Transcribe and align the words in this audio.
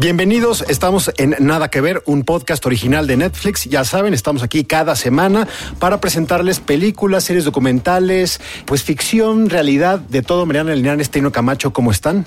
Bienvenidos, 0.00 0.64
estamos 0.68 1.10
en 1.16 1.34
Nada 1.40 1.70
que 1.70 1.80
Ver, 1.80 2.04
un 2.06 2.22
podcast 2.22 2.64
original 2.66 3.08
de 3.08 3.16
Netflix. 3.16 3.64
Ya 3.64 3.82
saben, 3.82 4.14
estamos 4.14 4.44
aquí 4.44 4.62
cada 4.62 4.94
semana 4.94 5.48
para 5.80 6.00
presentarles 6.00 6.60
películas, 6.60 7.24
series 7.24 7.44
documentales, 7.44 8.40
pues 8.64 8.84
ficción, 8.84 9.50
realidad, 9.50 9.98
de 9.98 10.22
todo. 10.22 10.46
Mariana 10.46 10.72
Linares, 10.76 11.10
Tino 11.10 11.32
Camacho, 11.32 11.72
¿cómo 11.72 11.90
están? 11.90 12.26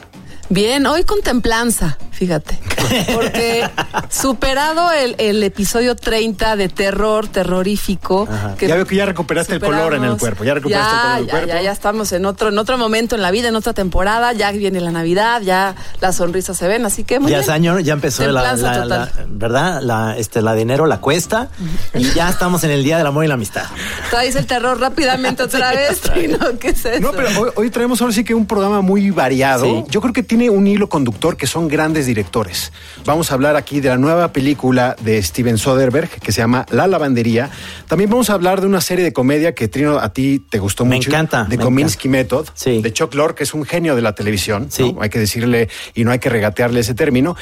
Bien, 0.51 0.85
hoy 0.85 1.05
con 1.05 1.21
templanza, 1.21 1.97
fíjate. 2.11 2.59
Porque 3.13 3.63
superado 4.09 4.91
el, 4.91 5.15
el 5.17 5.41
episodio 5.43 5.95
30 5.95 6.57
de 6.57 6.67
terror, 6.67 7.27
terrorífico. 7.29 8.27
que 8.57 8.67
ya 8.67 8.75
veo 8.75 8.85
que 8.85 8.97
ya 8.97 9.05
recuperaste 9.05 9.53
el 9.55 9.61
color 9.61 9.93
en 9.93 10.03
el 10.03 10.17
cuerpo. 10.17 10.43
Ya 10.43 10.53
recuperaste 10.55 10.91
Ya, 10.93 10.97
el 10.97 11.01
color 11.01 11.15
del 11.19 11.25
ya, 11.27 11.31
cuerpo. 11.31 11.47
Ya, 11.47 11.61
ya 11.61 11.71
estamos 11.71 12.11
en 12.11 12.25
otro, 12.25 12.49
en 12.49 12.57
otro 12.57 12.77
momento 12.77 13.15
en 13.15 13.21
la 13.21 13.31
vida, 13.31 13.47
en 13.47 13.55
otra 13.55 13.71
temporada. 13.71 14.33
Ya 14.33 14.51
viene 14.51 14.81
la 14.81 14.91
Navidad, 14.91 15.41
ya 15.41 15.73
las 16.01 16.17
sonrisas 16.17 16.57
se 16.57 16.67
ven, 16.67 16.85
así 16.85 17.05
que 17.05 17.21
muy 17.21 17.31
ya 17.31 17.37
bien. 17.37 17.43
es 17.43 17.49
año, 17.49 17.79
ya 17.79 17.93
empezó 17.93 18.27
la, 18.29 18.53
la-. 18.53 19.09
¿verdad? 19.29 19.81
La, 19.81 20.17
este, 20.17 20.41
la 20.41 20.53
de 20.53 20.63
enero, 20.63 20.85
la 20.85 20.99
cuesta, 20.99 21.47
y 21.93 22.11
ya 22.11 22.29
estamos 22.29 22.65
en 22.65 22.71
el 22.71 22.83
Día 22.83 22.97
del 22.97 23.07
Amor 23.07 23.23
y 23.23 23.29
la 23.29 23.35
Amistad. 23.35 23.63
Traes 24.09 24.35
el 24.35 24.47
terror 24.47 24.77
rápidamente 24.81 25.43
otra 25.43 25.71
vez, 25.75 26.01
Trino, 26.01 26.37
¿qué 26.59 26.69
es 26.69 26.83
eso? 26.83 26.99
No, 26.99 27.11
pero 27.13 27.29
hoy, 27.39 27.51
hoy 27.55 27.69
traemos 27.69 28.01
ahora 28.01 28.13
sí 28.13 28.25
que 28.25 28.33
un 28.33 28.45
programa 28.45 28.81
muy 28.81 29.11
variado. 29.11 29.63
Sí. 29.63 29.83
Yo 29.89 30.01
creo 30.01 30.11
que 30.13 30.23
tiene 30.23 30.40
un 30.49 30.67
hilo 30.67 30.89
conductor 30.89 31.37
que 31.37 31.47
son 31.47 31.67
grandes 31.67 32.05
directores. 32.05 32.71
Vamos 33.05 33.31
a 33.31 33.35
hablar 33.35 33.55
aquí 33.55 33.81
de 33.81 33.89
la 33.89 33.97
nueva 33.97 34.31
película 34.33 34.95
de 35.01 35.21
Steven 35.21 35.57
Soderbergh 35.57 36.09
que 36.09 36.31
se 36.31 36.41
llama 36.41 36.65
La 36.71 36.87
Lavandería. 36.87 37.49
También 37.87 38.09
vamos 38.09 38.29
a 38.29 38.33
hablar 38.33 38.61
de 38.61 38.67
una 38.67 38.81
serie 38.81 39.03
de 39.03 39.13
comedia 39.13 39.53
que 39.53 39.67
Trino 39.67 39.99
a 39.99 40.13
ti 40.13 40.39
te 40.49 40.59
gustó 40.59 40.85
Me 40.85 40.95
mucho. 40.95 41.09
encanta, 41.09 41.43
De 41.45 41.57
me 41.57 41.63
Kominsky 41.63 42.09
Method. 42.09 42.47
Sí. 42.53 42.81
De 42.81 42.93
Chuck 42.93 43.13
Lorre, 43.13 43.35
que 43.35 43.43
es 43.43 43.53
un 43.53 43.65
genio 43.65 43.95
de 43.95 44.01
la 44.01 44.13
televisión. 44.15 44.67
Sí. 44.69 44.93
¿no? 44.93 45.01
Hay 45.01 45.09
que 45.09 45.19
decirle 45.19 45.69
y 45.93 46.03
no 46.03 46.11
hay 46.11 46.19
que 46.19 46.29
regatearle 46.29 46.79
ese 46.79 46.93
término. 46.93 47.35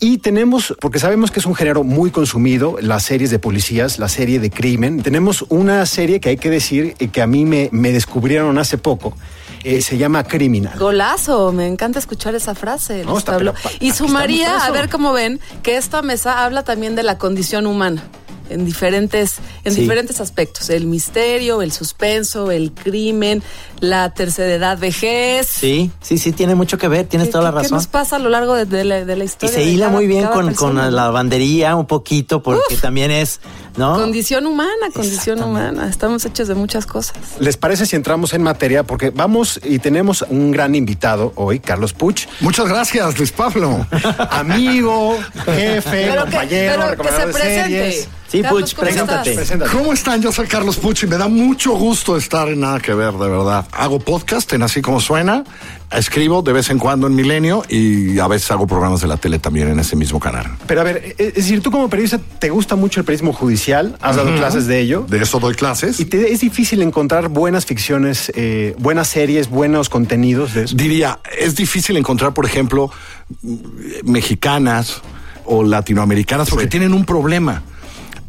Y 0.00 0.18
tenemos, 0.18 0.74
porque 0.80 0.98
sabemos 0.98 1.30
que 1.30 1.40
es 1.40 1.46
un 1.46 1.54
género 1.54 1.84
muy 1.84 2.10
consumido, 2.10 2.76
las 2.80 3.04
series 3.04 3.30
de 3.30 3.38
policías, 3.38 3.98
la 3.98 4.08
serie 4.08 4.38
de 4.40 4.50
crimen. 4.50 5.02
Tenemos 5.02 5.44
una 5.48 5.86
serie 5.86 6.20
que 6.20 6.30
hay 6.30 6.36
que 6.36 6.50
decir 6.50 6.94
que 6.94 7.22
a 7.22 7.26
mí 7.26 7.44
me, 7.44 7.68
me 7.72 7.92
descubrieron 7.92 8.58
hace 8.58 8.76
poco. 8.76 9.16
Eh, 9.64 9.80
se 9.80 9.96
llama 9.96 10.22
Criminal. 10.24 10.78
Golazo, 10.78 11.50
me 11.52 11.66
encanta 11.66 11.98
escuchar 11.98 12.34
esa 12.34 12.54
frase. 12.54 13.04
No, 13.04 13.16
está- 13.18 13.38
pero 13.38 13.54
y 13.80 13.92
sumaría, 13.92 14.58
a 14.58 14.70
ver 14.70 14.90
cómo 14.90 15.12
ven, 15.12 15.40
que 15.62 15.76
esta 15.76 16.02
mesa 16.02 16.44
habla 16.44 16.62
también 16.64 16.94
de 16.94 17.02
la 17.02 17.16
condición 17.18 17.66
humana 17.66 18.02
en 18.50 18.64
diferentes, 18.64 19.36
en 19.64 19.74
Sí. 19.74 19.80
diferentes 19.82 20.20
aspectos. 20.20 20.70
El 20.70 20.86
misterio, 20.86 21.62
el 21.62 21.72
suspenso, 21.72 22.50
el 22.50 22.72
crimen, 22.72 23.42
la 23.80 24.12
tercera 24.14 24.52
edad, 24.54 24.78
vejez. 24.78 25.46
Sí, 25.48 25.90
sí, 26.00 26.18
sí, 26.18 26.32
tiene 26.32 26.54
mucho 26.54 26.78
que 26.78 26.88
ver, 26.88 27.06
tienes 27.06 27.28
¿Qué- 27.28 27.32
toda 27.32 27.44
la 27.44 27.50
qué- 27.50 27.56
¿Qué 27.56 27.62
razón. 27.64 27.76
nos 27.76 27.86
pasa 27.86 28.16
a 28.16 28.18
lo 28.18 28.28
largo 28.30 28.54
de, 28.54 28.64
de 28.66 28.84
la, 28.84 29.04
de 29.04 29.16
la 29.16 29.24
Y 29.24 29.26
historia? 29.26 29.54
se 29.54 29.60
de 29.64 29.70
hila 29.70 29.88
muy 29.88 30.06
bien 30.06 30.26
con, 30.26 30.52
con 30.54 30.76
la 30.76 30.90
lavandería 30.90 31.76
un 31.76 31.86
poquito, 31.86 32.42
porque 32.42 32.74
Uf. 32.74 32.80
también 32.80 33.10
es, 33.10 33.40
¿no? 33.76 33.94
Condición 33.94 34.46
humana, 34.46 34.70
condición 34.94 35.42
humana. 35.42 35.88
Estamos 35.88 36.24
hechos 36.24 36.48
de 36.48 36.54
muchas 36.54 36.86
cosas. 36.86 37.16
¿Les 37.38 37.56
parece 37.56 37.86
si 37.86 37.96
entramos 37.96 38.32
en 38.34 38.42
materia? 38.42 38.82
Porque 38.84 39.10
vamos 39.10 39.60
y 39.64 39.78
tenemos 39.78 40.22
un 40.28 40.50
gran 40.50 40.74
invitado 40.74 41.32
hoy, 41.36 41.60
Carlos 41.60 41.92
Puch, 41.92 42.26
Muchas 42.40 42.68
gracias, 42.68 43.18
Luis 43.18 43.32
Pablo. 43.32 43.86
amigo, 44.30 45.18
jefe, 45.44 45.82
Pero 45.90 46.24
que, 46.24 46.30
compañero, 46.30 46.72
pero 46.74 46.84
que 46.84 46.90
recomendador 46.90 47.20
se 47.20 47.26
de 47.26 47.32
presente. 47.32 47.68
series. 47.92 48.08
Sí, 48.34 48.42
Carlos, 48.42 48.62
Puch, 48.62 48.74
¿cómo 48.74 48.88
estás? 48.88 49.04
preséntate. 49.06 49.34
Preséntate. 49.34 49.70
¿Cómo 49.76 49.92
están? 49.92 50.20
Yo 50.22 50.32
soy 50.32 50.46
Carlos 50.48 50.76
Pucci. 50.78 51.06
Me 51.06 51.16
da 51.16 51.28
mucho 51.28 51.70
gusto 51.76 52.16
estar 52.16 52.48
en 52.48 52.60
Nada 52.60 52.80
que 52.80 52.92
Ver, 52.92 53.12
de 53.12 53.28
verdad. 53.28 53.64
Hago 53.70 54.00
podcast 54.00 54.52
en 54.54 54.62
Así 54.64 54.82
Como 54.82 55.00
Suena. 55.00 55.44
Escribo 55.92 56.42
de 56.42 56.52
vez 56.52 56.68
en 56.70 56.80
cuando 56.80 57.06
en 57.06 57.14
Milenio 57.14 57.62
y 57.68 58.18
a 58.18 58.26
veces 58.26 58.50
hago 58.50 58.66
programas 58.66 59.00
de 59.00 59.06
la 59.06 59.16
tele 59.18 59.38
también 59.38 59.68
en 59.68 59.78
ese 59.78 59.94
mismo 59.94 60.18
canal. 60.18 60.46
Pero 60.66 60.80
a 60.80 60.84
ver, 60.84 60.96
eh, 61.06 61.14
es 61.18 61.34
decir, 61.34 61.60
tú 61.62 61.70
como 61.70 61.88
periodista, 61.88 62.18
¿te 62.40 62.50
gusta 62.50 62.74
mucho 62.74 62.98
el 62.98 63.06
periodismo 63.06 63.32
judicial? 63.32 63.96
¿Has 64.00 64.16
dado 64.16 64.34
clases 64.34 64.66
de 64.66 64.80
ello? 64.80 65.06
De 65.08 65.22
eso 65.22 65.38
doy 65.38 65.54
clases. 65.54 66.00
¿Y 66.00 66.06
te- 66.06 66.32
es 66.32 66.40
difícil 66.40 66.82
encontrar 66.82 67.28
buenas 67.28 67.66
ficciones, 67.66 68.32
eh, 68.34 68.74
buenas 68.78 69.06
series, 69.06 69.48
buenos 69.48 69.88
contenidos 69.88 70.54
de 70.54 70.64
eso? 70.64 70.74
Diría, 70.74 71.20
es 71.38 71.54
difícil 71.54 71.96
encontrar, 71.96 72.34
por 72.34 72.46
ejemplo, 72.46 72.90
mexicanas 74.02 75.00
o 75.44 75.62
latinoamericanas 75.62 76.48
porque 76.50 76.64
Sí. 76.64 76.70
tienen 76.70 76.92
un 76.92 77.04
problema. 77.04 77.62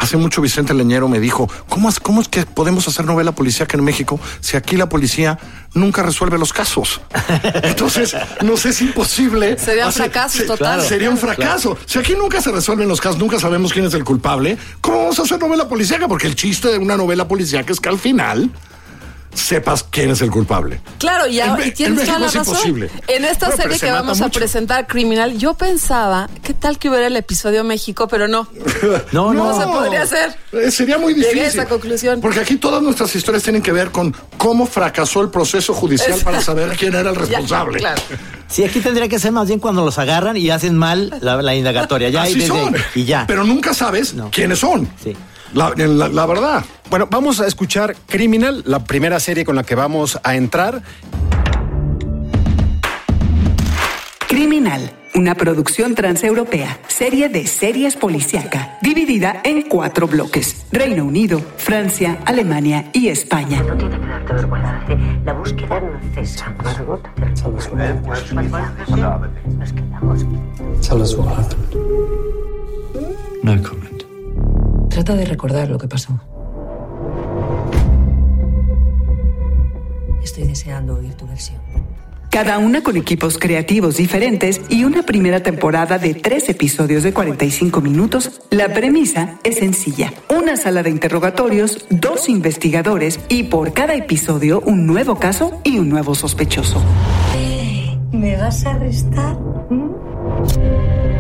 Hace 0.05 0.17
mucho 0.17 0.39
Vicente 0.39 0.71
Leñero 0.75 1.07
me 1.07 1.19
dijo, 1.19 1.49
¿cómo 1.67 1.89
es, 1.89 1.99
¿cómo 1.99 2.21
es 2.21 2.27
que 2.27 2.45
podemos 2.45 2.87
hacer 2.87 3.05
novela 3.05 3.31
policíaca 3.31 3.75
en 3.75 3.83
México 3.83 4.19
si 4.39 4.55
aquí 4.55 4.77
la 4.77 4.87
policía 4.87 5.39
nunca 5.73 6.03
resuelve 6.03 6.37
los 6.37 6.53
casos? 6.53 7.01
Entonces, 7.63 8.15
nos 8.43 8.67
es 8.67 8.81
imposible. 8.81 9.57
Sería 9.57 9.87
un 9.87 9.93
fracaso 9.93 10.43
total. 10.43 10.83
Sería 10.83 11.09
un 11.09 11.17
fracaso. 11.17 11.75
Si 11.87 11.97
aquí 11.97 12.13
nunca 12.13 12.39
se 12.39 12.51
resuelven 12.51 12.87
los 12.87 13.01
casos, 13.01 13.17
nunca 13.17 13.39
sabemos 13.39 13.73
quién 13.73 13.85
es 13.85 13.95
el 13.95 14.03
culpable, 14.03 14.59
¿cómo 14.79 14.99
vamos 14.99 15.17
a 15.17 15.23
hacer 15.23 15.39
novela 15.39 15.67
policíaca? 15.67 16.07
Porque 16.07 16.27
el 16.27 16.35
chiste 16.35 16.67
de 16.67 16.77
una 16.77 16.95
novela 16.97 17.27
policíaca 17.27 17.73
es 17.73 17.79
que 17.79 17.89
al 17.89 17.97
final 17.97 18.51
sepas 19.35 19.83
quién 19.83 20.09
es 20.11 20.21
el 20.21 20.31
culpable. 20.31 20.81
Claro, 20.97 21.27
y, 21.27 21.39
En 21.39 21.51
y 21.65 21.71
tienes 21.71 21.99
en 22.01 22.05
toda 22.07 22.19
la 22.19 22.25
razón. 22.27 22.41
imposible. 22.47 22.89
En 23.07 23.25
esta 23.25 23.47
Bueno, 23.47 23.61
serie 23.61 23.77
se 23.77 23.85
que 23.85 23.91
vamos 23.91 24.21
a 24.21 24.29
presentar, 24.29 24.87
Criminal, 24.87 25.37
yo 25.37 25.53
pensaba, 25.53 26.29
¿qué 26.41 26.53
tal 26.53 26.79
que 26.79 26.89
hubiera 26.89 27.07
el 27.07 27.15
episodio 27.15 27.63
México? 27.63 28.07
Pero 28.07 28.27
no. 28.27 28.47
No, 29.11 29.33
no. 29.33 29.45
No 29.53 29.59
se 29.59 29.65
podría 29.67 30.01
hacer. 30.03 30.35
Eh, 30.51 30.71
Sería 30.71 30.97
muy 30.97 31.13
Llegué 31.13 31.27
a 31.27 31.29
difícil. 31.33 31.59
esa 31.61 31.65
conclusión. 31.69 32.21
Porque 32.21 32.39
aquí 32.39 32.55
todas 32.55 32.81
nuestras 32.81 33.15
historias 33.15 33.43
tienen 33.43 33.61
que 33.61 33.71
ver 33.71 33.91
con 33.91 34.15
cómo 34.37 34.65
fracasó 34.65 35.21
el 35.21 35.29
proceso 35.29 35.73
judicial 35.73 36.19
para 36.23 36.41
saber 36.41 36.75
quién 36.77 36.93
era 36.95 37.09
el 37.09 37.15
Ya, 37.15 37.21
responsable. 37.21 37.79
claro. 37.79 38.01
Sí, 38.47 38.63
aquí 38.63 38.79
tendría 38.79 39.07
que 39.07 39.19
ser 39.19 39.31
más 39.31 39.47
bien 39.47 39.59
cuando 39.59 39.83
los 39.83 39.97
agarran 39.97 40.37
y 40.37 40.49
hacen 40.49 40.77
mal 40.77 41.17
la, 41.21 41.41
la 41.41 41.55
indagatoria. 41.55 42.09
Ya, 42.09 42.25
y, 42.27 42.31
Así 42.31 42.39
desde- 42.39 42.47
son. 42.47 42.75
y 42.95 43.03
ya. 43.05 43.25
Pero 43.27 43.43
nunca 43.43 43.73
sabes 43.73 44.13
No. 44.13 44.29
quiénes 44.31 44.59
son. 44.59 44.87
Sí. 45.03 45.15
La, 45.53 45.73
la- 45.75 46.07
la 46.09 46.25
verdad. 46.25 46.63
Bueno, 46.89 47.07
vamos 47.09 47.39
a 47.41 47.47
escuchar 47.47 47.95
Criminal, 48.07 48.63
la 48.65 48.83
primera 48.83 49.19
serie 49.19 49.43
con 49.43 49.55
la 49.55 49.63
que 49.63 49.75
vamos 49.75 50.19
a 50.23 50.35
entrar. 50.35 50.81
Criminal, 54.27 54.91
una 55.15 55.35
producción 55.35 55.95
transeuropea, 55.95 56.79
serie 56.87 57.29
de 57.29 57.47
series 57.47 57.95
policíaca, 57.95 58.77
dividida 58.81 59.41
en 59.43 59.63
cuatro 59.63 60.07
bloques: 60.07 60.67
Reino 60.71 61.05
Unido, 61.05 61.41
Francia, 61.57 62.19
Alemania 62.25 62.89
y 62.93 63.07
España. 63.07 63.63
No 63.63 63.75
tiene 63.75 63.99
que 63.99 64.05
darte 64.05 64.33
vergüenza. 64.33 64.81
La 65.25 65.33
búsqueda 65.33 65.81
no 65.81 66.13
cesa. 66.13 66.55
Margot, 66.63 67.07
Nos 69.57 69.73
quedamos. 69.73 70.25
Tell 70.87 71.01
us 71.01 71.15
what 71.15 71.27
happened. 71.29 71.75
No 73.41 73.61
comment. 73.63 74.03
Trata 74.89 75.15
de 75.15 75.25
recordar 75.25 75.69
lo 75.69 75.77
que 75.77 75.87
pasó. 75.87 76.19
Deseando 80.55 80.95
oír 80.95 81.13
tu 81.15 81.27
versión. 81.27 81.59
Cada 82.29 82.57
una 82.59 82.81
con 82.81 82.95
equipos 82.95 83.37
creativos 83.37 83.97
diferentes 83.97 84.61
y 84.69 84.85
una 84.85 85.03
primera 85.03 85.41
temporada 85.41 85.97
de 85.97 86.13
tres 86.13 86.47
episodios 86.47 87.03
de 87.03 87.13
45 87.13 87.81
minutos, 87.81 88.41
la 88.51 88.73
premisa 88.73 89.37
es 89.43 89.57
sencilla. 89.57 90.13
Una 90.29 90.55
sala 90.55 90.81
de 90.81 90.91
interrogatorios, 90.91 91.85
dos 91.89 92.29
investigadores 92.29 93.19
y 93.27 93.43
por 93.43 93.73
cada 93.73 93.95
episodio 93.95 94.61
un 94.65 94.85
nuevo 94.85 95.17
caso 95.17 95.59
y 95.65 95.77
un 95.77 95.89
nuevo 95.89 96.15
sospechoso. 96.15 96.81
¿Me 98.11 98.37
vas 98.37 98.65
a 98.65 98.75
arrestar? 98.75 99.37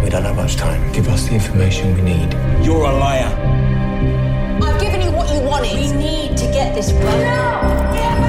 We 0.01 0.09
don't 0.09 0.25
have 0.25 0.35
much 0.35 0.55
time. 0.55 0.79
Give 0.93 1.09
us 1.09 1.27
the 1.27 1.35
information 1.35 1.93
we 1.95 2.01
need. 2.03 2.29
You're 2.63 2.87
a 2.87 2.93
liar. 2.97 3.31
I've 4.61 4.79
given 4.79 5.01
you 5.01 5.11
what 5.11 5.27
you 5.33 5.41
wanted. 5.41 5.73
We 5.73 5.91
need 5.97 6.37
to 6.37 6.45
get 6.53 6.73
this 6.73 6.93
right. 6.93 7.65
No 8.19 8.24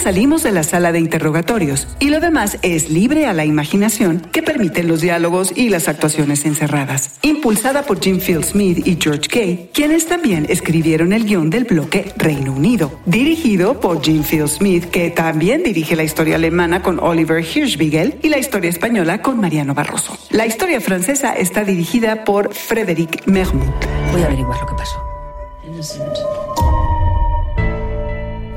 salimos 0.00 0.42
de 0.42 0.52
la 0.52 0.62
sala 0.62 0.92
de 0.92 0.98
interrogatorios 0.98 1.86
y 1.98 2.08
lo 2.08 2.20
demás 2.20 2.58
es 2.62 2.90
libre 2.90 3.26
a 3.26 3.34
la 3.34 3.44
imaginación 3.44 4.20
que 4.32 4.42
permiten 4.42 4.88
los 4.88 5.00
diálogos 5.00 5.52
y 5.54 5.68
las 5.68 5.88
actuaciones 5.88 6.44
encerradas. 6.46 7.18
Impulsada 7.22 7.82
por 7.82 8.00
Jim 8.00 8.18
Field 8.18 8.44
Smith 8.44 8.86
y 8.86 8.96
George 9.00 9.28
Kay, 9.28 9.70
quienes 9.74 10.06
también 10.06 10.46
escribieron 10.48 11.12
el 11.12 11.24
guion 11.24 11.50
del 11.50 11.64
bloque 11.64 12.12
Reino 12.16 12.52
Unido. 12.52 12.98
Dirigido 13.04 13.78
por 13.78 14.02
Jim 14.02 14.22
Field 14.22 14.48
Smith, 14.48 14.84
que 14.86 15.10
también 15.10 15.62
dirige 15.62 15.96
la 15.96 16.04
historia 16.04 16.36
alemana 16.36 16.82
con 16.82 16.98
Oliver 16.98 17.44
Hirschbiegel 17.44 18.18
y 18.22 18.30
la 18.30 18.38
historia 18.38 18.70
española 18.70 19.20
con 19.20 19.38
Mariano 19.38 19.74
Barroso. 19.74 20.16
La 20.30 20.46
historia 20.46 20.80
francesa 20.80 21.34
está 21.34 21.64
dirigida 21.64 22.24
por 22.24 22.54
Frédéric 22.54 23.26
Mermut. 23.26 23.68
Voy 24.12 24.22
a 24.22 24.26
averiguar 24.26 24.58
lo 24.60 24.66
que 24.66 24.74
pasó. 24.74 26.39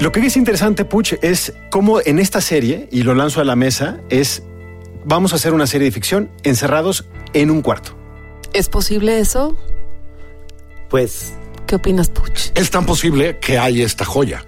Lo 0.04 0.12
que 0.12 0.20
es 0.20 0.36
interesante, 0.36 0.84
Puch, 0.84 1.14
es 1.22 1.54
cómo 1.70 2.02
en 2.04 2.20
esta 2.20 2.42
serie, 2.42 2.90
y 2.92 3.04
lo 3.04 3.16
lanzo 3.16 3.40
a 3.40 3.46
la 3.46 3.56
mesa, 3.56 4.02
es 4.10 4.44
vamos 5.06 5.32
a 5.32 5.38
hacer 5.38 5.54
una 5.54 5.66
serie 5.66 5.86
de 5.86 5.92
ficción 5.94 6.30
encerrados 6.44 7.06
en 7.32 7.50
un 7.50 7.62
cuarto. 7.62 7.96
¿Es 8.52 8.68
posible 8.68 9.20
eso? 9.20 9.58
Pues, 10.90 11.36
¿Qué 11.68 11.76
opinas, 11.76 12.10
Puch? 12.10 12.52
Es 12.54 12.70
tan 12.70 12.86
posible 12.86 13.38
que 13.40 13.58
hay 13.58 13.82
esta 13.82 14.04
joya. 14.04 14.46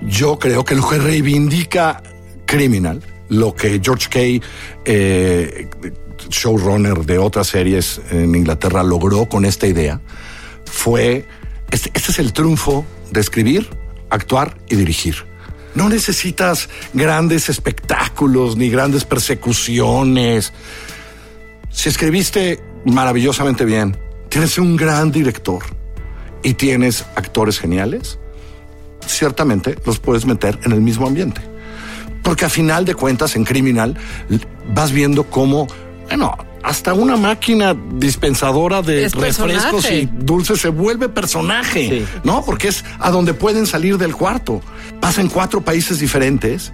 Yo 0.00 0.38
creo 0.38 0.64
que 0.64 0.74
lo 0.74 0.88
que 0.88 0.96
reivindica 0.96 2.02
Criminal, 2.46 3.02
lo 3.28 3.54
que 3.54 3.78
George 3.84 4.08
Kay, 4.08 4.42
eh, 4.86 5.68
showrunner 6.30 7.04
de 7.04 7.18
otras 7.18 7.48
series 7.48 8.00
en 8.10 8.34
Inglaterra, 8.34 8.82
logró 8.84 9.28
con 9.28 9.44
esta 9.44 9.66
idea, 9.66 10.00
fue, 10.64 11.26
este, 11.70 11.90
este 11.92 12.10
es 12.10 12.18
el 12.18 12.32
triunfo 12.32 12.86
de 13.10 13.20
escribir, 13.20 13.83
actuar 14.14 14.56
y 14.68 14.76
dirigir. 14.76 15.16
No 15.74 15.88
necesitas 15.88 16.68
grandes 16.92 17.48
espectáculos 17.48 18.56
ni 18.56 18.70
grandes 18.70 19.04
persecuciones. 19.04 20.52
Si 21.70 21.88
escribiste 21.88 22.62
maravillosamente 22.84 23.64
bien, 23.64 23.96
tienes 24.28 24.56
un 24.58 24.76
gran 24.76 25.10
director 25.10 25.64
y 26.42 26.54
tienes 26.54 27.04
actores 27.16 27.58
geniales, 27.58 28.18
ciertamente 29.06 29.76
los 29.84 29.98
puedes 29.98 30.26
meter 30.26 30.58
en 30.62 30.72
el 30.72 30.80
mismo 30.80 31.06
ambiente. 31.06 31.40
Porque 32.22 32.44
a 32.44 32.48
final 32.48 32.84
de 32.84 32.94
cuentas, 32.94 33.36
en 33.36 33.44
criminal, 33.44 33.96
vas 34.72 34.92
viendo 34.92 35.24
cómo, 35.24 35.66
bueno, 36.08 36.36
hasta 36.64 36.94
una 36.94 37.16
máquina 37.16 37.76
dispensadora 37.96 38.80
de 38.82 39.04
Es 39.04 39.12
refrescos 39.14 39.82
personaje. 39.84 39.96
y 39.98 40.06
dulces 40.12 40.60
se 40.60 40.70
vuelve 40.70 41.08
personaje, 41.10 41.88
Sí. 41.88 42.06
¿no? 42.24 42.42
Porque 42.44 42.68
es 42.68 42.84
a 42.98 43.10
donde 43.10 43.34
pueden 43.34 43.66
salir 43.66 43.98
del 43.98 44.16
cuarto. 44.16 44.62
Pasa 45.00 45.20
en 45.20 45.28
cuatro 45.28 45.60
países 45.60 45.98
diferentes 46.00 46.72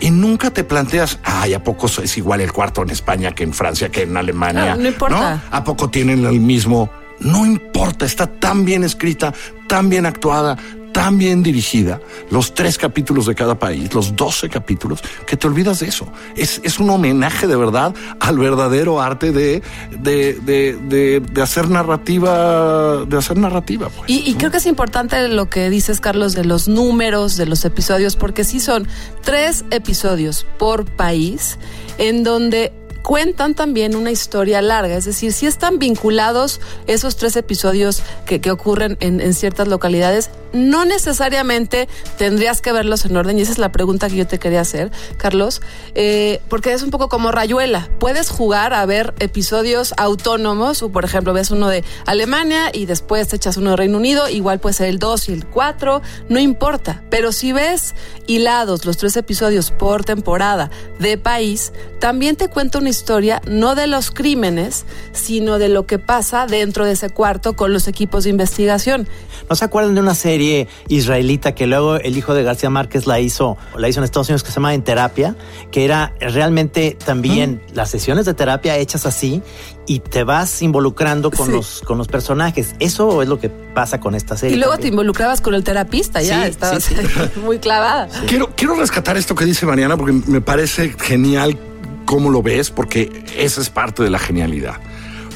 y 0.00 0.10
nunca 0.10 0.50
te 0.50 0.64
planteas, 0.64 1.18
ay, 1.22 1.52
¿a 1.52 1.62
poco 1.62 1.86
es 1.86 2.16
igual 2.16 2.40
el 2.40 2.50
cuarto 2.52 2.82
en 2.82 2.88
España 2.90 3.32
que 3.34 3.44
en 3.44 3.52
Francia, 3.52 3.90
que 3.90 4.02
en 4.02 4.16
Alemania? 4.16 4.74
No 4.76 4.88
importa. 4.88 5.42
¿A 5.50 5.64
poco 5.64 5.90
tienen 5.90 6.24
el 6.24 6.40
mismo? 6.40 6.88
No 7.20 7.44
importa, 7.44 8.06
está 8.06 8.26
tan 8.26 8.64
bien 8.64 8.82
escrita, 8.82 9.34
tan 9.68 9.90
bien 9.90 10.06
actuada, 10.06 10.56
tan 10.92 11.18
bien 11.18 11.42
dirigida, 11.42 12.00
los 12.30 12.54
tres 12.54 12.78
capítulos 12.78 13.26
de 13.26 13.34
cada 13.34 13.58
país, 13.58 13.92
los 13.94 14.16
12 14.16 14.48
capítulos, 14.48 15.00
que 15.26 15.36
te 15.36 15.46
olvidas 15.46 15.80
de 15.80 15.88
eso. 15.88 16.06
Es, 16.36 16.60
es 16.64 16.78
un 16.78 16.90
homenaje 16.90 17.46
de 17.46 17.56
verdad 17.56 17.94
al 18.18 18.38
verdadero 18.38 19.00
arte 19.00 19.32
de, 19.32 19.62
de, 19.90 20.34
de, 20.34 20.78
de, 20.88 21.20
de 21.20 21.42
hacer 21.42 21.68
narrativa, 21.68 23.04
de 23.04 23.16
hacer 23.16 23.38
narrativa. 23.38 23.88
Pues, 23.88 24.10
Y, 24.10 24.30
y 24.30 24.34
creo 24.34 24.50
que 24.50 24.58
es 24.58 24.66
importante 24.66 25.28
lo 25.28 25.48
que 25.48 25.70
dices, 25.70 26.00
Carlos, 26.00 26.34
de 26.34 26.44
los 26.44 26.68
números 26.68 27.36
de 27.36 27.46
los 27.46 27.64
episodios, 27.64 28.16
porque 28.16 28.44
sí 28.44 28.60
son 28.60 28.86
tres 29.22 29.64
episodios 29.70 30.46
por 30.58 30.84
país 30.84 31.58
en 31.98 32.24
donde 32.24 32.72
cuentan 33.02 33.54
también 33.54 33.96
una 33.96 34.10
historia 34.10 34.60
larga, 34.62 34.96
es 34.96 35.04
decir, 35.04 35.32
si 35.32 35.46
están 35.46 35.78
vinculados 35.78 36.60
esos 36.86 37.16
tres 37.16 37.36
episodios 37.36 38.02
que, 38.26 38.40
que 38.40 38.50
ocurren 38.50 38.96
en, 39.00 39.20
en 39.20 39.34
ciertas 39.34 39.68
localidades, 39.68 40.30
no 40.52 40.84
necesariamente 40.84 41.88
tendrías 42.18 42.60
que 42.60 42.72
verlos 42.72 43.04
en 43.04 43.16
orden, 43.16 43.38
y 43.38 43.42
esa 43.42 43.52
es 43.52 43.58
la 43.58 43.72
pregunta 43.72 44.08
que 44.08 44.16
yo 44.16 44.26
te 44.26 44.38
quería 44.38 44.60
hacer, 44.60 44.90
Carlos, 45.16 45.60
eh, 45.94 46.40
porque 46.48 46.72
es 46.72 46.82
un 46.82 46.90
poco 46.90 47.08
como 47.08 47.30
Rayuela, 47.30 47.88
puedes 47.98 48.30
jugar 48.30 48.74
a 48.74 48.84
ver 48.86 49.14
episodios 49.18 49.94
autónomos, 49.96 50.82
o 50.82 50.90
por 50.90 51.04
ejemplo, 51.04 51.32
ves 51.32 51.50
uno 51.50 51.68
de 51.68 51.84
Alemania 52.06 52.70
y 52.72 52.86
después 52.86 53.28
te 53.28 53.36
echas 53.36 53.56
uno 53.56 53.70
de 53.70 53.76
Reino 53.76 53.98
Unido, 53.98 54.28
igual 54.28 54.60
puede 54.60 54.74
ser 54.74 54.88
el 54.88 54.98
2 54.98 55.28
y 55.28 55.32
el 55.32 55.46
4, 55.46 56.02
no 56.28 56.38
importa, 56.38 57.02
pero 57.10 57.32
si 57.32 57.52
ves 57.52 57.94
hilados 58.26 58.84
los 58.84 58.96
tres 58.96 59.16
episodios 59.16 59.70
por 59.70 60.04
temporada 60.04 60.70
de 60.98 61.18
país, 61.18 61.72
también 61.98 62.36
te 62.36 62.48
cuenta 62.48 62.78
una 62.78 62.88
historia 62.88 63.42
no 63.46 63.74
de 63.74 63.86
los 63.86 64.10
crímenes, 64.10 64.84
sino 65.12 65.58
de 65.58 65.68
lo 65.68 65.86
que 65.86 65.98
pasa 65.98 66.46
dentro 66.46 66.84
de 66.84 66.92
ese 66.92 67.10
cuarto 67.10 67.54
con 67.54 67.72
los 67.72 67.88
equipos 67.88 68.24
de 68.24 68.30
investigación. 68.30 69.08
¿no 69.48 69.56
se 69.56 69.64
acuerdan 69.64 69.94
de 69.94 70.00
una 70.00 70.14
serie 70.14 70.39
israelita 70.88 71.54
que 71.54 71.66
luego 71.66 71.96
el 71.96 72.16
hijo 72.16 72.34
de 72.34 72.42
García 72.42 72.70
Márquez 72.70 73.06
la 73.06 73.20
hizo, 73.20 73.56
la 73.76 73.88
hizo 73.88 74.00
en 74.00 74.04
Estados 74.04 74.28
Unidos 74.28 74.42
que 74.42 74.50
se 74.50 74.56
llama 74.56 74.74
En 74.74 74.82
Terapia, 74.82 75.36
que 75.70 75.84
era 75.84 76.12
realmente 76.20 76.96
también 77.04 77.62
las 77.74 77.90
sesiones 77.90 78.24
de 78.26 78.34
terapia 78.34 78.76
hechas 78.76 79.06
así 79.06 79.42
y 79.86 80.00
te 80.00 80.24
vas 80.24 80.62
involucrando 80.62 81.30
con 81.30 81.46
Sí. 81.46 81.52
los 81.52 81.82
con 81.86 81.98
los 81.98 82.06
personajes. 82.08 82.74
Eso 82.78 83.22
es 83.22 83.28
lo 83.28 83.38
que 83.40 83.48
pasa 83.48 83.98
con 84.00 84.14
esta 84.14 84.36
serie. 84.36 84.56
Y 84.56 84.58
luego 84.58 84.78
te 84.78 84.88
involucrabas 84.88 85.40
con 85.40 85.54
el 85.54 85.64
terapista, 85.64 86.22
ya 86.22 86.42
Sí, 86.44 86.50
estabas 86.50 86.84
sí, 86.84 86.94
muy 87.44 87.58
clavada. 87.58 88.08
Quiero, 88.26 88.50
quiero 88.56 88.74
rescatar 88.74 89.16
esto 89.16 89.34
que 89.34 89.44
dice 89.44 89.66
Mariana 89.66 89.96
porque 89.96 90.12
me 90.12 90.40
parece 90.40 90.94
genial 90.98 91.58
cómo 92.06 92.30
lo 92.30 92.42
ves, 92.42 92.70
porque 92.70 93.24
esa 93.36 93.60
es 93.60 93.70
parte 93.70 94.02
de 94.02 94.10
la 94.10 94.18
genialidad. 94.18 94.74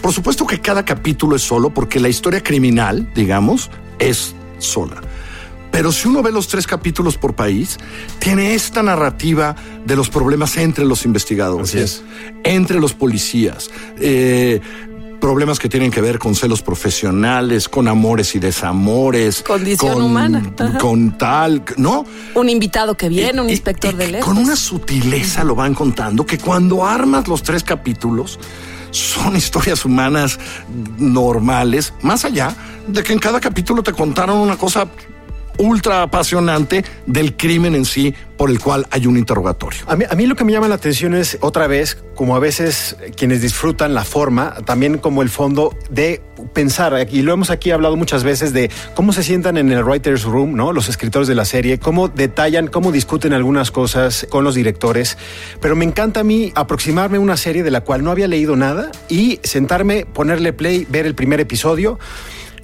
Por 0.02 0.12
supuesto 0.12 0.46
que 0.46 0.60
cada 0.60 0.84
capítulo 0.84 1.36
es 1.36 1.42
solo 1.42 1.70
porque 1.70 1.98
la 1.98 2.08
historia 2.08 2.42
criminal, 2.42 3.08
digamos, 3.14 3.70
es 3.98 4.34
sola. 4.64 5.00
Pero 5.70 5.90
si 5.90 6.06
uno 6.06 6.22
ve 6.22 6.30
los 6.30 6.46
tres 6.46 6.68
capítulos 6.68 7.18
por 7.18 7.34
país, 7.34 7.78
tiene 8.20 8.54
esta 8.54 8.80
narrativa 8.82 9.56
de 9.84 9.96
los 9.96 10.08
problemas 10.08 10.56
entre 10.56 10.84
los 10.84 11.04
investigadores, 11.04 11.70
Así 11.70 11.78
es. 11.78 12.02
entre 12.44 12.78
los 12.78 12.94
policías, 12.94 13.70
eh, 13.98 14.60
problemas 15.24 15.58
que 15.58 15.70
tienen 15.70 15.90
que 15.90 16.02
ver 16.02 16.18
con 16.18 16.34
celos 16.34 16.60
profesionales, 16.60 17.66
con 17.70 17.88
amores 17.88 18.34
y 18.34 18.38
desamores, 18.38 19.42
Condición 19.42 19.94
con- 19.94 20.02
humana. 20.02 20.42
Ajá. 20.58 20.76
con 20.76 21.16
tal, 21.16 21.64
¿no? 21.78 22.04
Un 22.34 22.50
invitado 22.50 22.94
que 22.94 23.08
viene, 23.08 23.40
un 23.40 23.48
inspector 23.48 23.94
y 23.94 23.96
de 23.96 24.06
lejos. 24.08 24.26
Con 24.28 24.36
una 24.36 24.54
sutileza 24.54 25.42
lo 25.42 25.54
van 25.54 25.72
contando 25.72 26.26
que 26.26 26.36
cuando 26.36 26.84
armas 26.84 27.26
los 27.26 27.42
tres 27.42 27.64
capítulos 27.64 28.38
son 28.90 29.34
historias 29.42 29.86
humanas 29.86 30.38
normales, 30.98 31.94
más 32.02 32.26
allá 32.26 32.54
de 32.86 33.02
que 33.02 33.14
en 33.14 33.18
cada 33.18 33.40
capítulo 33.40 33.82
te 33.82 33.94
contaron 33.94 34.36
una 34.36 34.58
cosa 34.58 34.86
ultra 35.58 36.02
apasionante 36.02 36.84
del 37.06 37.36
crimen 37.36 37.74
en 37.74 37.84
sí 37.84 38.14
por 38.36 38.50
el 38.50 38.58
cual 38.58 38.86
hay 38.90 39.06
un 39.06 39.16
interrogatorio. 39.16 39.80
A 39.86 39.96
mí, 39.96 40.04
a 40.08 40.14
mí 40.14 40.26
lo 40.26 40.34
que 40.34 40.44
me 40.44 40.52
llama 40.52 40.68
la 40.68 40.74
atención 40.74 41.14
es, 41.14 41.38
otra 41.40 41.66
vez, 41.66 41.96
como 42.14 42.34
a 42.34 42.40
veces 42.40 42.96
quienes 43.16 43.42
disfrutan 43.42 43.94
la 43.94 44.04
forma, 44.04 44.54
también 44.64 44.98
como 44.98 45.22
el 45.22 45.28
fondo 45.28 45.76
de 45.90 46.20
pensar, 46.52 47.08
y 47.10 47.22
lo 47.22 47.32
hemos 47.32 47.50
aquí 47.50 47.70
hablado 47.70 47.96
muchas 47.96 48.24
veces, 48.24 48.52
de 48.52 48.70
cómo 48.94 49.12
se 49.12 49.22
sientan 49.22 49.56
en 49.56 49.70
el 49.70 49.84
writer's 49.84 50.24
room, 50.24 50.54
¿no? 50.54 50.72
Los 50.72 50.88
escritores 50.88 51.28
de 51.28 51.34
la 51.34 51.44
serie, 51.44 51.78
cómo 51.78 52.08
detallan, 52.08 52.66
cómo 52.66 52.92
discuten 52.92 53.32
algunas 53.32 53.70
cosas 53.70 54.26
con 54.28 54.44
los 54.44 54.54
directores. 54.54 55.16
Pero 55.60 55.76
me 55.76 55.84
encanta 55.84 56.20
a 56.20 56.24
mí 56.24 56.52
aproximarme 56.54 57.18
a 57.18 57.20
una 57.20 57.36
serie 57.36 57.62
de 57.62 57.70
la 57.70 57.82
cual 57.82 58.02
no 58.02 58.10
había 58.10 58.28
leído 58.28 58.56
nada 58.56 58.90
y 59.08 59.40
sentarme, 59.44 60.06
ponerle 60.06 60.52
play, 60.52 60.86
ver 60.90 61.06
el 61.06 61.14
primer 61.14 61.40
episodio 61.40 61.98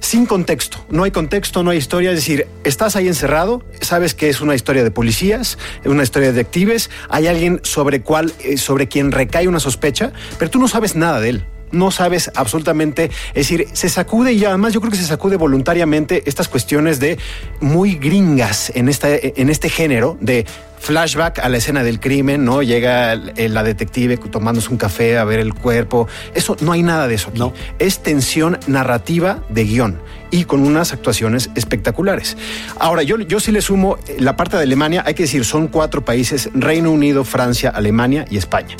sin 0.01 0.25
contexto. 0.25 0.83
No 0.89 1.03
hay 1.03 1.11
contexto, 1.11 1.63
no 1.63 1.69
hay 1.69 1.77
historia. 1.77 2.09
Es 2.09 2.17
decir, 2.17 2.47
estás 2.63 2.95
ahí 2.95 3.07
encerrado, 3.07 3.63
sabes 3.79 4.13
que 4.13 4.29
es 4.29 4.41
una 4.41 4.55
historia 4.55 4.83
de 4.83 4.91
policías, 4.91 5.57
una 5.85 6.03
historia 6.03 6.29
de 6.29 6.33
detectives, 6.33 6.89
hay 7.09 7.27
alguien 7.27 7.61
sobre, 7.63 8.01
cual, 8.01 8.33
eh, 8.43 8.57
sobre 8.57 8.87
quien 8.87 9.11
recae 9.11 9.47
una 9.47 9.59
sospecha, 9.59 10.11
pero 10.37 10.51
tú 10.51 10.59
no 10.59 10.67
sabes 10.67 10.95
nada 10.95 11.21
de 11.21 11.29
él. 11.29 11.45
No 11.71 11.91
sabes 11.91 12.31
absolutamente, 12.35 13.11
es 13.29 13.47
decir, 13.47 13.67
se 13.73 13.89
sacude 13.89 14.33
y 14.33 14.43
además 14.45 14.73
yo 14.73 14.81
creo 14.81 14.91
que 14.91 14.97
se 14.97 15.05
sacude 15.05 15.37
voluntariamente 15.37 16.23
estas 16.25 16.47
cuestiones 16.47 16.99
de 16.99 17.17
muy 17.59 17.95
gringas 17.95 18.71
en, 18.75 18.89
esta, 18.89 19.09
en 19.11 19.49
este 19.49 19.69
género 19.69 20.17
de 20.21 20.45
flashback 20.81 21.39
a 21.39 21.47
la 21.47 21.57
escena 21.57 21.83
del 21.83 21.99
crimen, 21.99 22.43
¿no? 22.43 22.63
Llega 22.63 23.15
la 23.15 23.63
detective 23.63 24.17
tomándose 24.17 24.69
un 24.69 24.77
café 24.77 25.17
a 25.17 25.23
ver 25.23 25.39
el 25.39 25.53
cuerpo. 25.53 26.07
Eso, 26.33 26.57
no 26.59 26.71
hay 26.71 26.81
nada 26.81 27.07
de 27.07 27.15
eso 27.15 27.29
aquí. 27.29 27.39
No. 27.39 27.53
Es 27.79 28.01
tensión 28.01 28.57
narrativa 28.67 29.43
de 29.49 29.63
guion 29.63 30.01
y 30.31 30.45
con 30.45 30.61
unas 30.61 30.91
actuaciones 30.91 31.51
espectaculares. 31.55 32.35
Ahora, 32.79 33.03
yo, 33.03 33.19
yo 33.19 33.39
sí 33.39 33.51
le 33.51 33.61
sumo 33.61 33.97
eh, 34.07 34.17
la 34.19 34.35
parte 34.35 34.57
de 34.57 34.63
Alemania, 34.63 35.03
hay 35.05 35.13
que 35.13 35.23
decir, 35.23 35.45
son 35.45 35.67
cuatro 35.67 36.03
países, 36.03 36.49
Reino 36.53 36.91
Unido, 36.91 37.23
Francia, 37.23 37.69
Alemania 37.69 38.25
y 38.29 38.37
España. 38.37 38.75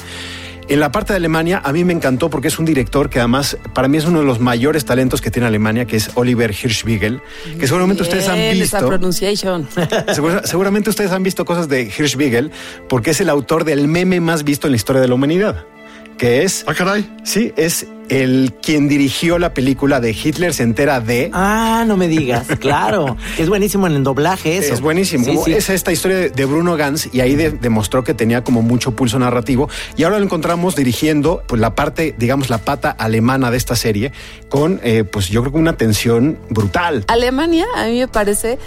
En 0.67 0.79
la 0.79 0.91
parte 0.91 1.11
de 1.13 1.17
Alemania, 1.17 1.61
a 1.63 1.73
mí 1.73 1.83
me 1.83 1.91
encantó 1.91 2.29
porque 2.29 2.47
es 2.47 2.57
un 2.57 2.65
director 2.65 3.09
que 3.09 3.19
además, 3.19 3.57
para 3.73 3.87
mí 3.89 3.97
es 3.97 4.05
uno 4.05 4.19
de 4.19 4.25
los 4.25 4.39
mayores 4.39 4.85
talentos 4.85 5.19
que 5.19 5.29
tiene 5.29 5.47
Alemania, 5.47 5.85
que 5.85 5.97
es 5.97 6.11
Oliver 6.15 6.51
Hirschbiegel, 6.51 7.21
que 7.59 7.67
seguramente 7.67 8.03
ustedes 8.03 8.27
han 8.29 8.37
esa 8.37 8.77
visto. 8.77 8.87
pronunciation. 8.87 9.67
Segura- 10.13 10.43
seguramente 10.45 10.89
ustedes 10.89 11.11
han 11.11 11.23
visto 11.23 11.43
cosas 11.43 11.67
de 11.67 11.81
Hirschbiegel, 11.83 12.51
porque 12.87 13.11
es 13.11 13.19
el 13.19 13.29
autor 13.29 13.65
del 13.65 13.87
meme 13.89 14.21
más 14.21 14.43
visto 14.45 14.67
en 14.67 14.71
la 14.71 14.77
historia 14.77 15.01
de 15.01 15.09
la 15.09 15.15
humanidad, 15.15 15.65
que 16.21 16.43
es... 16.43 16.63
Ah, 16.67 16.75
caray. 16.75 17.09
Sí, 17.23 17.51
es 17.57 17.87
el 18.07 18.53
quien 18.61 18.87
dirigió 18.87 19.39
la 19.39 19.55
película 19.55 19.99
de 19.99 20.11
Hitler 20.11 20.53
se 20.53 20.61
entera 20.61 20.99
de... 20.99 21.31
Ah, 21.33 21.83
no 21.87 21.97
me 21.97 22.07
digas, 22.07 22.45
claro. 22.59 23.17
es 23.39 23.49
buenísimo 23.49 23.87
en 23.87 23.93
el 23.93 24.03
doblaje 24.03 24.57
eso. 24.57 24.71
Es 24.71 24.81
buenísimo. 24.81 25.43
Sí. 25.43 25.51
Es 25.51 25.71
esta 25.71 25.91
historia 25.91 26.17
de, 26.17 26.29
de 26.29 26.45
Bruno 26.45 26.77
Gans 26.77 27.09
y 27.11 27.21
ahí 27.21 27.35
de- 27.35 27.49
demostró 27.49 28.03
que 28.03 28.13
tenía 28.13 28.43
como 28.43 28.61
mucho 28.61 28.91
pulso 28.95 29.17
narrativo 29.17 29.67
y 29.97 30.03
ahora 30.03 30.19
lo 30.19 30.25
encontramos 30.25 30.75
dirigiendo 30.75 31.41
pues, 31.47 31.59
la 31.59 31.73
parte, 31.73 32.13
digamos, 32.19 32.51
la 32.51 32.59
pata 32.59 32.91
alemana 32.91 33.49
de 33.49 33.57
esta 33.57 33.75
serie 33.75 34.11
con, 34.47 34.79
eh, 34.83 35.03
pues 35.03 35.29
yo 35.29 35.41
creo 35.41 35.53
que 35.53 35.57
una 35.59 35.75
tensión 35.75 36.37
brutal. 36.51 37.03
Alemania 37.07 37.65
a 37.75 37.85
mí 37.87 37.97
me 37.97 38.07
parece 38.07 38.59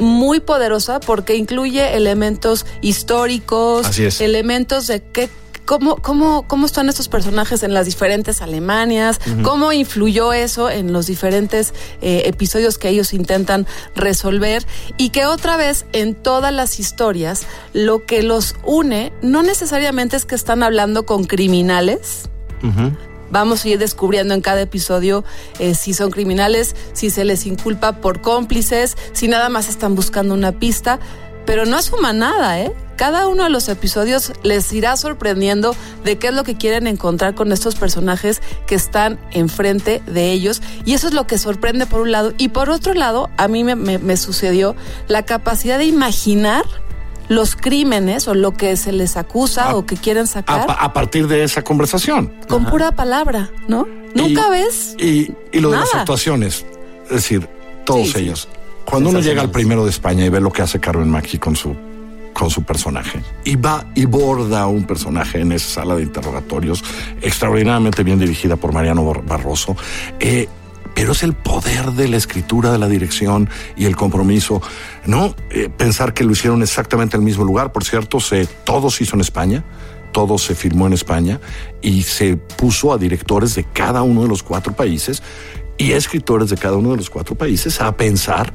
muy 0.00 0.40
poderosa 0.40 0.98
porque 0.98 1.36
incluye 1.36 1.96
elementos 1.96 2.66
históricos, 2.82 3.86
Así 3.86 4.04
es. 4.06 4.20
elementos 4.20 4.88
de 4.88 5.02
qué 5.12 5.28
cómo, 5.66 5.96
cómo, 5.96 6.46
cómo 6.48 6.64
están 6.64 6.88
estos 6.88 7.08
personajes 7.08 7.62
en 7.62 7.74
las 7.74 7.84
diferentes 7.84 8.40
Alemanias, 8.40 9.20
cómo 9.42 9.72
influyó 9.72 10.32
eso 10.32 10.70
en 10.70 10.92
los 10.92 11.06
diferentes 11.06 11.74
eh, 12.00 12.22
episodios 12.24 12.78
que 12.78 12.88
ellos 12.88 13.12
intentan 13.12 13.66
resolver 13.94 14.64
y 14.96 15.10
que 15.10 15.26
otra 15.26 15.56
vez 15.56 15.84
en 15.92 16.14
todas 16.14 16.52
las 16.52 16.80
historias 16.80 17.46
lo 17.74 18.06
que 18.06 18.22
los 18.22 18.56
une 18.64 19.12
no 19.20 19.42
necesariamente 19.42 20.16
es 20.16 20.24
que 20.24 20.34
están 20.34 20.62
hablando 20.62 21.04
con 21.04 21.24
criminales, 21.24 22.30
Vamos 23.30 23.64
a 23.64 23.68
ir 23.68 23.78
descubriendo 23.78 24.34
en 24.34 24.40
cada 24.40 24.62
episodio 24.62 25.24
eh, 25.58 25.74
si 25.74 25.94
son 25.94 26.10
criminales, 26.10 26.76
si 26.92 27.10
se 27.10 27.24
les 27.24 27.46
inculpa 27.46 28.00
por 28.00 28.20
cómplices, 28.20 28.96
si 29.12 29.28
nada 29.28 29.48
más 29.48 29.68
están 29.68 29.94
buscando 29.94 30.32
una 30.34 30.52
pista, 30.52 31.00
pero 31.46 31.64
no 31.64 31.76
asuma 31.76 32.12
nada, 32.12 32.60
¿eh? 32.60 32.72
Cada 32.96 33.28
uno 33.28 33.44
de 33.44 33.50
los 33.50 33.68
episodios 33.68 34.32
les 34.42 34.72
irá 34.72 34.96
sorprendiendo 34.96 35.76
de 36.02 36.16
qué 36.18 36.28
es 36.28 36.34
lo 36.34 36.44
que 36.44 36.56
quieren 36.56 36.86
encontrar 36.86 37.34
con 37.34 37.52
estos 37.52 37.74
personajes 37.76 38.40
que 38.66 38.74
están 38.74 39.18
enfrente 39.32 40.02
de 40.06 40.32
ellos. 40.32 40.62
Y 40.86 40.94
eso 40.94 41.08
es 41.08 41.12
lo 41.14 41.26
que 41.26 41.36
sorprende 41.36 41.84
por 41.86 42.00
un 42.00 42.10
lado. 42.10 42.32
Y 42.38 42.48
por 42.48 42.70
otro 42.70 42.94
lado, 42.94 43.28
a 43.36 43.48
mí 43.48 43.64
me, 43.64 43.76
me- 43.76 43.98
me 43.98 44.16
sucedió 44.16 44.74
la 45.08 45.24
capacidad 45.24 45.76
de 45.78 45.84
imaginar 45.84 46.64
los 47.28 47.54
crímenes 47.54 48.28
o 48.28 48.34
lo 48.34 48.52
que 48.54 48.76
se 48.78 48.92
les 48.92 49.16
acusa 49.18 49.70
A- 49.70 49.74
o 49.76 49.84
que 49.84 49.96
quieren 49.96 50.26
sacar 50.26 50.64
a 50.68 50.92
partir 50.94 51.28
de 51.28 51.44
esa 51.44 51.62
conversación. 51.62 52.32
con 52.48 52.64
pura 52.64 52.92
palabra, 52.92 53.50
¿no? 53.68 53.86
Nunca 54.14 54.46
Y- 54.46 54.50
ves. 54.50 54.94
Y, 54.98 55.32
y 55.52 55.60
lo 55.60 55.70
de 55.70 55.76
las 55.78 55.94
actuaciones, 55.94 56.64
es 57.04 57.10
decir, 57.10 57.46
todos 57.84 58.06
Sí, 58.06 58.12
sí. 58.12 58.48
Cuando 58.86 59.10
uno 59.10 59.20
llega 59.20 59.42
al 59.42 59.50
primero 59.50 59.84
de 59.84 59.90
España 59.90 60.24
y 60.24 60.28
ve 60.28 60.40
lo 60.40 60.50
que 60.50 60.62
hace 60.62 60.80
Carmen 60.80 61.10
Macchi 61.10 61.38
con 61.38 61.54
su 61.56 61.76
con 62.32 62.50
su 62.50 62.64
personaje 62.64 63.22
y 63.44 63.56
va 63.56 63.86
y 63.94 64.04
borda 64.04 64.66
un 64.66 64.84
personaje 64.84 65.40
en 65.40 65.52
esa 65.52 65.80
sala 65.80 65.94
de 65.96 66.02
interrogatorios 66.02 66.84
extraordinariamente 67.22 68.02
bien 68.02 68.18
dirigida 68.18 68.56
por 68.56 68.74
Mariano 68.74 69.06
Bar- 69.06 69.24
Barroso 69.24 69.74
eh, 70.20 70.46
pero 70.94 71.12
es 71.12 71.22
el 71.22 71.32
poder 71.32 71.92
de 71.92 72.08
la 72.08 72.18
escritura, 72.18 72.70
de 72.72 72.78
la 72.78 72.88
dirección 72.88 73.48
y 73.76 73.84
el 73.86 73.96
compromiso, 73.96 74.60
¿no? 75.06 75.34
Eh, 75.50 75.68
pensar 75.74 76.12
que 76.14 76.24
lo 76.24 76.32
hicieron 76.32 76.62
exactamente 76.62 77.16
en 77.16 77.22
el 77.22 77.26
mismo 77.26 77.44
lugar, 77.44 77.70
por 77.72 77.84
cierto, 77.84 78.18
se, 78.18 78.46
todo 78.46 78.90
se 78.90 79.04
hizo 79.04 79.14
en 79.14 79.20
España, 79.20 79.62
todo 80.12 80.38
se 80.38 80.54
filmó 80.54 80.86
en 80.86 80.94
España 80.94 81.38
y 81.82 82.02
se 82.02 82.36
puso 82.36 82.94
a 82.94 82.98
directores 82.98 83.54
de 83.54 83.64
cada 83.64 84.02
uno 84.02 84.22
de 84.22 84.28
los 84.28 84.42
cuatro 84.42 84.72
países 84.74 85.22
y 85.78 85.92
escritores 85.92 86.50
de 86.50 86.56
cada 86.56 86.76
uno 86.76 86.90
de 86.92 86.96
los 86.98 87.10
cuatro 87.10 87.34
países 87.34 87.80
a 87.80 87.96
pensar 87.96 88.52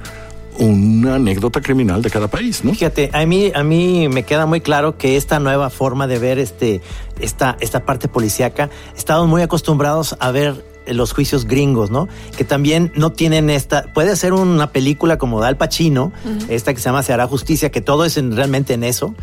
una 0.58 1.16
anécdota 1.16 1.62
criminal 1.62 2.02
de 2.02 2.10
cada 2.10 2.28
país, 2.28 2.64
¿no? 2.64 2.72
Fíjate, 2.74 3.10
a 3.14 3.26
mí, 3.26 3.52
a 3.56 3.64
mí 3.64 4.08
me 4.10 4.24
queda 4.24 4.46
muy 4.46 4.60
claro 4.62 4.98
que 4.98 5.16
esta 5.18 5.40
nueva 5.40 5.70
forma 5.70 6.08
de 6.08 6.20
ver 6.20 6.40
este, 6.40 6.82
esta, 7.20 7.58
esta 7.62 7.86
parte 7.86 8.08
policíaca, 8.08 8.70
estamos 8.96 9.28
muy 9.28 9.42
acostumbrados 9.42 10.16
a 10.20 10.32
ver 10.32 10.66
los 10.88 11.14
juicios 11.14 11.46
gringos, 11.46 11.90
¿no? 11.90 12.08
Que 12.36 12.44
también 12.44 12.92
no 12.96 13.12
tienen 13.12 13.50
esta. 13.50 13.84
Puede 13.94 14.16
ser 14.16 14.34
una 14.34 14.72
película 14.72 15.18
como 15.18 15.42
Al 15.42 15.56
Pacino, 15.56 16.12
esta 16.50 16.74
que 16.74 16.80
se 16.80 16.86
llama 16.90 17.02
Se 17.04 17.14
hará 17.14 17.28
justicia, 17.28 17.70
que 17.72 17.82
todo 17.82 18.04
es 18.04 18.18
en- 18.18 18.36
realmente 18.36 18.74
en 18.74 18.84
eso, 18.84 19.16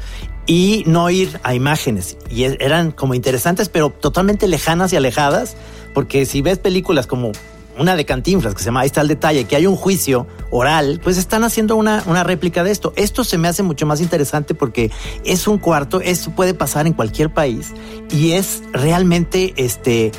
y 0.46 0.82
no 0.86 1.10
ir 1.10 1.38
a 1.42 1.54
imágenes. 1.54 2.16
Y 2.30 2.44
e- 2.44 2.56
eran 2.60 2.90
como 2.90 3.14
interesantes, 3.14 3.68
pero 3.68 3.90
totalmente 3.90 4.48
lejanas 4.48 4.92
y 4.92 4.96
alejadas, 4.96 5.56
porque 5.94 6.24
si 6.26 6.42
ves 6.42 6.58
películas 6.58 7.06
como 7.06 7.32
una 7.78 7.96
de 7.96 8.04
Cantinflas 8.04 8.54
que 8.54 8.60
se 8.60 8.66
llama 8.66 8.80
Ahí 8.80 8.86
está 8.86 9.00
el 9.00 9.08
detalle, 9.08 9.44
que 9.44 9.56
hay 9.56 9.66
un 9.66 9.76
juicio 9.76 10.26
oral, 10.50 11.00
pues 11.02 11.16
están 11.18 11.44
haciendo 11.44 11.76
una, 11.76 12.02
una 12.06 12.24
réplica 12.24 12.64
de 12.64 12.70
esto. 12.70 12.92
Esto 12.96 13.24
se 13.24 13.38
me 13.38 13.48
hace 13.48 13.62
mucho 13.62 13.86
más 13.86 14.00
interesante 14.00 14.54
porque 14.54 14.90
es 15.24 15.46
un 15.46 15.58
cuarto, 15.58 16.00
esto 16.00 16.30
puede 16.30 16.54
pasar 16.54 16.86
en 16.86 16.92
cualquier 16.92 17.32
país 17.32 17.72
y 18.10 18.32
es 18.32 18.62
realmente 18.72 19.54
este 19.56 20.12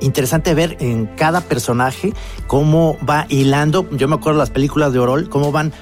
interesante 0.00 0.54
ver 0.54 0.76
en 0.80 1.06
cada 1.06 1.40
personaje 1.40 2.12
cómo 2.46 2.96
va 3.08 3.26
hilando. 3.28 3.88
Yo 3.90 4.08
me 4.08 4.14
acuerdo 4.14 4.38
las 4.38 4.50
películas 4.50 4.92
de 4.92 4.98
Orol, 4.98 5.28
cómo 5.28 5.52
van 5.52 5.72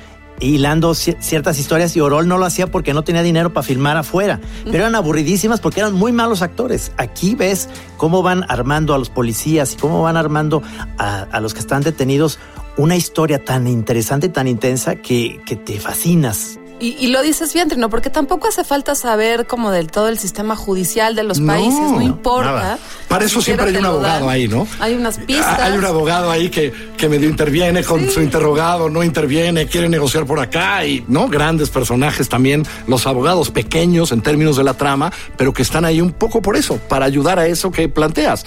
hilando 0.40 0.92
ci- 0.92 1.16
ciertas 1.20 1.58
historias 1.58 1.96
y 1.96 2.00
Orol 2.00 2.28
no 2.28 2.38
lo 2.38 2.44
hacía 2.44 2.66
porque 2.66 2.92
no 2.94 3.02
tenía 3.04 3.22
dinero 3.22 3.52
para 3.52 3.66
filmar 3.66 3.96
afuera, 3.96 4.40
pero 4.64 4.78
eran 4.78 4.94
aburridísimas 4.94 5.60
porque 5.60 5.80
eran 5.80 5.94
muy 5.94 6.12
malos 6.12 6.42
actores. 6.42 6.92
Aquí 6.98 7.34
ves 7.34 7.68
cómo 7.96 8.22
van 8.22 8.44
armando 8.48 8.94
a 8.94 8.98
los 8.98 9.10
policías 9.10 9.74
y 9.74 9.76
cómo 9.76 10.02
van 10.02 10.16
armando 10.16 10.62
a, 10.98 11.22
a 11.30 11.40
los 11.40 11.54
que 11.54 11.60
están 11.60 11.82
detenidos 11.82 12.38
una 12.76 12.96
historia 12.96 13.42
tan 13.44 13.66
interesante, 13.66 14.28
tan 14.28 14.46
intensa 14.48 14.96
que, 14.96 15.40
que 15.46 15.56
te 15.56 15.80
fascinas. 15.80 16.58
Y, 16.78 16.88
y 17.02 17.06
lo 17.08 17.22
dices 17.22 17.54
bien, 17.54 17.68
Trino, 17.68 17.88
porque 17.88 18.10
tampoco 18.10 18.48
hace 18.48 18.62
falta 18.62 18.94
saber 18.94 19.46
como 19.46 19.70
del 19.70 19.90
todo 19.90 20.08
el 20.08 20.18
sistema 20.18 20.56
judicial 20.56 21.14
de 21.14 21.22
los 21.22 21.40
países, 21.40 21.90
no 21.90 22.02
importa. 22.02 22.52
nada. 22.52 22.78
Para 23.08 23.24
eso 23.24 23.40
siempre 23.40 23.68
hay 23.68 23.76
un 23.76 23.82
dan. 23.82 23.92
abogado 23.92 24.28
ahí, 24.28 24.46
¿no? 24.46 24.66
Hay 24.78 24.94
unas 24.94 25.18
pistas. 25.18 25.58
Hay 25.58 25.72
un 25.78 25.84
abogado 25.86 26.30
ahí 26.30 26.50
que, 26.50 26.72
que 26.98 27.08
medio 27.08 27.30
interviene 27.30 27.82
con 27.82 28.10
su 28.10 28.20
interrogado, 28.20 28.90
no 28.90 29.02
interviene, 29.02 29.66
quiere 29.68 29.88
negociar 29.88 30.26
por 30.26 30.38
acá 30.38 30.84
y, 30.84 31.02
¿no? 31.08 31.28
Grandes 31.28 31.70
personajes 31.70 32.28
también, 32.28 32.64
los 32.86 33.06
abogados 33.06 33.50
pequeños 33.50 34.12
en 34.12 34.20
términos 34.20 34.56
de 34.56 34.64
la 34.64 34.74
trama, 34.74 35.10
pero 35.38 35.54
que 35.54 35.62
están 35.62 35.86
ahí 35.86 36.02
un 36.02 36.12
poco 36.12 36.42
por 36.42 36.56
eso, 36.56 36.76
para 36.88 37.06
ayudar 37.06 37.38
a 37.38 37.46
eso 37.46 37.70
que 37.70 37.88
planteas. 37.88 38.44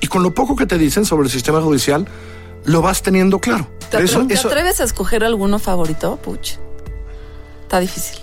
Y 0.00 0.06
con 0.06 0.22
lo 0.22 0.32
poco 0.32 0.56
que 0.56 0.64
te 0.66 0.78
dicen 0.78 1.04
sobre 1.04 1.26
el 1.26 1.30
sistema 1.30 1.60
judicial, 1.60 2.06
lo 2.64 2.80
vas 2.80 3.02
teniendo 3.02 3.38
claro. 3.38 3.68
¿Te, 3.90 4.02
Eso, 4.02 4.24
eso 4.28 4.48
atreves 4.48 4.80
a 4.80 4.84
escoger 4.84 5.24
alguno 5.24 5.58
favorito, 5.58 6.16
Puch? 6.16 6.52
Está 7.66 7.80
difícil. 7.80 8.18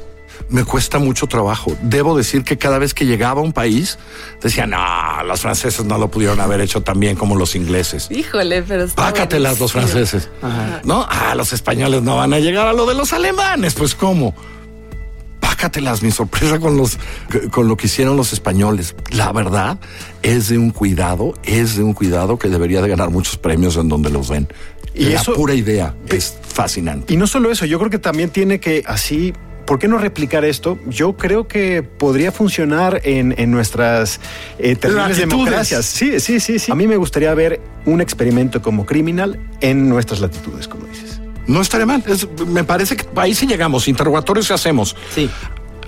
me 0.50 0.64
cuesta 0.66 1.00
mucho 1.00 1.28
trabajo. 1.28 1.76
Debo 1.82 2.16
decir 2.18 2.44
que 2.44 2.58
cada 2.58 2.78
vez 2.80 2.94
que 2.94 3.06
llegaba 3.06 3.42
a 3.42 3.44
un 3.44 3.54
país, 3.54 3.98
decía, 4.42 4.66
no, 4.66 4.78
los 5.26 5.42
franceses 5.42 5.84
no 5.86 5.98
lo 5.98 6.10
pudieron 6.10 6.40
haber 6.42 6.62
hecho 6.62 6.82
tan 6.82 7.00
bien 7.00 7.16
como 7.16 7.36
los 7.36 7.56
ingleses. 7.56 8.08
Híjole, 8.12 8.62
pero 8.64 8.84
está 8.86 8.96
Pácatelas 9.02 9.60
los 9.60 9.72
franceses. 9.74 10.30
¿No? 10.84 11.06
Ah, 11.10 11.34
los 11.36 11.54
españoles 11.54 12.02
no 12.04 12.18
van 12.18 12.34
a 12.34 12.40
llegar 12.40 12.68
a 12.68 12.74
lo 12.74 12.86
de 12.86 12.94
los 12.96 13.14
alemanes. 13.14 13.74
Pues, 13.76 13.96
¿cómo? 13.96 14.34
Pácatelas, 15.40 16.02
mi 16.04 16.12
sorpresa 16.12 16.60
con 16.60 16.78
los 16.78 16.98
con 17.52 17.68
lo 17.68 17.76
que 17.78 17.88
hicieron 17.88 18.16
los 18.18 18.32
españoles. 18.34 18.96
La 19.12 19.32
verdad 19.34 19.78
es 20.22 20.48
de 20.50 20.58
un 20.58 20.72
cuidado, 20.72 21.34
es 21.44 21.76
de 21.78 21.84
un 21.84 21.94
cuidado 21.94 22.38
que 22.40 22.48
debería 22.50 22.82
de 22.82 22.90
ganar 22.90 23.10
muchos 23.12 23.38
premios 23.38 23.76
en 23.78 23.88
donde 23.90 24.10
los 24.10 24.30
ven. 24.30 24.48
Y 24.96 25.06
la 25.06 25.22
eso- 25.22 25.34
pura 25.34 25.54
idea 25.54 25.96
es 26.08 26.36
fascinante. 26.54 27.14
Y 27.14 27.18
no 27.18 27.28
solo 27.28 27.52
eso, 27.52 27.66
yo 27.66 27.78
creo 27.80 27.90
que 27.90 28.00
también 28.00 28.30
tiene 28.30 28.60
que 28.60 28.84
así. 28.86 29.34
¿Por 29.66 29.80
qué 29.80 29.88
no 29.88 29.98
replicar 29.98 30.44
esto? 30.44 30.78
Yo 30.90 31.16
creo 31.16 31.48
que 31.48 31.84
podría 31.84 32.34
funcionar 32.34 33.00
en, 33.06 33.34
en 33.38 33.50
nuestras 33.50 34.20
eh, 34.60 34.76
terribles 34.76 35.18
Latitudes. 35.18 35.30
democracias. 35.30 35.86
Sí, 35.86 36.20
sí, 36.20 36.42
sí, 36.42 36.60
sí. 36.60 36.70
A 36.72 36.76
mí 36.76 36.86
me 36.86 36.98
gustaría 36.98 37.34
ver 37.34 37.62
un 37.86 38.02
experimento 38.02 38.62
como 38.62 38.86
criminal 38.86 39.40
en 39.62 39.88
nuestras 39.88 40.20
latitudes, 40.20 40.68
como 40.68 40.86
dices. 40.88 41.22
No 41.48 41.62
estaría 41.62 41.86
mal. 41.86 42.04
Es- 42.08 42.28
me 42.46 42.66
parece 42.66 42.98
que 42.98 43.06
ahí 43.16 43.34
sí 43.34 43.48
llegamos. 43.48 43.88
Interrogatorios 43.88 44.48
sí 44.48 44.54
hacemos. 44.54 44.98
Sí. 45.16 45.30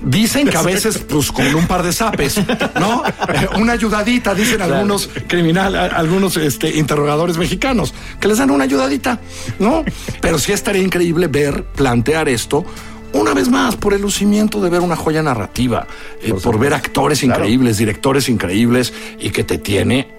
Dicen 0.01 0.47
que 0.47 0.57
a 0.57 0.61
veces, 0.61 0.99
pues 1.07 1.31
con 1.31 1.53
un 1.55 1.67
par 1.67 1.83
de 1.83 1.91
zapes, 1.93 2.37
¿no? 2.79 3.03
Eh, 3.05 3.47
Una 3.59 3.73
ayudadita, 3.73 4.33
dicen 4.35 4.61
algunos 4.61 5.09
criminal, 5.27 5.75
a- 5.75 5.85
algunos 5.85 6.37
este, 6.37 6.77
interrogadores 6.77 7.37
mexicanos, 7.37 7.93
que 8.19 8.27
les 8.27 8.37
dan 8.37 8.51
una 8.51 8.65
ayudadita, 8.65 9.19
¿no? 9.59 9.83
Pero 10.21 10.37
sí 10.39 10.51
estaría 10.51 10.81
increíble 10.83 11.27
ver, 11.27 11.63
plantear 11.75 12.29
esto. 12.29 12.65
Una 13.13 13.33
vez 13.33 13.47
más, 13.47 13.77
por 13.77 13.93
el 13.93 14.01
lucimiento 14.01 14.59
de 14.59 14.69
ver 14.69 14.81
una 14.81 14.97
joya 14.97 15.23
narrativa, 15.23 15.87
eh, 16.21 16.33
por, 16.43 16.59
ver 16.59 16.73
actores 16.73 17.23
increíbles, 17.23 17.77
directores 17.77 18.27
increíbles 18.27 18.91
y 19.19 19.29
que 19.29 19.43
te 19.45 19.57
tiene 19.57 20.14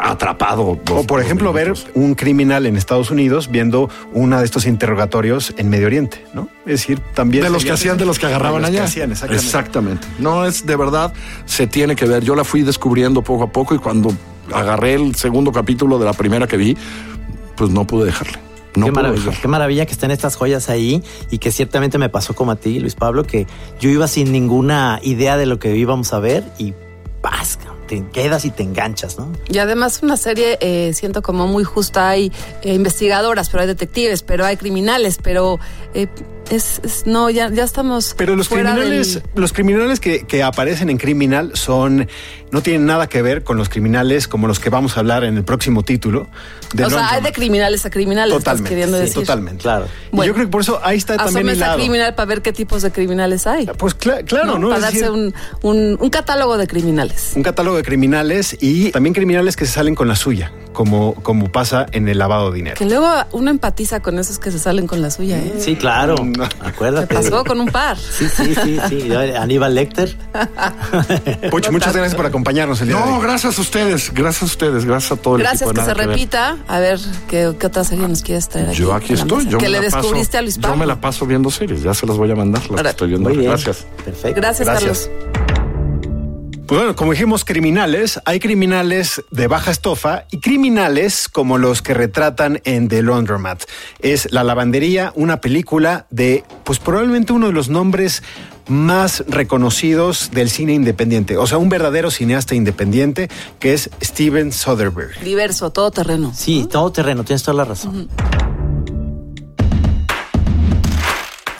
atrapado. 0.00 0.78
O 0.90 1.04
por 1.04 1.20
ejemplo, 1.20 1.52
ver 1.52 1.74
un 1.94 2.14
criminal 2.14 2.66
en 2.66 2.76
Estados 2.76 3.10
Unidos 3.10 3.50
viendo 3.50 3.90
una 4.12 4.38
de 4.38 4.44
estos 4.44 4.66
interrogatorios 4.66 5.54
en 5.56 5.68
Medio 5.68 5.86
Oriente, 5.86 6.24
¿no? 6.34 6.48
Es 6.66 6.80
decir, 6.80 7.00
también. 7.14 7.44
de 7.44 7.50
los 7.50 7.64
que 7.64 7.72
hacían, 7.72 7.98
de 7.98 8.06
los 8.06 8.18
que 8.18 8.26
agarraban 8.26 8.62
de 8.62 8.68
los 8.68 8.70
que 8.70 8.76
allá. 8.78 8.84
hacían, 8.84 9.10
exactamente. 9.12 9.46
exactamente. 9.46 10.08
No 10.18 10.46
es 10.46 10.66
de 10.66 10.76
verdad, 10.76 11.12
se 11.44 11.66
tiene 11.66 11.96
que 11.96 12.06
ver. 12.06 12.24
Yo 12.24 12.34
la 12.34 12.44
fui 12.44 12.62
descubriendo 12.62 13.22
poco 13.22 13.44
a 13.44 13.52
poco 13.52 13.74
y 13.74 13.78
cuando 13.78 14.12
agarré 14.52 14.94
el 14.94 15.14
segundo 15.14 15.52
capítulo 15.52 15.98
de 15.98 16.04
la 16.04 16.12
primera 16.12 16.46
que 16.46 16.56
vi, 16.56 16.76
pues 17.56 17.70
no 17.70 17.86
pude 17.86 18.06
dejarle. 18.06 18.38
No 18.76 18.86
qué, 18.86 18.92
pude 18.92 19.02
maravilla, 19.02 19.24
dejarle. 19.24 19.40
qué 19.42 19.48
maravilla 19.48 19.86
que 19.86 19.92
estén 19.92 20.10
estas 20.12 20.36
joyas 20.36 20.70
ahí 20.70 21.02
y 21.30 21.38
que 21.38 21.50
ciertamente 21.50 21.98
me 21.98 22.08
pasó 22.08 22.34
como 22.34 22.52
a 22.52 22.56
ti, 22.56 22.78
Luis 22.78 22.94
Pablo, 22.94 23.24
que 23.24 23.46
yo 23.80 23.90
iba 23.90 24.06
sin 24.06 24.32
ninguna 24.32 25.00
idea 25.02 25.36
de 25.36 25.46
lo 25.46 25.58
que 25.58 25.76
íbamos 25.76 26.12
a 26.12 26.20
ver 26.20 26.44
y 26.58 26.72
¡paz! 27.20 27.58
Te 27.90 28.04
quedas 28.12 28.44
y 28.44 28.52
te 28.52 28.62
enganchas, 28.62 29.18
¿no? 29.18 29.32
Y 29.48 29.58
además 29.58 29.98
una 30.04 30.16
serie, 30.16 30.58
eh, 30.60 30.92
siento 30.94 31.22
como 31.22 31.48
muy 31.48 31.64
justa, 31.64 32.08
hay 32.08 32.30
eh, 32.62 32.72
investigadoras, 32.72 33.50
pero 33.50 33.62
hay 33.62 33.66
detectives, 33.66 34.22
pero 34.22 34.44
hay 34.44 34.56
criminales, 34.56 35.18
pero 35.20 35.58
eh, 35.92 36.06
es, 36.50 36.80
es- 36.84 37.06
no, 37.06 37.30
ya, 37.30 37.48
ya 37.50 37.64
estamos 37.64 38.14
Pero 38.16 38.36
los 38.36 38.48
fuera 38.48 38.72
criminales, 38.72 39.14
del- 39.14 39.22
los 39.36 39.52
criminales 39.52 40.00
que, 40.00 40.26
que 40.26 40.42
aparecen 40.42 40.90
en 40.90 40.98
Criminal 40.98 41.52
son, 41.54 42.08
no 42.50 42.62
tienen 42.62 42.86
nada 42.86 43.08
que 43.08 43.22
ver 43.22 43.44
con 43.44 43.56
los 43.56 43.68
criminales 43.68 44.28
como 44.28 44.46
los 44.46 44.58
que 44.60 44.68
vamos 44.70 44.96
a 44.96 45.00
hablar 45.00 45.24
en 45.24 45.36
el 45.36 45.44
próximo 45.44 45.82
título. 45.82 46.28
de 46.74 46.84
o 46.84 46.88
sea, 46.90 46.98
hay 46.98 47.02
Laundromat. 47.04 47.22
de 47.24 47.32
criminales 47.32 47.86
a 47.86 47.90
criminales, 47.90 48.32
estás 48.36 48.44
Totalmente, 48.58 48.68
queriendo 48.70 48.96
sí, 48.98 49.02
decir. 49.04 49.14
totalmente. 49.22 49.62
Claro. 49.62 49.86
Y 50.12 50.16
Bueno. 50.16 50.28
yo 50.28 50.34
creo 50.34 50.46
que 50.46 50.50
por 50.52 50.60
eso 50.60 50.80
ahí 50.82 50.98
está 50.98 51.16
también 51.16 51.38
Asomes 51.38 51.54
a 51.54 51.56
hilado. 51.64 51.78
criminal 51.78 52.14
para 52.14 52.26
ver 52.26 52.42
qué 52.42 52.52
tipos 52.52 52.82
de 52.82 52.90
criminales 52.90 53.46
hay. 53.46 53.66
Pues 53.78 53.96
cla- 53.98 54.24
claro, 54.24 54.58
¿no? 54.58 54.68
Para 54.68 54.80
Es 54.88 54.92
decir, 54.94 55.02
darse 55.02 55.12
un, 55.18 55.34
un- 55.62 55.96
un 56.00 56.10
catálogo 56.10 56.56
de 56.58 56.66
criminales. 56.66 57.32
un 57.36 57.42
catálogo 57.42 57.76
de 57.76 57.82
criminales 57.82 58.56
y 58.60 58.90
también 58.90 59.14
criminales 59.14 59.56
que 59.56 59.66
se 59.66 59.72
salen 59.72 59.94
con 59.94 60.08
la 60.08 60.16
suya, 60.16 60.52
como, 60.72 61.14
como 61.14 61.50
pasa 61.50 61.86
en 61.92 62.08
el 62.08 62.18
lavado 62.18 62.50
de 62.50 62.56
dinero. 62.56 62.76
Que 62.76 62.84
luego 62.86 63.08
uno 63.32 63.50
empatiza 63.50 64.00
con 64.00 64.18
esos 64.18 64.38
que 64.38 64.50
se 64.50 64.58
salen 64.58 64.86
con 64.86 65.02
la 65.02 65.10
suya, 65.10 65.38
¿eh? 65.38 65.54
Sí, 65.58 65.76
claro. 65.76 66.14
No. 66.40 66.44
Acuérdate. 66.60 67.14
Pasó 67.14 67.44
con 67.44 67.60
un 67.60 67.68
par. 67.68 67.96
Sí, 68.20 68.28
sí, 68.28 68.54
sí, 68.54 68.78
sí. 68.88 69.12
Aníbal 69.14 69.74
Lecter. 69.74 70.16
Pocho, 71.50 71.72
muchas 71.72 71.92
gracias 71.94 72.14
por 72.14 72.26
acompañarnos 72.26 72.80
el 72.80 72.88
día 72.88 72.96
de 72.98 73.04
No, 73.04 73.16
hoy. 73.16 73.22
gracias 73.22 73.58
a 73.58 73.60
ustedes, 73.60 74.12
gracias 74.14 74.42
a 74.42 74.46
ustedes, 74.46 74.84
gracias 74.84 75.12
a 75.12 75.16
todo 75.22 75.36
el 75.36 75.42
Gracias 75.42 75.62
equipo. 75.62 75.72
de 75.80 75.86
que 75.86 75.92
se 75.92 75.94
ver. 75.98 76.08
repita. 76.08 76.56
A 76.68 76.78
ver, 76.78 76.98
¿qué, 77.28 77.52
qué 77.58 77.66
otra 77.66 77.84
serie 77.84 78.06
nos 78.08 78.22
quieres 78.22 78.48
traer 78.48 78.68
aquí? 78.68 78.78
Yo 78.78 78.92
aquí 78.94 79.14
estoy. 79.14 79.46
Yo 79.48 79.58
que 79.58 79.64
me 79.66 79.70
le 79.72 79.78
la 79.80 79.84
paso- 79.90 79.96
descubriste 79.98 80.38
a 80.38 80.42
Luis 80.42 80.56
Pablo. 80.58 80.74
Yo 80.76 80.78
me 80.80 80.86
la 80.86 81.00
paso 81.00 81.26
viendo 81.26 81.50
series, 81.50 81.82
ya 81.82 81.94
se 81.94 82.06
las 82.06 82.16
voy 82.16 82.30
a 82.30 82.36
mandar, 82.36 82.62
las 82.62 82.70
Ahora, 82.78 82.90
estoy 82.90 83.08
viendo. 83.08 83.28
Muy 83.28 83.38
bien. 83.38 83.50
Gracias. 83.50 83.86
Perfecto. 84.04 84.40
Gracias, 84.40 84.68
Gracias. 84.68 85.10
Carlos. 85.28 85.49
Pues 86.70 86.82
bueno, 86.82 86.94
como 86.94 87.10
dijimos, 87.10 87.44
criminales, 87.44 88.20
hay 88.24 88.38
criminales 88.38 89.24
de 89.32 89.48
baja 89.48 89.72
estofa 89.72 90.26
y 90.30 90.38
criminales 90.38 91.28
como 91.28 91.58
los 91.58 91.82
que 91.82 91.94
retratan 91.94 92.60
en 92.62 92.86
The 92.86 93.02
Laundromat. 93.02 93.64
Es 93.98 94.30
La 94.30 94.44
Lavandería, 94.44 95.12
una 95.16 95.40
película 95.40 96.06
de, 96.10 96.44
pues 96.62 96.78
probablemente 96.78 97.32
uno 97.32 97.48
de 97.48 97.52
los 97.52 97.70
nombres 97.70 98.22
más 98.68 99.24
reconocidos 99.26 100.30
del 100.32 100.48
cine 100.48 100.72
independiente, 100.72 101.36
o 101.38 101.46
sea, 101.48 101.58
un 101.58 101.70
verdadero 101.70 102.08
cineasta 102.08 102.54
independiente 102.54 103.28
que 103.58 103.72
es 103.72 103.90
Steven 104.00 104.52
Soderbergh. 104.52 105.18
Diverso, 105.24 105.70
todo 105.70 105.90
terreno. 105.90 106.30
Sí, 106.36 106.68
todo 106.70 106.92
terreno, 106.92 107.24
tienes 107.24 107.42
toda 107.42 107.56
la 107.56 107.64
razón. 107.64 108.08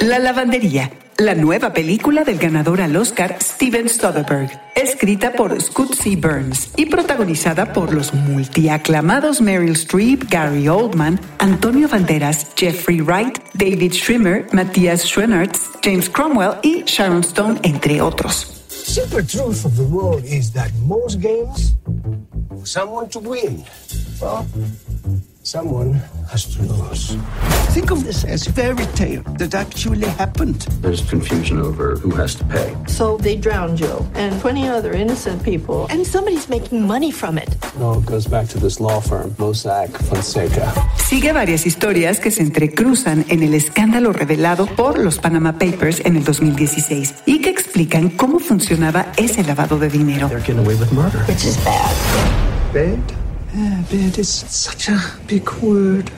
La 0.00 0.18
lavandería, 0.18 0.90
la 1.18 1.34
nueva 1.34 1.74
película 1.74 2.24
del 2.24 2.38
ganador 2.38 2.80
al 2.80 2.96
Oscar 2.96 3.36
Steven 3.42 3.86
Soderbergh, 3.86 4.50
escrita 4.74 5.32
por 5.32 5.60
Scott 5.60 5.94
C. 5.94 6.16
Burns 6.16 6.70
y 6.74 6.86
protagonizada 6.86 7.74
por 7.74 7.92
los 7.92 8.14
multiaclamados 8.14 9.42
Meryl 9.42 9.72
Streep, 9.72 10.24
Gary 10.30 10.68
Oldman, 10.68 11.20
Antonio 11.38 11.86
Banderas, 11.86 12.46
Jeffrey 12.56 13.02
Wright, 13.02 13.38
David 13.52 13.92
Schwimmer, 13.92 14.46
Matthias 14.52 15.04
Schoenaerts, 15.06 15.70
James 15.84 16.08
Cromwell 16.08 16.54
y 16.62 16.82
Sharon 16.86 17.20
Stone, 17.20 17.60
entre 17.62 18.00
otros. 18.00 18.46
Simple 18.68 19.22
truth 19.22 19.66
of 19.66 19.76
the 19.76 19.84
world 19.84 20.24
is 20.24 20.50
that 20.52 20.72
most 20.86 21.20
games, 21.20 21.74
someone 22.64 23.06
to 23.10 23.18
win, 23.20 23.62
someone 25.42 25.94
has 26.30 26.44
to 26.54 26.62
lose. 26.62 27.16
Think 27.72 27.90
of 27.90 28.04
this 28.04 28.24
as 28.24 28.46
fairy 28.46 28.86
tale 28.94 29.22
that 29.38 29.54
actually 29.54 30.06
happened. 30.06 30.60
There's 30.82 31.02
confusion 31.08 31.58
over 31.58 31.96
who 31.96 32.10
has 32.10 32.34
to 32.36 32.44
pay. 32.44 32.76
So 32.86 33.16
they 33.16 33.36
drowned 33.36 33.78
Joe 33.78 34.06
and 34.14 34.38
20 34.40 34.68
other 34.68 34.92
innocent 34.92 35.42
people, 35.42 35.86
and 35.90 36.06
somebody's 36.06 36.48
making 36.48 36.86
money 36.86 37.10
from 37.10 37.38
it. 37.38 37.48
It 37.48 37.80
all 37.80 38.00
goes 38.00 38.26
back 38.26 38.48
to 38.48 38.58
this 38.58 38.80
law 38.80 39.00
firm, 39.00 39.34
Mossack 39.38 39.90
Fonseca. 40.08 40.72
Sigue 40.98 41.32
varias 41.32 41.66
historias 41.66 42.20
que 42.20 42.30
se 42.30 42.42
entrecruzan 42.42 43.24
en 43.28 43.42
el 43.42 43.54
escándalo 43.54 44.12
revelado 44.12 44.66
por 44.66 44.98
los 44.98 45.18
Panama 45.18 45.58
Papers 45.58 46.02
en 46.04 46.16
el 46.16 46.24
2016 46.24 47.14
y 47.26 47.40
que 47.40 47.50
explican 47.50 48.10
cómo 48.10 48.38
funcionaba 48.40 49.06
ese 49.16 49.42
lavado 49.44 49.78
de 49.78 49.88
dinero. 49.88 50.28
They're 50.28 50.40
getting 50.40 50.64
away 50.64 50.76
with 50.76 50.92
murder. 50.92 51.20
Which 51.26 51.44
is 51.44 51.56
bad. 51.64 51.90
Bad? 52.72 53.19
Yeah, 53.52 53.82
bad 53.90 54.16
is 54.16 54.28
such 54.28 54.88
a 54.88 55.02
big 55.26 55.50
word 55.54 56.12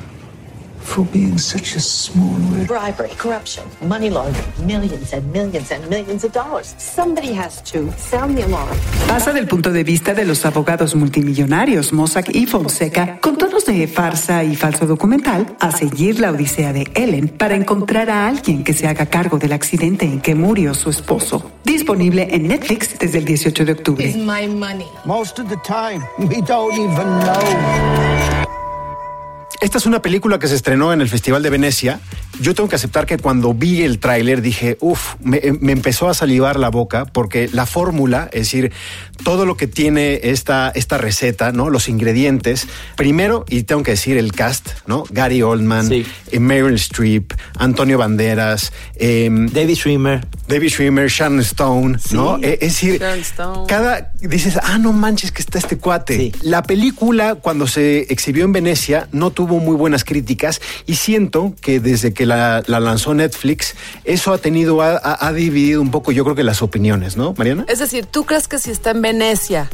for 0.82 1.04
being 1.12 1.38
such 1.38 1.76
a 1.76 1.80
small 1.80 2.34
word. 2.50 2.66
Bribery, 2.66 3.14
corruption, 3.16 3.64
money 3.80 4.10
laundering, 4.10 4.44
millions 4.66 5.12
and 5.12 5.32
millions 5.32 5.70
and 5.70 5.88
millions 5.88 6.24
of 6.24 6.32
dollars. 6.32 6.74
Somebody 6.78 7.32
has 7.34 7.62
to 7.72 7.92
sound 7.96 8.36
the 8.36 8.44
alarm. 8.44 8.76
Pasa 9.08 9.32
del 9.32 9.46
punto 9.46 9.70
de 9.70 9.84
vista 9.84 10.14
de 10.14 10.24
los 10.24 10.44
abogados 10.44 10.94
multimillonarios 10.94 11.92
Mossack 11.92 12.34
y 12.34 12.46
Fonseca, 12.46 13.18
con 13.20 13.36
tonos 13.36 13.64
de 13.64 13.86
farsa 13.86 14.42
y 14.44 14.56
falso 14.56 14.86
documental, 14.86 15.56
a 15.60 15.70
seguir 15.72 16.20
la 16.20 16.30
odisea 16.30 16.72
de 16.72 16.90
Ellen 16.94 17.28
para 17.28 17.54
encontrar 17.54 18.10
a 18.10 18.26
alguien 18.26 18.64
que 18.64 18.72
se 18.72 18.88
haga 18.88 19.06
cargo 19.06 19.38
del 19.38 19.52
accidente 19.52 20.04
en 20.04 20.20
que 20.20 20.34
murió 20.34 20.74
su 20.74 20.90
esposo. 20.90 21.50
Disponible 21.64 22.28
en 22.30 22.48
Netflix 22.48 22.98
desde 22.98 23.18
el 23.18 23.24
18 23.24 23.64
de 23.64 23.72
octubre. 23.72 24.12
my 24.16 24.46
money. 24.46 24.86
Most 25.04 25.38
of 25.38 25.48
the 25.48 25.56
time, 25.64 26.02
we 26.18 26.40
don't 26.42 26.74
even 26.74 27.20
know. 27.20 28.41
Esta 29.62 29.78
es 29.78 29.86
una 29.86 30.02
película 30.02 30.40
que 30.40 30.48
se 30.48 30.56
estrenó 30.56 30.92
en 30.92 31.00
el 31.00 31.08
Festival 31.08 31.40
de 31.44 31.48
Venecia. 31.48 32.00
Yo 32.40 32.52
tengo 32.52 32.68
que 32.68 32.74
aceptar 32.74 33.06
que 33.06 33.16
cuando 33.18 33.54
vi 33.54 33.82
el 33.82 34.00
tráiler 34.00 34.42
dije, 34.42 34.76
uff, 34.80 35.14
me, 35.22 35.40
me 35.60 35.70
empezó 35.70 36.08
a 36.08 36.14
salivar 36.14 36.58
la 36.58 36.68
boca 36.68 37.04
porque 37.04 37.48
la 37.52 37.64
fórmula, 37.64 38.28
es 38.32 38.40
decir, 38.40 38.72
todo 39.22 39.46
lo 39.46 39.56
que 39.56 39.68
tiene 39.68 40.18
esta, 40.24 40.72
esta 40.74 40.98
receta, 40.98 41.52
¿no? 41.52 41.70
Los 41.70 41.88
ingredientes. 41.88 42.66
Primero, 42.96 43.44
y 43.48 43.62
tengo 43.62 43.84
que 43.84 43.92
decir 43.92 44.16
el 44.16 44.32
cast, 44.32 44.68
¿no? 44.88 45.04
Gary 45.10 45.42
Oldman, 45.42 45.86
Sí. 45.86 46.04
eh, 46.32 46.40
Meryl 46.40 46.74
Streep, 46.74 47.32
Antonio 47.56 47.98
Banderas, 47.98 48.72
em, 48.96 49.46
David 49.48 49.76
Schwimmer. 49.76 50.26
David 50.48 50.70
Schwimmer, 50.70 51.08
Sharon 51.08 51.38
Stone, 51.40 51.98
¿no? 52.10 52.38
Eh, 52.38 52.58
Es 52.60 52.72
decir, 52.80 53.00
Stone. 53.20 53.66
cada 53.68 54.10
dices, 54.20 54.58
ah, 54.60 54.78
no 54.78 54.92
manches 54.92 55.30
que 55.30 55.40
está 55.40 55.58
este 55.58 55.78
cuate. 55.78 56.16
Sí. 56.16 56.32
La 56.42 56.64
película 56.64 57.36
cuando 57.36 57.68
se 57.68 58.00
exhibió 58.12 58.44
en 58.44 58.52
Venecia 58.52 59.06
no 59.12 59.30
tuvo 59.30 59.51
muy 59.58 59.76
buenas 59.76 60.04
críticas 60.04 60.60
y 60.86 60.96
siento 60.96 61.54
que 61.60 61.80
desde 61.80 62.12
que 62.12 62.26
la, 62.26 62.62
la 62.66 62.80
lanzó 62.80 63.14
Netflix 63.14 63.74
eso 64.04 64.32
ha 64.32 64.38
tenido 64.38 64.80
ha, 64.82 65.32
dividido 65.32 65.80
un 65.80 65.90
poco, 65.90 66.12
yo 66.12 66.24
creo 66.24 66.36
que 66.36 66.42
las 66.44 66.62
opiniones, 66.62 67.16
¿no, 67.16 67.34
Mariana? 67.36 67.64
Es 67.68 67.78
decir, 67.78 68.06
¿tú 68.06 68.24
crees 68.24 68.48
que 68.48 68.58
si 68.58 68.70
está 68.70 68.90
en 68.90 69.02
Venecia 69.02 69.68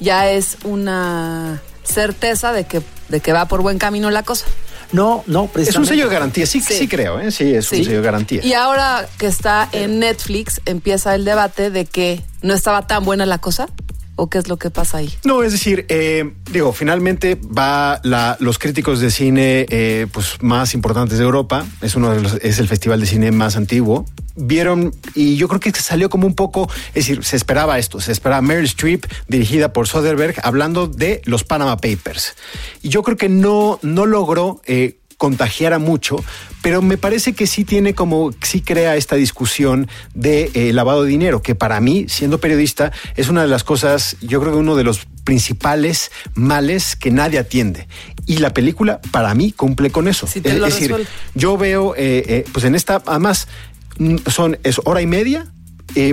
ya 0.00 0.30
es 0.30 0.58
una 0.64 1.62
certeza 1.82 2.52
de 2.52 2.64
que, 2.64 2.82
de 3.08 3.20
que 3.20 3.32
va 3.32 3.46
por 3.46 3.62
buen 3.62 3.78
camino 3.78 4.10
la 4.10 4.22
cosa? 4.22 4.46
No, 4.92 5.24
no, 5.26 5.50
Es 5.56 5.74
un 5.76 5.86
sello 5.86 6.08
de 6.08 6.14
garantía, 6.14 6.46
sí, 6.46 6.60
sí, 6.60 6.74
Sí. 6.74 6.88
creo, 6.88 7.18
¿eh? 7.18 7.32
sí, 7.32 7.52
es 7.52 7.70
un 7.72 7.78
sello 7.78 7.96
de 7.96 8.02
garantía. 8.02 8.44
Y 8.44 8.52
ahora 8.52 9.08
que 9.18 9.26
está 9.26 9.68
en 9.72 9.98
Netflix, 9.98 10.60
empieza 10.66 11.14
el 11.16 11.24
debate 11.24 11.70
de 11.70 11.84
que 11.84 12.22
no 12.42 12.54
estaba 12.54 12.86
tan 12.86 13.04
buena 13.04 13.26
la 13.26 13.38
cosa. 13.38 13.68
¿O 14.16 14.30
qué 14.30 14.38
es 14.38 14.48
lo 14.48 14.56
que 14.56 14.70
pasa 14.70 14.98
ahí? 14.98 15.12
No, 15.24 15.42
es 15.42 15.52
decir, 15.52 15.86
eh, 15.88 16.32
digo, 16.52 16.72
finalmente 16.72 17.36
va 17.36 18.00
la, 18.04 18.36
los 18.38 18.58
críticos 18.58 19.00
de 19.00 19.10
cine 19.10 19.66
eh, 19.68 20.06
pues 20.12 20.40
más 20.40 20.74
importantes 20.74 21.18
de 21.18 21.24
Europa. 21.24 21.66
Es 21.80 21.96
uno 21.96 22.10
de 22.12 22.20
los, 22.20 22.34
es 22.34 22.58
el 22.60 22.68
festival 22.68 23.00
de 23.00 23.06
cine 23.06 23.32
más 23.32 23.56
antiguo. 23.56 24.06
Vieron 24.36 24.94
y 25.14 25.36
yo 25.36 25.48
creo 25.48 25.60
que 25.60 25.72
salió 25.72 26.10
como 26.10 26.26
un 26.26 26.34
poco, 26.34 26.68
es 26.88 27.06
decir, 27.06 27.24
se 27.24 27.36
esperaba 27.36 27.78
esto, 27.78 28.00
se 28.00 28.12
esperaba 28.12 28.42
Meryl 28.42 28.64
Streep 28.64 29.04
dirigida 29.28 29.72
por 29.72 29.86
Soderbergh 29.86 30.40
hablando 30.42 30.86
de 30.88 31.20
los 31.24 31.44
Panama 31.44 31.76
Papers. 31.76 32.34
Y 32.82 32.88
yo 32.88 33.02
creo 33.02 33.16
que 33.16 33.28
no 33.28 33.78
no 33.82 34.06
logró 34.06 34.60
eh, 34.66 34.98
contagiara 35.24 35.78
mucho, 35.78 36.22
pero 36.60 36.82
me 36.82 36.98
parece 36.98 37.32
que 37.32 37.46
sí 37.46 37.64
tiene 37.64 37.94
como, 37.94 38.30
sí 38.42 38.60
crea 38.60 38.94
esta 38.94 39.16
discusión 39.16 39.88
de 40.12 40.50
eh, 40.52 40.74
lavado 40.74 41.04
de 41.04 41.08
dinero, 41.08 41.40
que 41.40 41.54
para 41.54 41.80
mí, 41.80 42.04
siendo 42.10 42.40
periodista, 42.40 42.92
es 43.16 43.30
una 43.30 43.40
de 43.40 43.48
las 43.48 43.64
cosas, 43.64 44.18
yo 44.20 44.38
creo 44.42 44.52
que 44.52 44.58
uno 44.58 44.76
de 44.76 44.84
los 44.84 45.06
principales 45.24 46.10
males 46.34 46.94
que 46.94 47.10
nadie 47.10 47.38
atiende. 47.38 47.88
Y 48.26 48.36
la 48.36 48.52
película, 48.52 49.00
para 49.12 49.34
mí, 49.34 49.50
cumple 49.50 49.88
con 49.88 50.08
eso. 50.08 50.26
Es 50.26 50.42
decir, 50.42 50.60
resuelve. 50.60 51.06
yo 51.34 51.56
veo, 51.56 51.94
eh, 51.96 52.22
eh, 52.28 52.44
pues 52.52 52.66
en 52.66 52.74
esta, 52.74 53.02
además, 53.06 53.48
mm, 53.96 54.16
son, 54.30 54.58
es 54.62 54.78
hora 54.84 55.00
y 55.00 55.06
media, 55.06 55.46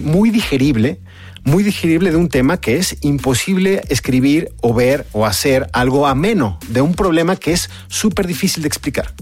muy 0.03 0.29
digerible, 0.29 1.01
muy 1.43 1.63
digerible 1.63 2.11
de 2.11 2.17
un 2.17 2.29
tema 2.29 2.57
que 2.57 2.77
es 2.77 2.97
imposible 3.01 3.83
escribir 3.89 4.51
o 4.61 4.73
ver 4.73 5.07
o 5.11 5.25
hacer 5.25 5.67
algo 5.73 6.07
ameno 6.07 6.59
de 6.69 6.81
un 6.81 6.93
problema 6.93 7.35
que 7.35 7.53
es 7.53 7.69
súper 7.87 8.27
difícil 8.27 8.63
de 8.63 8.67
explicar. 8.67 9.13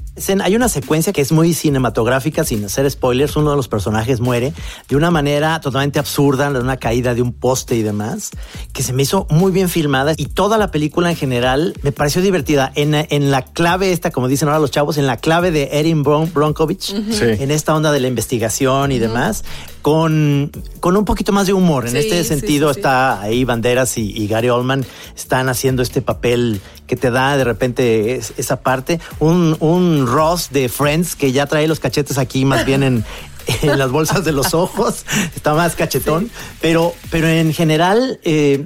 Hay 0.44 0.56
una 0.56 0.68
secuencia 0.68 1.14
que 1.14 1.22
es 1.22 1.32
muy 1.32 1.54
cinematográfica, 1.54 2.44
sin 2.44 2.66
hacer 2.66 2.90
spoilers. 2.92 3.38
Uno 3.38 3.52
de 3.52 3.56
los 3.56 3.70
personajes 3.70 4.20
muere 4.20 4.54
de 4.90 4.96
una 4.98 5.12
manera 5.12 5.62
totalmente 5.62 5.98
absurda, 5.98 6.52
de 6.52 6.60
una 6.60 6.76
caída 6.76 7.16
de 7.16 7.22
un 7.22 7.32
poste 7.32 7.76
y 7.76 7.84
demás, 7.84 8.32
que 8.74 8.84
se 8.84 8.92
me 8.92 9.04
hizo 9.04 9.28
muy 9.30 9.52
bien 9.54 9.70
filmada. 9.70 10.14
Y 10.18 10.26
toda 10.26 10.58
la 10.58 10.72
película 10.72 11.10
en 11.10 11.16
general 11.16 11.74
me 11.84 11.94
pareció 11.94 12.22
divertida. 12.22 12.72
En, 12.76 12.96
en 12.96 13.32
la 13.32 13.44
clave 13.44 13.94
esta, 13.94 14.12
como 14.12 14.28
dicen 14.28 14.50
ahora 14.50 14.60
los 14.60 14.72
chavos, 14.72 14.98
en 14.98 15.08
la 15.08 15.16
clave 15.16 15.52
de 15.52 15.70
Erin 15.72 16.04
Bron 16.04 16.32
Bronkovich, 16.34 16.94
en 16.94 17.52
esta 17.52 17.74
onda 17.74 17.94
de 17.94 18.02
la 18.02 18.10
investigación 18.10 18.92
y 18.92 19.00
demás, 19.00 19.46
con, 19.82 20.52
con 20.80 20.98
un 20.98 21.06
poquito 21.06 21.32
más 21.32 21.48
de 21.48 21.54
humor. 21.54 21.88
En 21.88 21.96
este 21.96 22.24
sentido 22.24 22.72
está 22.72 23.22
ahí 23.22 23.44
Banderas 23.44 23.98
y, 23.98 24.28
Gary 24.28 24.50
Oldman 24.50 24.86
están 25.15 25.50
haciendo 25.50 25.82
este 25.82 26.02
papel 26.02 26.62
que 26.88 26.96
te 26.96 27.12
da 27.12 27.38
de 27.38 27.44
repente 27.44 28.15
esa 28.15 28.62
parte. 28.62 29.00
Un, 29.20 29.58
un 29.60 30.06
Ross 30.08 30.50
de 30.52 30.70
Friends 30.70 31.15
que 31.15 31.32
ya 31.32 31.46
trae 31.46 31.68
los 31.68 31.80
cachetes 31.80 32.18
aquí 32.18 32.46
más 32.46 32.65
bien 32.65 32.84
en, 32.84 33.06
las 33.63 33.92
bolsas 33.92 34.24
de 34.24 34.32
los 34.32 34.54
ojos, 34.54 35.06
está 35.36 35.54
más 35.54 35.76
cachetón, 35.76 36.30
pero, 36.62 36.94
pero 37.10 37.28
en 37.28 37.52
general 37.52 38.20
eh, 38.24 38.65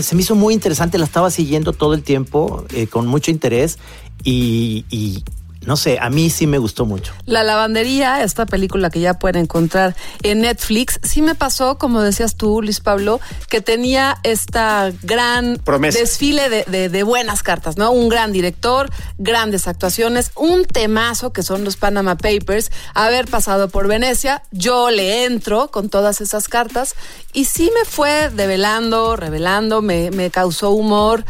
se 0.00 0.14
me 0.14 0.20
hizo 0.20 0.36
muy 0.36 0.54
interesante, 0.54 0.96
la 0.98 1.04
estaba 1.04 1.30
siguiendo 1.30 1.72
todo 1.72 1.94
el 1.94 2.02
tiempo 2.02 2.64
eh, 2.72 2.86
con 2.86 3.06
mucho 3.06 3.30
interés. 3.30 3.78
Y, 4.24 4.84
y 4.88 5.24
no 5.66 5.76
sé, 5.76 5.98
a 6.00 6.10
mí 6.10 6.30
sí 6.30 6.46
me 6.46 6.58
gustó 6.58 6.86
mucho. 6.86 7.12
La 7.26 7.42
lavandería, 7.42 8.22
esta 8.22 8.46
película 8.46 8.90
que 8.90 9.00
ya 9.00 9.14
pueden 9.14 9.42
encontrar 9.42 9.94
en 10.22 10.40
Netflix, 10.40 10.98
sí 11.02 11.22
me 11.22 11.34
pasó, 11.34 11.78
como 11.78 12.02
decías 12.02 12.36
tú, 12.36 12.62
Luis 12.62 12.80
Pablo, 12.80 13.20
que 13.48 13.60
tenía 13.60 14.18
esta 14.22 14.92
gran 15.02 15.60
desfile 15.92 16.48
de, 16.48 16.88
de, 16.88 17.02
buenas 17.02 17.42
cartas, 17.42 17.76
¿no? 17.76 17.92
Un 17.92 18.08
gran 18.08 18.32
director, 18.32 18.90
grandes 19.18 19.68
actuaciones, 19.68 20.32
un 20.36 20.64
temazo 20.64 21.32
que 21.32 21.42
son 21.42 21.64
los 21.64 21.76
Panama 21.76 22.16
Papers, 22.16 22.70
haber 22.94 23.26
pasado 23.28 23.68
por 23.68 23.88
Venecia, 23.88 24.42
yo 24.50 24.90
le 24.90 25.24
entro 25.24 25.70
con 25.70 25.88
todas 25.88 26.20
esas 26.20 26.48
cartas 26.48 26.94
y 27.32 27.44
sí 27.44 27.70
me 27.74 27.84
fue 27.84 28.30
develando, 28.30 29.16
revelando, 29.16 29.82
me, 29.82 30.10
me 30.10 30.30
causó 30.30 30.70
humor. 30.70 31.24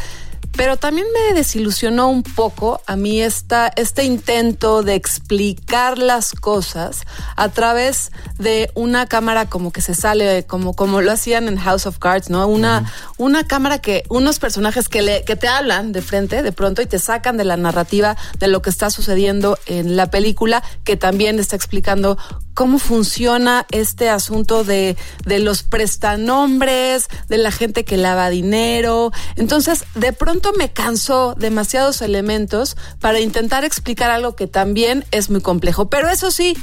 Pero 0.56 0.76
también 0.76 1.06
me 1.12 1.34
desilusionó 1.34 2.08
un 2.10 2.22
poco 2.22 2.80
a 2.86 2.96
mí 2.96 3.22
esta, 3.22 3.72
este 3.76 4.04
intento 4.04 4.82
de 4.82 4.94
explicar 4.94 5.98
las 5.98 6.32
cosas 6.32 7.02
a 7.36 7.48
través 7.48 8.12
de 8.38 8.70
una 8.74 9.06
cámara 9.06 9.46
como 9.48 9.72
que 9.72 9.80
se 9.80 9.94
sale, 9.94 10.44
como, 10.46 10.74
como 10.74 11.00
lo 11.00 11.10
hacían 11.10 11.48
en 11.48 11.56
House 11.56 11.86
of 11.86 11.98
Cards, 11.98 12.28
¿no? 12.28 12.46
Una, 12.46 12.92
una 13.16 13.46
cámara 13.46 13.78
que, 13.78 14.04
unos 14.08 14.38
personajes 14.38 14.88
que, 14.88 15.02
le, 15.02 15.24
que 15.24 15.36
te 15.36 15.48
hablan 15.48 15.92
de 15.92 16.02
frente 16.02 16.42
de 16.42 16.52
pronto 16.52 16.82
y 16.82 16.86
te 16.86 16.98
sacan 16.98 17.36
de 17.36 17.44
la 17.44 17.56
narrativa 17.56 18.16
de 18.38 18.48
lo 18.48 18.62
que 18.62 18.70
está 18.70 18.90
sucediendo 18.90 19.58
en 19.66 19.96
la 19.96 20.10
película, 20.10 20.62
que 20.84 20.96
también 20.96 21.38
está 21.38 21.56
explicando 21.56 22.18
cómo 22.54 22.78
funciona 22.78 23.66
este 23.70 24.10
asunto 24.10 24.64
de, 24.64 24.96
de 25.24 25.38
los 25.38 25.62
prestanombres, 25.62 27.08
de 27.28 27.38
la 27.38 27.50
gente 27.50 27.84
que 27.84 27.96
lava 27.96 28.28
dinero. 28.28 29.12
Entonces, 29.36 29.84
de 29.94 30.12
pronto 30.12 30.41
me 30.52 30.72
cansó 30.72 31.34
demasiados 31.38 32.02
elementos 32.02 32.76
para 33.00 33.20
intentar 33.20 33.64
explicar 33.64 34.10
algo 34.10 34.34
que 34.34 34.46
también 34.46 35.04
es 35.10 35.30
muy 35.30 35.40
complejo. 35.40 35.88
Pero 35.88 36.08
eso 36.08 36.30
sí, 36.30 36.56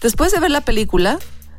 después 0.00 0.32
de 0.32 0.40
ver 0.40 0.50
la 0.50 0.62
película, 0.62 1.18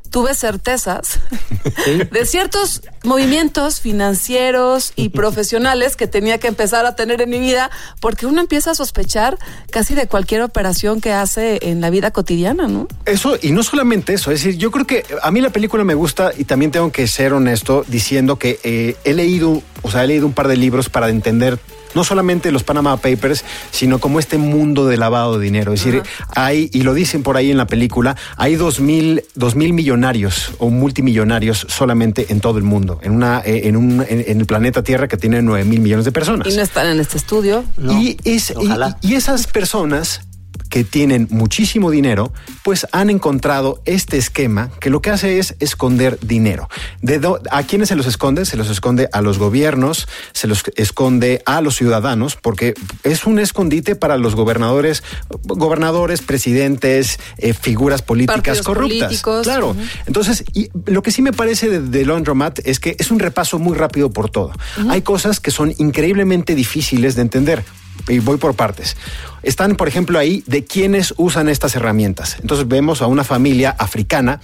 tuve 0.10 0.34
certezas 0.34 1.20
de 2.12 2.26
ciertos 2.26 2.82
movimientos 3.04 3.80
financieros 3.82 4.94
y 4.96 5.10
profesionales 5.18 5.96
que 5.96 6.08
tenía 6.08 6.40
que 6.40 6.48
empezar 6.48 6.86
a 6.86 6.96
tener 6.96 7.22
en 7.22 7.30
mi 7.30 7.40
vida, 7.40 7.70
porque 8.00 8.26
uno 8.26 8.42
empieza 8.42 8.72
a 8.72 8.76
sospechar 8.76 9.38
casi 9.72 9.96
de 9.96 10.08
cualquier 10.08 10.42
operación 10.42 11.02
que 11.02 11.14
hace 11.14 11.60
en 11.62 11.82
la 11.82 11.90
vida 11.90 12.12
cotidiana, 12.12 12.68
¿no? 12.68 12.88
Eso, 13.06 13.38
y 13.42 13.52
no 13.52 13.64
solamente 13.64 14.14
eso, 14.14 14.32
es 14.32 14.44
decir, 14.44 14.58
yo 14.58 14.72
creo 14.72 14.86
que 14.86 15.06
a 15.22 15.32
mí 15.32 15.42
la 15.42 15.50
película 15.50 15.84
me 15.84 15.94
gusta 15.94 16.32
y 16.38 16.46
también 16.46 16.72
tengo 16.72 16.92
que 16.92 17.08
ser 17.08 17.34
honesto 17.34 17.86
diciendo 17.88 18.38
que 18.38 18.60
eh, 18.64 18.96
he 19.04 19.14
leído, 19.14 19.62
o 19.82 19.92
sea, 19.92 20.04
he 20.04 20.08
leído 20.08 20.26
un 20.26 20.34
par 20.34 20.48
de 20.48 20.58
libros 20.58 20.90
para 20.90 21.10
entender 21.10 21.60
no 21.96 22.04
solamente 22.04 22.52
los 22.52 22.64
Panama 22.64 22.98
Papers, 22.98 23.44
sino 23.72 24.00
como 24.00 24.20
este 24.20 24.38
mundo 24.38 24.88
de 24.88 24.98
lavado 24.98 25.38
de 25.38 25.46
dinero. 25.46 25.74
Es 25.74 25.84
decir, 25.84 26.04
hay, 26.36 26.70
y 26.74 26.82
lo 26.82 26.94
dicen 26.94 27.24
por 27.24 27.38
ahí 27.38 27.52
en 27.52 27.58
la 27.58 27.68
película, 27.68 28.16
hay 28.36 28.56
dos 28.56 28.80
mil, 28.80 29.24
dos 29.36 29.56
mil 29.56 29.74
millonarios 29.74 30.52
o 30.60 30.70
multimillonarios 30.70 31.66
solamente 31.70 32.28
en 32.30 32.40
todo 32.40 32.58
el 32.58 32.64
mundo, 32.64 33.00
en, 33.02 33.14
una, 33.14 33.42
eh, 33.46 33.62
en, 33.66 33.78
un, 33.78 34.06
en, 34.08 34.40
el 34.40 34.46
planeta 34.46 34.84
Tierra 34.84 35.08
que 35.08 35.18
tiene 35.18 35.42
nueve 35.42 35.66
mil 35.66 35.80
millones 35.80 36.06
de 36.06 36.12
personas. 36.12 36.48
Y 36.48 36.56
no 36.56 36.62
están 36.62 36.88
en 36.88 37.00
este 37.00 37.18
estudio. 37.18 37.64
y, 37.78 38.18
es, 38.24 38.54
y 39.02 39.16
esas 39.16 39.48
personas 39.48 40.27
que 40.70 40.84
tienen 40.84 41.28
muchísimo 41.30 41.92
dinero, 41.92 42.32
pues 42.64 42.88
han 42.92 43.10
encontrado 43.10 43.82
este 43.86 44.18
esquema 44.18 44.72
que 44.80 44.90
lo 44.90 45.02
que 45.02 45.10
hace 45.10 45.40
es 45.40 45.56
esconder 45.60 46.20
dinero. 46.22 46.70
¿De 47.02 47.22
¿A 47.52 47.64
quiénes 47.64 47.90
se 47.90 47.96
los 47.96 48.06
esconde? 48.06 48.46
Se 48.46 48.58
los 48.58 48.70
esconde 48.70 49.10
a 49.12 49.22
los 49.22 49.40
gobiernos, 49.40 50.08
se 50.34 50.48
los 50.48 50.64
esconde 50.76 51.42
a 51.46 51.62
los 51.62 51.76
ciudadanos, 51.76 52.36
porque 52.36 52.74
es 53.04 53.26
un 53.26 53.40
escondite 53.40 53.96
para 53.96 54.18
los 54.18 54.36
gobernadores, 54.36 55.04
gobernadores, 55.44 56.22
presidentes, 56.22 57.20
eh, 57.38 57.54
figuras 57.54 58.02
políticas 58.02 58.62
corruptas. 58.62 59.22
Claro. 59.44 59.76
Entonces, 60.06 60.44
y 60.54 60.70
lo 60.86 61.02
que 61.02 61.12
sí 61.12 61.22
me 61.22 61.34
parece 61.34 61.70
de, 61.70 61.80
de 61.82 62.06
Laundromat 62.06 62.60
es 62.66 62.80
que 62.80 62.96
es 63.00 63.12
un 63.12 63.20
repaso 63.20 63.60
muy 63.60 63.76
rápido 63.76 64.12
por 64.12 64.30
todo. 64.30 64.52
Hay 64.90 65.02
cosas 65.02 65.40
que 65.40 65.52
son 65.52 65.74
increíblemente 65.78 66.56
difíciles 66.56 67.16
de 67.16 67.22
entender 67.22 67.64
y 68.08 68.20
voy 68.20 68.38
por 68.38 68.56
partes. 68.56 68.96
Están, 69.44 69.76
por 69.78 69.88
ejemplo, 69.88 70.20
ahí 70.20 70.44
de 70.46 70.66
quiénes 70.66 71.14
usan 71.16 71.48
estas 71.48 71.76
herramientas. 71.76 72.38
Entonces 72.42 72.68
vemos 72.68 73.02
a 73.02 73.08
una 73.08 73.24
familia 73.24 73.70
africana. 73.80 74.42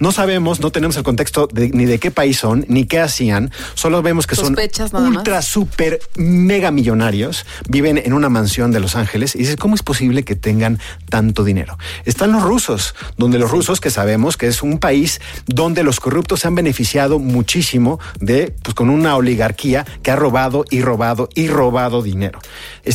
No 0.00 0.12
sabemos, 0.12 0.60
no 0.60 0.70
tenemos 0.70 0.96
el 0.96 1.02
contexto 1.02 1.48
ni 1.52 1.84
de 1.84 1.98
qué 1.98 2.10
país 2.10 2.38
son, 2.38 2.64
ni 2.68 2.84
qué 2.84 3.00
hacían. 3.00 3.50
Solo 3.74 4.00
vemos 4.00 4.26
que 4.26 4.34
son 4.34 4.56
ultra, 4.94 5.42
super, 5.42 6.00
mega 6.14 6.70
millonarios. 6.70 7.44
Viven 7.68 7.98
en 7.98 8.14
una 8.14 8.30
mansión 8.30 8.70
de 8.70 8.80
Los 8.80 8.96
Ángeles. 8.96 9.34
Y 9.34 9.40
dices, 9.40 9.56
¿cómo 9.56 9.74
es 9.74 9.82
posible 9.82 10.24
que 10.24 10.36
tengan 10.36 10.78
tanto 11.10 11.44
dinero? 11.44 11.76
Están 12.06 12.32
los 12.32 12.42
rusos, 12.42 12.94
donde 13.18 13.38
los 13.38 13.50
rusos, 13.50 13.80
que 13.80 13.90
sabemos 13.90 14.38
que 14.38 14.46
es 14.46 14.62
un 14.62 14.78
país 14.78 15.20
donde 15.46 15.82
los 15.82 16.00
corruptos 16.00 16.40
se 16.40 16.48
han 16.48 16.54
beneficiado 16.54 17.18
muchísimo 17.18 17.98
de, 18.20 18.54
pues 18.62 18.74
con 18.74 18.88
una 18.88 19.16
oligarquía 19.16 19.84
que 20.02 20.10
ha 20.10 20.16
robado 20.16 20.64
y 20.70 20.80
robado 20.80 21.28
y 21.34 21.48
robado 21.48 22.02
dinero. 22.02 22.38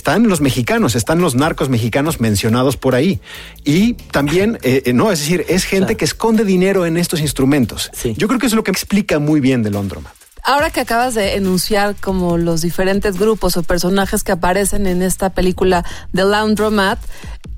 Están 0.01 0.27
los 0.27 0.41
mexicanos, 0.41 0.95
están 0.95 1.21
los 1.21 1.35
narcos 1.35 1.69
mexicanos 1.69 2.19
mencionados 2.19 2.75
por 2.75 2.95
ahí. 2.95 3.21
Y 3.63 3.93
también, 3.93 4.57
eh, 4.63 4.81
eh, 4.85 4.93
no, 4.93 5.11
es 5.11 5.19
decir, 5.19 5.45
es 5.47 5.63
gente 5.63 5.95
que 5.95 6.05
esconde 6.05 6.43
dinero 6.43 6.87
en 6.87 6.97
estos 6.97 7.19
instrumentos. 7.19 7.91
Yo 8.17 8.27
creo 8.27 8.39
que 8.39 8.47
es 8.47 8.53
lo 8.53 8.63
que 8.63 8.71
explica 8.71 9.19
muy 9.19 9.41
bien 9.41 9.61
de 9.61 9.69
Londromat. 9.69 10.11
Ahora 10.41 10.71
que 10.71 10.79
acabas 10.79 11.13
de 11.13 11.35
enunciar 11.35 11.95
como 11.97 12.39
los 12.39 12.61
diferentes 12.61 13.19
grupos 13.19 13.57
o 13.57 13.61
personajes 13.61 14.23
que 14.23 14.31
aparecen 14.31 14.87
en 14.87 15.03
esta 15.03 15.29
película 15.29 15.85
de 16.13 16.25
Laundromat, 16.25 16.97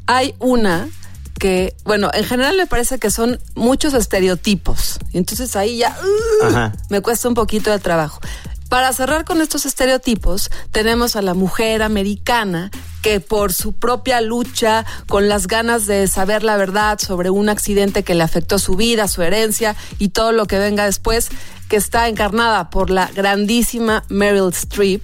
hay 0.06 0.36
una 0.40 0.90
que, 1.40 1.74
bueno, 1.86 2.12
en 2.14 2.26
general 2.26 2.58
me 2.58 2.68
parece 2.68 3.00
que 3.00 3.10
son 3.10 3.40
muchos 3.56 3.94
estereotipos. 3.94 5.00
Y 5.14 5.18
entonces 5.18 5.56
ahí 5.56 5.78
ya 5.78 5.98
uh, 6.44 6.72
me 6.90 7.00
cuesta 7.00 7.30
un 7.30 7.36
poquito 7.36 7.72
de 7.72 7.80
trabajo. 7.80 8.20
Para 8.74 8.92
cerrar 8.92 9.24
con 9.24 9.40
estos 9.40 9.68
estereotipos, 9.68 10.50
tenemos 10.72 11.16
a 11.16 11.22
la 11.22 11.36
mujer 11.36 11.84
americana 11.84 12.72
que 13.04 13.20
por 13.20 13.54
su 13.54 13.74
propia 13.74 14.20
lucha, 14.20 14.84
con 15.08 15.30
las 15.30 15.46
ganas 15.46 15.86
de 15.86 16.08
saber 16.08 16.42
la 16.42 16.58
verdad 16.58 16.98
sobre 16.98 17.30
un 17.30 17.50
accidente 17.50 18.02
que 18.02 18.16
le 18.16 18.24
afectó 18.24 18.58
su 18.58 18.76
vida, 18.76 19.08
su 19.08 19.22
herencia 19.22 19.76
y 20.00 20.10
todo 20.10 20.32
lo 20.32 20.48
que 20.48 20.58
venga 20.58 20.86
después, 20.86 21.30
que 21.70 21.76
está 21.76 22.08
encarnada 22.08 22.72
por 22.72 22.90
la 22.90 23.12
grandísima 23.14 24.06
Meryl 24.10 24.50
Streep. 24.50 25.04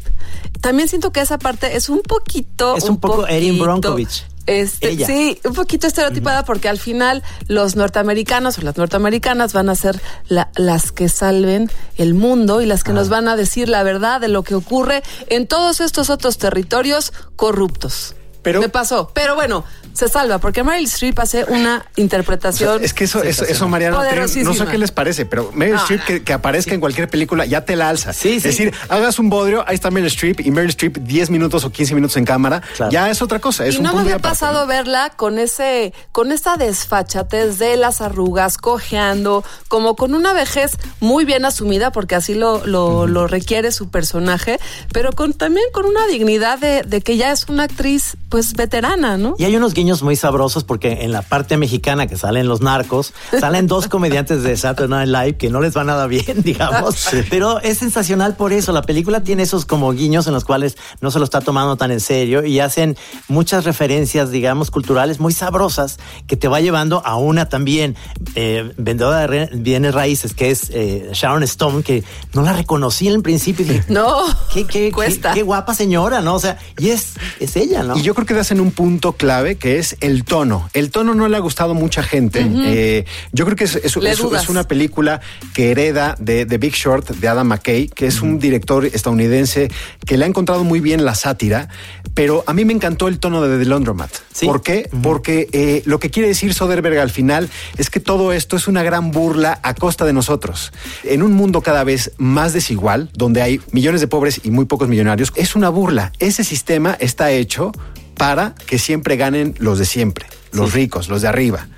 También 0.61 0.89
siento 0.89 1.11
que 1.11 1.21
esa 1.21 1.37
parte 1.37 1.75
es 1.75 1.89
un 1.89 2.01
poquito... 2.01 2.75
Es 2.75 2.85
un, 2.85 2.99
poco 2.99 3.27
Erin 3.27 3.59
Bronkovich. 3.59 4.25
Este, 4.49 5.05
sí, 5.05 5.39
un 5.45 5.53
poquito 5.53 5.85
estereotipada 5.85 6.43
porque 6.43 6.69
al 6.69 6.79
final 6.79 7.21
los 7.47 7.75
norteamericanos 7.75 8.57
o 8.57 8.61
las 8.63 8.77
norteamericanas 8.77 9.53
van 9.53 9.69
a 9.69 9.75
ser 9.75 10.01
las 10.27 10.91
que 10.91 11.07
salven 11.07 11.69
el 11.97 12.15
mundo 12.15 12.59
y 12.59 12.65
las 12.65 12.83
que 12.83 12.91
nos 12.91 13.09
ah. 13.09 13.11
van 13.11 13.27
a 13.27 13.35
decir 13.35 13.69
la 13.69 13.83
verdad 13.83 14.19
de 14.19 14.27
lo 14.27 14.41
que 14.41 14.55
ocurre 14.55 15.03
en 15.27 15.45
todos 15.45 15.81
estos 15.81 16.09
otros 16.09 16.39
territorios 16.39 17.13
corruptos. 17.35 18.15
Pero, 18.41 18.59
Me 18.59 18.69
pasó. 18.69 19.11
Pero 19.13 19.35
bueno, 19.35 19.65
se 19.93 20.07
salva, 20.07 20.37
porque 20.39 20.63
Meryl 20.63 20.85
Streep 20.85 21.19
hace 21.19 21.43
una 21.45 21.85
interpretación. 21.95 22.83
es 22.83 22.93
que 22.93 23.03
eso, 23.05 23.23
eso, 23.23 23.43
eso 23.45 23.67
Mariano, 23.67 24.01
no 24.43 24.53
sé 24.53 24.65
qué 24.65 24.77
les 24.77 24.91
parece, 24.91 25.25
pero 25.25 25.51
Meryl 25.53 25.75
No, 25.75 25.81
Streep 25.81 25.99
no. 26.01 26.05
que, 26.05 26.23
que 26.23 26.33
aparezca 26.33 26.73
en 26.73 26.79
cualquier 26.79 27.07
película 27.09 27.45
ya 27.45 27.65
te 27.65 27.75
la 27.75 27.89
alza. 27.89 28.13
Sí, 28.13 28.33
Es 28.35 28.43
sí. 28.43 28.49
decir, 28.49 28.73
hagas 28.89 29.19
un 29.19 29.29
bodrio, 29.29 29.63
ahí 29.67 29.75
está 29.75 29.91
Meryl 29.91 30.07
Streep 30.07 30.39
y 30.41 30.51
Meryl 30.51 30.69
Streep 30.69 30.97
10 30.99 31.29
minutos 31.29 31.63
o 31.65 31.71
15 31.71 31.95
minutos 31.95 32.17
en 32.17 32.25
cámara, 32.25 32.61
ya 32.91 33.09
es 33.09 33.21
otra 33.21 33.39
cosa. 33.39 33.65
Es 33.65 33.75
y 33.75 33.77
un 33.79 33.83
no 33.83 33.93
me 33.93 34.01
había 34.01 34.19
pasado 34.19 34.65
verla 34.67 35.11
con 35.15 35.39
ese, 35.39 35.93
con 36.11 36.31
esa 36.31 36.55
desfachatez 36.57 37.57
de 37.59 37.77
las 37.77 38.01
arrugas, 38.01 38.57
cojeando, 38.57 39.43
como 39.67 39.95
con 39.95 40.13
una 40.13 40.33
vejez 40.33 40.71
muy 40.99 41.25
bien 41.25 41.45
asumida, 41.45 41.91
porque 41.91 42.15
así 42.15 42.33
lo, 42.35 42.65
lo, 42.65 43.07
lo 43.07 43.27
requiere 43.27 43.71
su 43.71 43.89
personaje, 43.89 44.59
pero 44.93 45.11
con 45.11 45.33
también 45.33 45.65
con 45.73 45.85
una 45.85 46.05
dignidad 46.07 46.59
de, 46.59 46.83
de 46.83 47.01
que 47.01 47.17
ya 47.17 47.31
es 47.31 47.45
una 47.49 47.63
actriz, 47.63 48.17
pues 48.29 48.53
veterana, 48.53 49.17
¿no? 49.17 49.35
Y 49.37 49.43
hay 49.45 49.55
unos 49.55 49.73
guiños 49.79 50.03
muy 50.03 50.17
sabrosos 50.17 50.65
porque 50.65 51.03
en 51.03 51.13
la 51.13 51.21
parte 51.21 51.55
mexicana 51.55 52.05
que 52.05 52.17
salen 52.17 52.49
los 52.49 52.59
narcos, 52.59 53.13
salen 53.39 53.65
dos 53.65 53.87
comediantes 53.87 54.43
de 54.43 54.57
Saturday 54.57 55.07
Night 55.07 55.07
Live 55.07 55.37
que 55.37 55.49
no 55.49 55.61
les 55.61 55.77
va 55.77 55.85
nada 55.85 56.05
bien, 56.05 56.41
digamos. 56.43 57.07
Pero 57.29 57.61
es 57.61 57.77
sensacional 57.77 58.35
por 58.35 58.51
eso. 58.51 58.73
La 58.73 58.81
película 58.81 59.23
tiene 59.23 59.43
esos 59.43 59.63
como 59.63 59.93
guiños 59.93 60.27
en 60.27 60.33
los 60.33 60.43
cuales 60.43 60.77
no 60.99 61.11
se 61.11 61.19
lo 61.19 61.23
está 61.23 61.39
tomando 61.39 61.77
tan 61.77 61.91
en 61.91 62.01
serio 62.01 62.43
y 62.43 62.59
hacen 62.59 62.97
muchas 63.29 63.63
referencias, 63.63 64.31
digamos, 64.31 64.69
culturales 64.69 65.21
muy 65.21 65.31
sabrosas 65.31 65.97
que 66.27 66.35
te 66.35 66.49
va 66.49 66.59
llevando 66.59 67.01
a 67.05 67.15
una 67.15 67.47
también 67.47 67.95
eh, 68.35 68.73
vendedora 68.75 69.27
de 69.27 69.49
bienes 69.53 69.93
raíces 69.93 70.33
que 70.33 70.51
es 70.51 70.71
eh, 70.73 71.09
Sharon 71.13 71.43
Stone, 71.43 71.83
que 71.83 72.03
no 72.33 72.41
la 72.41 72.51
reconocí 72.51 73.07
en 73.07 73.13
el 73.13 73.21
principio. 73.21 73.65
y 73.65 73.69
dije, 73.69 73.85
No, 73.87 74.25
qué, 74.53 74.67
qué, 74.67 74.91
cuesta. 74.91 75.29
Qué, 75.29 75.39
qué 75.39 75.43
guapa 75.43 75.73
señora, 75.73 76.19
¿no? 76.19 76.35
O 76.35 76.39
sea, 76.39 76.57
y 76.77 76.89
es, 76.89 77.13
es 77.39 77.55
ella, 77.55 77.81
¿no? 77.83 77.97
Y 77.97 78.01
yo 78.01 78.13
creo 78.13 78.27
que 78.27 78.33
das 78.33 78.51
en 78.51 78.59
un 78.59 78.71
punto 78.71 79.13
clave 79.13 79.55
que 79.55 79.68
es 79.77 79.95
el 79.99 80.23
tono. 80.23 80.69
El 80.73 80.89
tono 80.89 81.13
no 81.13 81.27
le 81.27 81.37
ha 81.37 81.39
gustado 81.39 81.71
a 81.71 81.73
mucha 81.75 82.01
gente. 82.01 82.45
Eh, 82.65 83.05
yo 83.31 83.45
creo 83.45 83.55
que 83.55 83.65
es, 83.65 83.75
es- 83.75 83.95
Le 83.97 84.11
es- 84.11 84.17
dudas. 84.17 84.43
es 84.43 84.49
una 84.49 84.63
película 84.67 85.21
que 85.53 85.71
hereda 85.71 86.15
de, 86.19 86.45
de 86.45 86.57
Big 86.57 86.73
Short 86.73 87.09
de 87.09 87.27
Adam 87.27 87.47
McKay, 87.47 87.87
que 87.89 88.07
es 88.07 88.21
un 88.21 88.39
director 88.39 88.85
estadounidense 88.85 89.69
que 90.05 90.17
le 90.17 90.25
ha 90.25 90.27
encontrado 90.27 90.63
muy 90.63 90.79
bien 90.79 91.05
la 91.05 91.15
sátira, 91.15 91.69
pero 92.13 92.43
a 92.47 92.53
mí 92.53 92.65
me 92.65 92.73
encantó 92.73 93.07
el 93.07 93.19
tono 93.19 93.41
de 93.41 93.57
The 93.57 93.65
Laundromat. 93.69 94.11
¿Por 94.45 94.61
qué? 94.61 94.89
Porque 95.03 95.47
eh, 95.51 95.81
lo 95.85 95.99
que 95.99 96.09
quiere 96.09 96.27
decir 96.29 96.53
Soderbergh 96.53 96.97
al 96.99 97.09
final 97.09 97.49
es 97.77 97.89
que 97.89 97.99
todo 97.99 98.33
esto 98.33 98.55
es 98.57 98.67
una 98.67 98.83
gran 98.83 99.11
burla 99.11 99.59
a 99.63 99.73
costa 99.73 100.05
de 100.05 100.13
nosotros. 100.13 100.71
En 101.03 101.23
un 101.23 101.33
mundo 101.33 101.61
cada 101.61 101.83
vez 101.83 102.11
más 102.17 102.53
desigual, 102.53 103.09
donde 103.13 103.41
hay 103.41 103.61
millones 103.71 104.01
de 104.01 104.07
pobres 104.07 104.41
y 104.43 104.51
muy 104.51 104.65
pocos 104.65 104.87
millonarios, 104.89 105.31
es 105.35 105.55
una 105.55 105.69
burla. 105.69 106.11
Ese 106.19 106.43
sistema 106.43 106.95
está 106.99 107.31
hecho 107.31 107.71
para 108.19 108.53
que 108.67 108.77
siempre 108.77 109.15
ganen 109.15 109.55
los 109.59 109.79
de 109.79 109.85
siempre, 109.85 110.27
los 110.51 110.73
ricos, 110.73 111.07
los 111.07 111.21
de 111.21 111.29
arriba. 111.29 111.69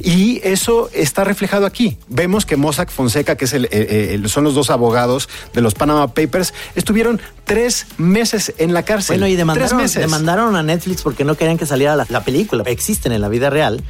Y 0.00 0.40
eso 0.42 0.88
está 0.94 1.22
reflejado 1.22 1.66
aquí. 1.66 1.98
Vemos 2.08 2.46
que 2.46 2.56
Mossack 2.56 2.90
Fonseca, 2.90 3.36
que 3.36 3.44
es 3.44 3.52
el, 3.52 3.66
eh, 3.66 3.70
eh, 3.72 4.22
son 4.26 4.44
los 4.44 4.54
dos 4.54 4.70
abogados 4.70 5.28
de 5.52 5.60
los 5.60 5.74
Panama 5.74 6.14
Papers, 6.14 6.54
estuvieron 6.74 7.20
tres 7.44 7.86
meses 7.98 8.54
en 8.56 8.72
la 8.72 8.84
cárcel. 8.84 9.18
Bueno, 9.18 9.26
y 9.32 9.36
demandaron, 9.36 9.86
demandaron 9.86 10.56
a 10.56 10.62
Netflix 10.62 11.02
porque 11.02 11.24
no 11.24 11.36
querían 11.36 11.58
que 11.58 11.66
saliera 11.66 11.94
la, 11.94 12.06
la 12.08 12.24
película. 12.24 12.64
Existen 12.66 13.12
en 13.12 13.20
la 13.20 13.28
vida 13.28 13.50
real. 13.50 13.84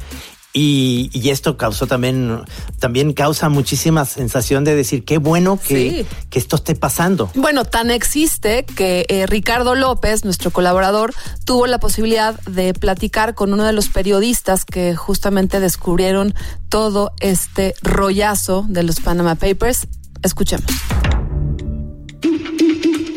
Y, 0.55 1.09
y 1.13 1.31
esto 1.31 1.57
causó 1.57 1.87
también, 1.87 2.41
también 2.79 3.13
causa 3.13 3.49
muchísima 3.49 4.05
sensación 4.05 4.63
de 4.63 4.75
decir 4.75 5.03
qué 5.03 5.17
bueno 5.17 5.57
que, 5.59 5.73
Sí. 6.05 6.05
que 6.29 6.37
esto 6.37 6.57
esté 6.57 6.75
pasando. 6.75 7.31
Bueno, 7.33 7.65
tan 7.65 7.89
existe 7.89 8.63
que 8.63 9.05
eh, 9.09 9.25
Ricardo 9.25 9.73
López, 9.73 10.23
nuestro 10.25 10.51
colaborador, 10.51 11.13
tuvo 11.43 11.65
la 11.65 11.79
posibilidad 11.79 12.39
de 12.41 12.75
platicar 12.75 13.33
con 13.33 13.51
uno 13.51 13.63
de 13.63 13.73
los 13.73 13.89
periodistas 13.89 14.63
que 14.63 14.95
justamente 14.95 15.59
descubrieron 15.59 16.35
todo 16.69 17.13
este 17.19 17.73
rollazo 17.81 18.63
de 18.69 18.83
los 18.83 18.99
Panama 18.99 19.33
Papers. 19.35 19.87
Escuchemos. 20.21 20.69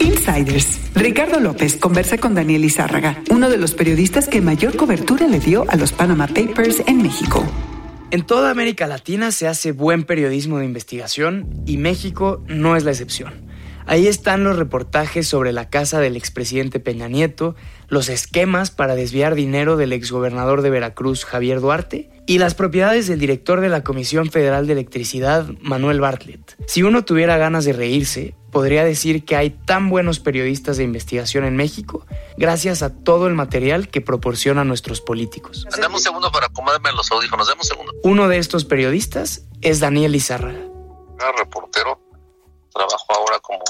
Insiders. 0.01 0.81
Ricardo 0.95 1.41
López 1.41 1.77
conversa 1.77 2.19
con 2.19 2.35
Daniel 2.35 2.65
Izárraga, 2.65 3.23
uno 3.31 3.49
de 3.51 3.57
los 3.57 3.75
periodistas 3.75 4.29
que 4.29 4.41
mayor 4.41 4.77
cobertura 4.77 5.27
le 5.27 5.41
dio 5.41 5.65
a 5.69 5.77
los 5.77 5.93
Panama 5.93 6.27
Papers 6.27 6.83
en 6.87 7.03
México. 7.03 7.45
En 8.11 8.25
toda 8.25 8.51
América 8.51 8.87
Latina 8.87 9.33
se 9.33 9.49
hace 9.49 9.73
buen 9.73 10.05
periodismo 10.05 10.59
de 10.59 10.65
investigación 10.65 11.49
y 11.67 11.77
México 11.77 12.43
no 12.47 12.77
es 12.77 12.85
la 12.85 12.93
excepción. 12.93 13.47
Ahí 13.89 14.09
están 14.09 14.43
los 14.43 14.57
reportajes 14.57 15.29
sobre 15.29 15.53
la 15.53 15.71
casa 15.71 16.01
del 16.01 16.17
expresidente 16.17 16.81
Peña 16.81 17.07
Nieto, 17.07 17.55
los 17.89 18.09
esquemas 18.09 18.73
para 18.73 18.97
desviar 18.97 19.37
dinero 19.37 19.77
del 19.77 19.93
exgobernador 19.93 20.63
de 20.63 20.71
Veracruz 20.71 21.25
Javier 21.25 21.61
Duarte 21.61 22.11
y 22.27 22.39
las 22.39 22.55
propiedades 22.55 23.07
del 23.07 23.21
director 23.21 23.61
de 23.61 23.69
la 23.69 23.85
Comisión 23.85 24.31
Federal 24.31 24.67
de 24.67 24.73
Electricidad 24.73 25.47
Manuel 25.61 26.01
Bartlett. 26.01 26.57
Si 26.67 26.83
uno 26.83 27.05
tuviera 27.05 27.37
ganas 27.37 27.65
de 27.65 27.75
reírse, 27.75 28.35
podría 28.57 28.85
decir 28.85 29.27
que 29.27 29.37
hay 29.37 29.51
tan 29.51 29.91
buenos 29.91 30.19
periodistas 30.19 30.79
de 30.79 30.83
investigación 30.83 31.45
en 31.45 31.57
México 31.57 32.07
gracias 32.39 32.83
a 32.83 32.89
todo 32.89 33.27
el 33.27 33.35
material 33.35 33.89
que 33.89 34.01
proporcionan 34.01 34.67
nuestros 34.67 35.03
políticos. 35.03 35.67
Dame 35.79 35.97
un 35.97 36.01
segundo 36.01 36.33
para 36.33 36.47
acomodarme 36.47 36.91
los 36.93 37.13
audífonos. 37.13 37.49
Dame 37.49 37.61
un 37.61 37.67
segundo. 37.67 37.93
Uno 38.03 38.29
de 38.29 38.39
estos 38.39 38.65
periodistas 38.65 39.43
es 39.61 39.79
Daniel 39.81 40.15
Izárraga. 40.15 40.59
Era 41.21 41.33
reportero. 41.33 42.01
Trabajo 42.73 43.15
ahora 43.15 43.39
como 43.41 43.63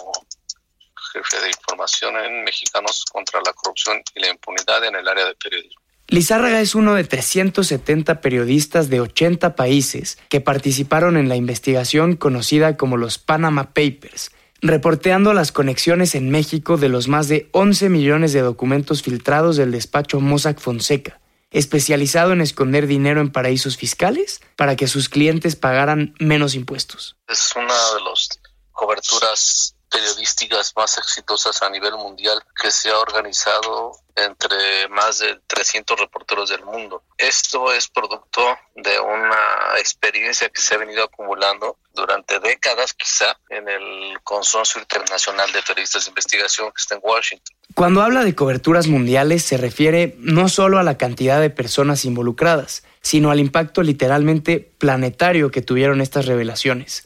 jefe 1.13 1.41
de 1.41 1.49
información 1.49 2.15
en 2.19 2.45
Mexicanos 2.45 3.07
contra 3.11 3.41
la 3.45 3.53
corrupción 3.55 4.01
y 4.15 4.21
la 4.21 4.29
impunidad 4.29 4.85
en 4.85 4.95
el 4.95 5.09
área 5.09 5.27
de 5.27 5.35
periodismo. 5.35 5.83
Lizárraga 6.07 6.61
es 6.61 6.77
uno 6.77 6.95
de 6.95 7.03
370 7.03 8.21
periodistas 8.21 8.89
de 8.89 9.01
80 9.01 9.57
países 9.57 10.17
que 10.29 10.41
participaron 10.41 11.17
en 11.17 11.29
la 11.29 11.35
investigación 11.35 12.15
conocida 12.15 12.77
como 12.77 12.97
los 12.97 13.19
Panama 13.19 13.75
Papers, 13.75 14.31
reporteando 14.67 15.33
las 15.33 15.53
conexiones 15.53 16.15
en 16.15 16.31
México 16.31 16.77
de 16.77 16.89
los 16.89 17.09
más 17.09 17.29
de 17.29 17.49
11 17.53 17.89
millones 17.89 18.33
de 18.33 18.41
documentos 18.41 19.03
filtrados 19.03 19.57
del 19.57 19.71
despacho 19.71 20.21
Mossack 20.21 20.59
Fonseca, 20.59 21.21
especializado 21.51 22.33
en 22.33 22.41
esconder 22.41 22.87
dinero 22.87 23.21
en 23.21 23.31
paraísos 23.31 23.77
fiscales 23.77 24.41
para 24.57 24.77
que 24.77 24.89
sus 24.89 25.09
clientes 25.09 25.57
pagaran 25.57 26.15
menos 26.19 26.55
impuestos. 26.55 27.17
Es 27.29 27.53
una 27.55 27.65
de 27.65 28.11
las 28.11 28.29
coberturas 28.73 29.76
periodísticas 29.91 30.73
más 30.77 30.99
exitosas 30.99 31.63
a 31.63 31.71
nivel 31.71 31.95
mundial 31.95 32.43
que 32.61 32.71
se 32.71 32.91
ha 32.91 32.99
organizado 32.99 33.93
entre 34.17 34.89
más 34.89 35.19
de 35.19 35.39
300 35.47 36.01
reporteros 36.01 36.49
del 36.49 36.65
mundo. 36.65 37.03
Esto 37.19 37.73
es 37.73 37.89
producto 37.89 38.43
de 38.75 38.99
una 38.99 39.79
experiencia 39.79 40.49
que 40.49 40.61
se 40.61 40.75
ha 40.75 40.79
venido 40.79 41.05
acumulando 41.05 41.77
durante 41.93 42.41
décadas 42.41 42.95
quizá 42.95 43.39
en 43.51 43.69
el 43.69 44.19
Consorcio 44.23 44.81
Internacional 44.81 45.53
de 45.53 45.63
Periodistas 45.63 46.05
de 46.05 46.11
Investigación 46.11 46.69
que 46.69 46.81
está 46.81 46.95
en 46.95 47.01
Washington. 47.03 47.57
Cuando 47.75 48.03
habla 48.03 48.25
de 48.25 48.35
coberturas 48.35 48.87
mundiales 48.87 49.45
se 49.45 49.59
refiere 49.59 50.15
no 50.19 50.49
solo 50.49 50.79
a 50.79 50.83
la 50.83 50.97
cantidad 50.97 51.41
de 51.41 51.51
personas 51.51 52.07
involucradas, 52.07 52.85
sino 53.03 53.31
al 53.31 53.39
impacto 53.39 53.83
literalmente 53.83 54.61
planetario 54.79 55.51
que 55.51 55.63
tuvieron 55.63 56.01
estas 56.01 56.27
revelaciones. 56.27 57.06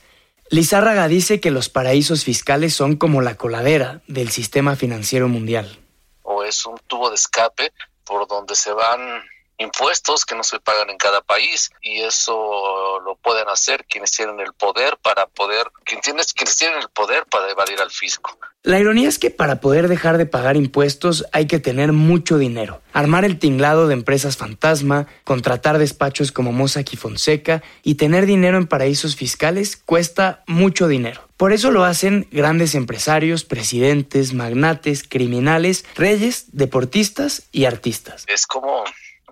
Lizárraga 0.51 1.07
dice 1.07 1.41
que 1.41 1.53
los 1.53 1.69
paraísos 1.69 2.25
fiscales 2.25 2.75
son 2.75 2.97
como 2.97 3.21
la 3.21 3.37
coladera 3.37 4.03
del 4.09 4.31
sistema 4.31 4.75
financiero 4.77 5.29
mundial. 5.29 5.79
o 6.23 6.43
es 6.45 6.67
un 6.67 6.77
tubo 6.87 7.09
de 7.09 7.17
escape 7.17 7.73
por 8.05 8.27
donde 8.27 8.55
se 8.57 8.73
van 8.73 9.23
impuestos 9.61 10.25
que 10.25 10.35
no 10.35 10.43
se 10.43 10.59
pagan 10.59 10.91
en 10.91 10.97
cada 10.97 11.21
país 11.21 11.71
y 11.83 12.01
eso 12.01 12.99
lo 13.05 13.15
pueden 13.17 13.49
hacer 13.49 13.85
quienes 13.85 14.11
tienen 14.11 14.41
el 14.41 14.55
poder 14.55 14.97
para 15.03 15.27
poder 15.27 15.71
quienes 15.85 16.05
tienen, 16.05 16.25
quienes 16.35 16.57
tienen 16.57 16.79
el 16.79 16.89
poder 16.89 17.27
para 17.27 17.51
evadir 17.51 17.81
al 17.81 17.91
fisco. 17.91 18.37
La 18.63 18.79
ironía 18.79 19.09
es 19.09 19.19
que 19.19 19.31
para 19.31 19.61
poder 19.61 19.89
dejar 19.89 20.19
de 20.19 20.27
pagar 20.27 20.57
impuestos 20.57 21.27
hay 21.33 21.47
que 21.47 21.59
tener 21.59 21.93
mucho 21.93 22.39
dinero, 22.39 22.81
armar 22.93 23.25
el 23.25 23.39
tinglado 23.39 23.87
de 23.87 23.95
empresas 23.95 24.37
fantasma, 24.37 25.07
contratar 25.25 25.79
despachos 25.79 26.33
como 26.33 26.53
Mossack 26.53 26.93
y 26.95 26.97
Fonseca 26.97 27.63
y 27.83 27.95
tener 27.95 28.27
dinero 28.27 28.57
en 28.57 28.67
paraísos 28.67 29.17
fiscales 29.17 29.77
cuesta 29.77 30.43
mucho 30.47 30.89
dinero. 30.89 31.23
Por 31.37 31.53
eso 31.53 31.71
lo 31.71 31.85
hacen 31.85 32.29
grandes 32.31 32.75
empresarios, 32.75 33.45
presidentes, 33.45 34.35
magnates, 34.35 35.05
criminales, 35.09 35.87
reyes, 35.95 36.47
deportistas 36.53 37.45
y 37.53 37.65
artistas. 37.65 38.25
Es 38.27 38.47
como 38.47 38.85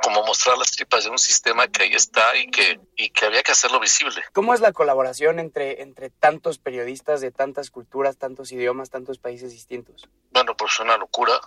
como 0.03 0.25
mostrar 0.25 0.59
las 0.59 0.73
tripas 0.73 1.05
de 1.05 1.11
un 1.11 1.19
sistema 1.19 1.69
que 1.69 1.85
ahí 1.85 1.95
está 1.95 2.37
y 2.37 2.51
que 2.51 2.81
y 2.97 3.11
que 3.11 3.27
había 3.27 3.43
que 3.43 3.53
hacerlo 3.53 3.81
visible. 3.81 4.23
¿Cómo 4.33 4.55
es 4.55 4.61
la 4.61 4.73
colaboración 4.73 5.39
entre, 5.39 5.83
entre 5.83 6.11
tantos 6.11 6.59
periodistas 6.59 7.21
de 7.21 7.31
tantas 7.31 7.71
culturas, 7.71 8.19
tantos 8.19 8.51
idiomas, 8.53 8.91
tantos 8.91 9.19
países 9.19 9.53
distintos? 9.53 10.09
Bueno, 10.31 10.57
pues 10.57 10.73
es 10.73 10.81
una 10.81 10.97
locura, 10.97 11.41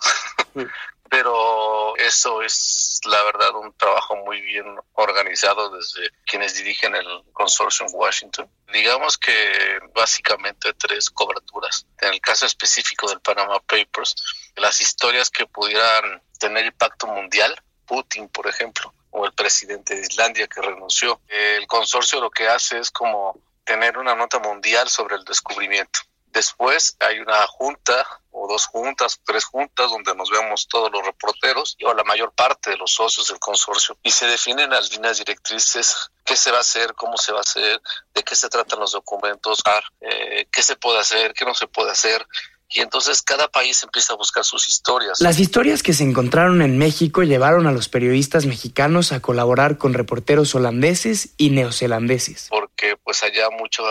pero 1.10 1.94
eso 1.96 2.42
es 2.42 3.00
la 3.04 3.22
verdad 3.24 3.54
un 3.54 3.72
trabajo 3.74 4.16
muy 4.16 4.40
bien 4.40 4.64
organizado 4.94 5.70
desde 5.76 6.10
quienes 6.24 6.54
dirigen 6.54 6.94
el 6.94 7.06
consorcio 7.32 7.86
en 7.86 7.92
Washington. 7.94 8.50
Digamos 8.72 9.18
que 9.18 9.78
básicamente 9.94 10.72
tres 10.74 11.10
coberturas. 11.10 11.86
En 12.00 12.14
el 12.14 12.20
caso 12.20 12.46
específico 12.46 13.08
del 13.08 13.20
Panama 13.20 13.60
Papers, 13.60 14.14
las 14.56 14.80
historias 14.80 15.28
que 15.28 15.46
pudieran 15.46 16.22
tener 16.38 16.64
impacto 16.64 17.06
mundial 17.06 17.54
Putin, 17.92 18.26
por 18.28 18.46
ejemplo, 18.46 18.94
o 19.10 19.26
el 19.26 19.34
presidente 19.34 19.94
de 19.94 20.00
Islandia 20.00 20.46
que 20.46 20.62
renunció. 20.62 21.20
El 21.28 21.66
consorcio 21.66 22.22
lo 22.22 22.30
que 22.30 22.48
hace 22.48 22.78
es 22.78 22.90
como 22.90 23.38
tener 23.64 23.98
una 23.98 24.14
nota 24.14 24.38
mundial 24.38 24.88
sobre 24.88 25.16
el 25.16 25.24
descubrimiento. 25.24 26.00
Después 26.28 26.96
hay 27.00 27.18
una 27.18 27.46
junta 27.46 28.06
o 28.30 28.48
dos 28.48 28.64
juntas, 28.64 29.20
tres 29.26 29.44
juntas 29.44 29.90
donde 29.90 30.14
nos 30.14 30.30
vemos 30.30 30.66
todos 30.66 30.90
los 30.90 31.04
reporteros 31.04 31.76
o 31.84 31.92
la 31.92 32.02
mayor 32.04 32.32
parte 32.32 32.70
de 32.70 32.78
los 32.78 32.94
socios 32.94 33.28
del 33.28 33.38
consorcio 33.38 33.98
y 34.02 34.10
se 34.10 34.24
definen 34.26 34.70
las 34.70 34.90
líneas 34.90 35.18
directrices, 35.18 36.10
qué 36.24 36.34
se 36.34 36.50
va 36.50 36.56
a 36.56 36.62
hacer, 36.62 36.94
cómo 36.94 37.18
se 37.18 37.32
va 37.32 37.40
a 37.40 37.42
hacer, 37.42 37.82
de 38.14 38.22
qué 38.22 38.34
se 38.34 38.48
tratan 38.48 38.80
los 38.80 38.92
documentos, 38.92 39.62
eh, 40.00 40.46
qué 40.50 40.62
se 40.62 40.76
puede 40.76 40.98
hacer, 40.98 41.34
qué 41.34 41.44
no 41.44 41.54
se 41.54 41.66
puede 41.66 41.90
hacer, 41.90 42.26
y 42.74 42.80
entonces 42.80 43.22
cada 43.22 43.48
país 43.48 43.82
empieza 43.82 44.12
a 44.14 44.16
buscar 44.16 44.44
sus 44.44 44.68
historias. 44.68 45.20
Las 45.20 45.38
historias 45.38 45.82
que 45.82 45.92
se 45.92 46.04
encontraron 46.04 46.62
en 46.62 46.78
México 46.78 47.22
llevaron 47.22 47.66
a 47.66 47.72
los 47.72 47.88
periodistas 47.88 48.46
mexicanos 48.46 49.12
a 49.12 49.20
colaborar 49.20 49.78
con 49.78 49.94
reporteros 49.94 50.54
holandeses 50.54 51.30
y 51.36 51.50
neozelandeses. 51.50 52.48
Porque 52.50 52.96
pues 53.02 53.22
allá 53.22 53.48
muchos, 53.50 53.86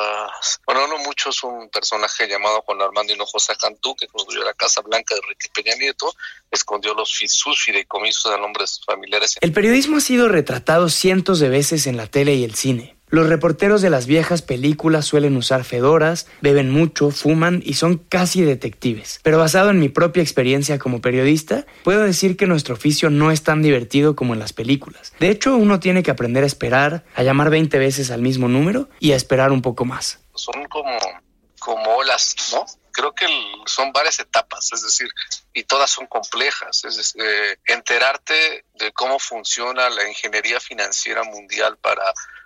bueno, 0.65 0.87
no 0.87 0.97
muchos, 0.99 1.43
un 1.43 1.69
personaje 1.69 2.27
llamado 2.27 2.61
Juan 2.63 2.81
Armando 2.81 3.13
Hinojosa 3.13 3.55
Cantú, 3.55 3.95
que 3.95 4.07
construyó 4.07 4.43
la 4.43 4.53
Casa 4.53 4.81
Blanca 4.81 5.15
de 5.15 5.21
Enrique 5.21 5.47
Peña 5.53 5.75
Nieto, 5.75 6.13
escondió 6.49 6.93
los 6.93 7.09
sus 7.27 7.63
fideicomisos 7.63 8.31
de 8.31 8.39
nombres 8.39 8.81
familiares. 8.85 9.37
El 9.41 9.53
periodismo 9.53 9.97
ha 9.97 10.01
sido 10.01 10.27
retratado 10.27 10.89
cientos 10.89 11.39
de 11.39 11.49
veces 11.49 11.87
en 11.87 11.97
la 11.97 12.07
tele 12.07 12.35
y 12.35 12.43
el 12.43 12.55
cine. 12.55 12.95
Los 13.11 13.27
reporteros 13.27 13.81
de 13.81 13.89
las 13.89 14.05
viejas 14.05 14.41
películas 14.41 15.05
suelen 15.05 15.35
usar 15.35 15.65
fedoras, 15.65 16.27
beben 16.39 16.71
mucho, 16.71 17.11
fuman 17.11 17.61
y 17.65 17.73
son 17.73 17.97
casi 17.97 18.41
detectives. 18.41 19.19
Pero 19.21 19.37
basado 19.37 19.69
en 19.69 19.79
mi 19.79 19.89
propia 19.89 20.23
experiencia 20.23 20.79
como 20.79 21.01
periodista, 21.01 21.65
puedo 21.83 22.03
decir 22.03 22.37
que 22.37 22.47
nuestro 22.47 22.75
oficio 22.75 23.09
no 23.09 23.29
es 23.29 23.43
tan 23.43 23.61
divertido 23.61 24.15
como 24.15 24.33
en 24.33 24.39
las 24.39 24.53
películas. 24.53 25.11
De 25.19 25.29
hecho, 25.29 25.57
uno 25.57 25.81
tiene 25.81 26.03
que 26.03 26.11
aprender 26.11 26.45
a 26.45 26.47
esperar, 26.47 27.03
a 27.13 27.23
llamar 27.23 27.49
20 27.49 27.77
veces 27.79 28.11
al 28.11 28.21
mismo 28.21 28.47
número 28.47 28.87
y 29.01 29.11
a 29.11 29.17
esperar 29.17 29.51
un 29.51 29.61
poco 29.61 29.83
más. 29.83 30.19
Son 30.33 30.63
como, 30.69 30.97
como 31.59 31.97
olas, 31.97 32.33
¿no? 32.53 32.65
creo 32.91 33.13
que 33.13 33.25
son 33.65 33.91
varias 33.91 34.19
etapas, 34.19 34.71
es 34.73 34.83
decir, 34.83 35.09
y 35.53 35.63
todas 35.63 35.89
son 35.89 36.07
complejas. 36.07 36.83
Es 36.85 36.97
decir, 36.97 37.21
eh, 37.21 37.57
enterarte 37.65 38.65
de 38.75 38.91
cómo 38.93 39.19
funciona 39.19 39.89
la 39.89 40.07
ingeniería 40.07 40.59
financiera 40.59 41.23
mundial 41.23 41.77
para 41.77 42.03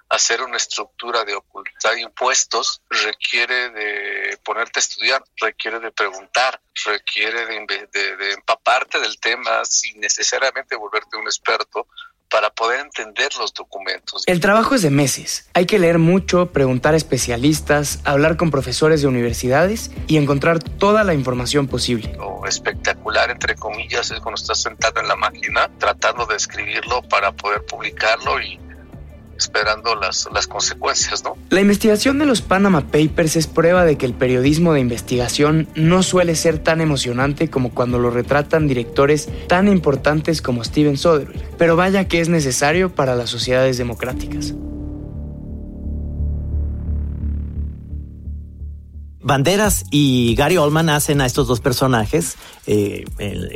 hacer 0.09 0.41
una 0.41 0.57
estructura 0.57 1.23
de 1.23 1.35
ocultar 1.35 1.97
impuestos 1.97 2.81
requiere 2.89 3.69
de 3.71 4.37
ponerte 4.43 4.79
a 4.79 4.81
estudiar, 4.81 5.23
requiere 5.37 5.79
de 5.79 5.91
preguntar, 5.91 6.59
requiere 6.85 7.45
de, 7.45 8.33
empaparte 8.33 8.99
del 8.99 9.19
tema 9.19 9.63
sin 9.65 9.99
necesariamente 9.99 10.75
volverte 10.75 11.17
un 11.17 11.25
experto 11.25 11.87
para 12.29 12.49
poder 12.49 12.81
entender 12.81 13.29
los 13.39 13.53
documentos. 13.53 14.23
El 14.25 14.39
trabajo 14.39 14.75
es 14.75 14.81
de 14.81 14.89
meses. 14.89 15.47
Hay 15.53 15.65
que 15.65 15.79
leer 15.79 15.99
mucho, 15.99 16.51
preguntar 16.51 16.93
a 16.93 16.97
especialistas, 16.97 17.99
hablar 18.03 18.35
con 18.35 18.51
profesores 18.51 19.01
de 19.01 19.07
universidades 19.07 19.91
y 20.07 20.17
encontrar 20.17 20.59
toda 20.59 21.03
la 21.03 21.13
información 21.13 21.67
posible. 21.67 22.13
Lo 22.17 22.45
espectacular, 22.45 23.29
entre 23.29 23.55
comillas, 23.55 24.11
es 24.11 24.19
cuando 24.19 24.41
estás 24.41 24.61
sentado 24.61 24.99
en 24.99 25.07
la 25.07 25.15
máquina 25.15 25.69
tratando 25.77 26.25
de 26.25 26.35
escribirlo 26.35 27.03
para 27.03 27.31
poder 27.31 27.63
publicarlo 27.65 28.41
y 28.41 28.59
esperando 29.37 29.95
las, 29.95 30.27
las 30.33 30.47
consecuencias, 30.47 31.23
¿no? 31.23 31.37
La 31.49 31.61
investigación 31.61 32.19
de 32.19 32.25
los 32.25 32.41
Panama 32.41 32.81
Papers 32.81 33.35
es 33.35 33.47
prueba 33.47 33.85
de 33.85 33.97
que 33.97 34.05
el 34.05 34.13
periodismo 34.13 34.73
de 34.73 34.79
investigación 34.79 35.67
no 35.75 36.03
suele 36.03 36.35
ser 36.35 36.59
tan 36.59 36.81
emocionante 36.81 37.49
como 37.49 37.71
cuando 37.71 37.99
lo 37.99 38.09
retratan 38.09 38.67
directores 38.67 39.29
tan 39.47 39.67
importantes 39.67 40.41
como 40.41 40.63
Steven 40.63 40.97
Soderbergh, 40.97 41.57
pero 41.57 41.75
vaya 41.75 42.07
que 42.07 42.21
es 42.21 42.29
necesario 42.29 42.93
para 42.93 43.15
las 43.15 43.29
sociedades 43.29 43.77
democráticas. 43.77 44.53
Banderas 49.25 49.85
y 49.89 50.35
Gary 50.35 50.57
Oldman 50.57 50.87
hacen 50.87 51.19
a 51.19 51.25
estos 51.25 51.47
dos 51.47 51.59
personajes, 51.59 52.35
eh, 52.67 53.05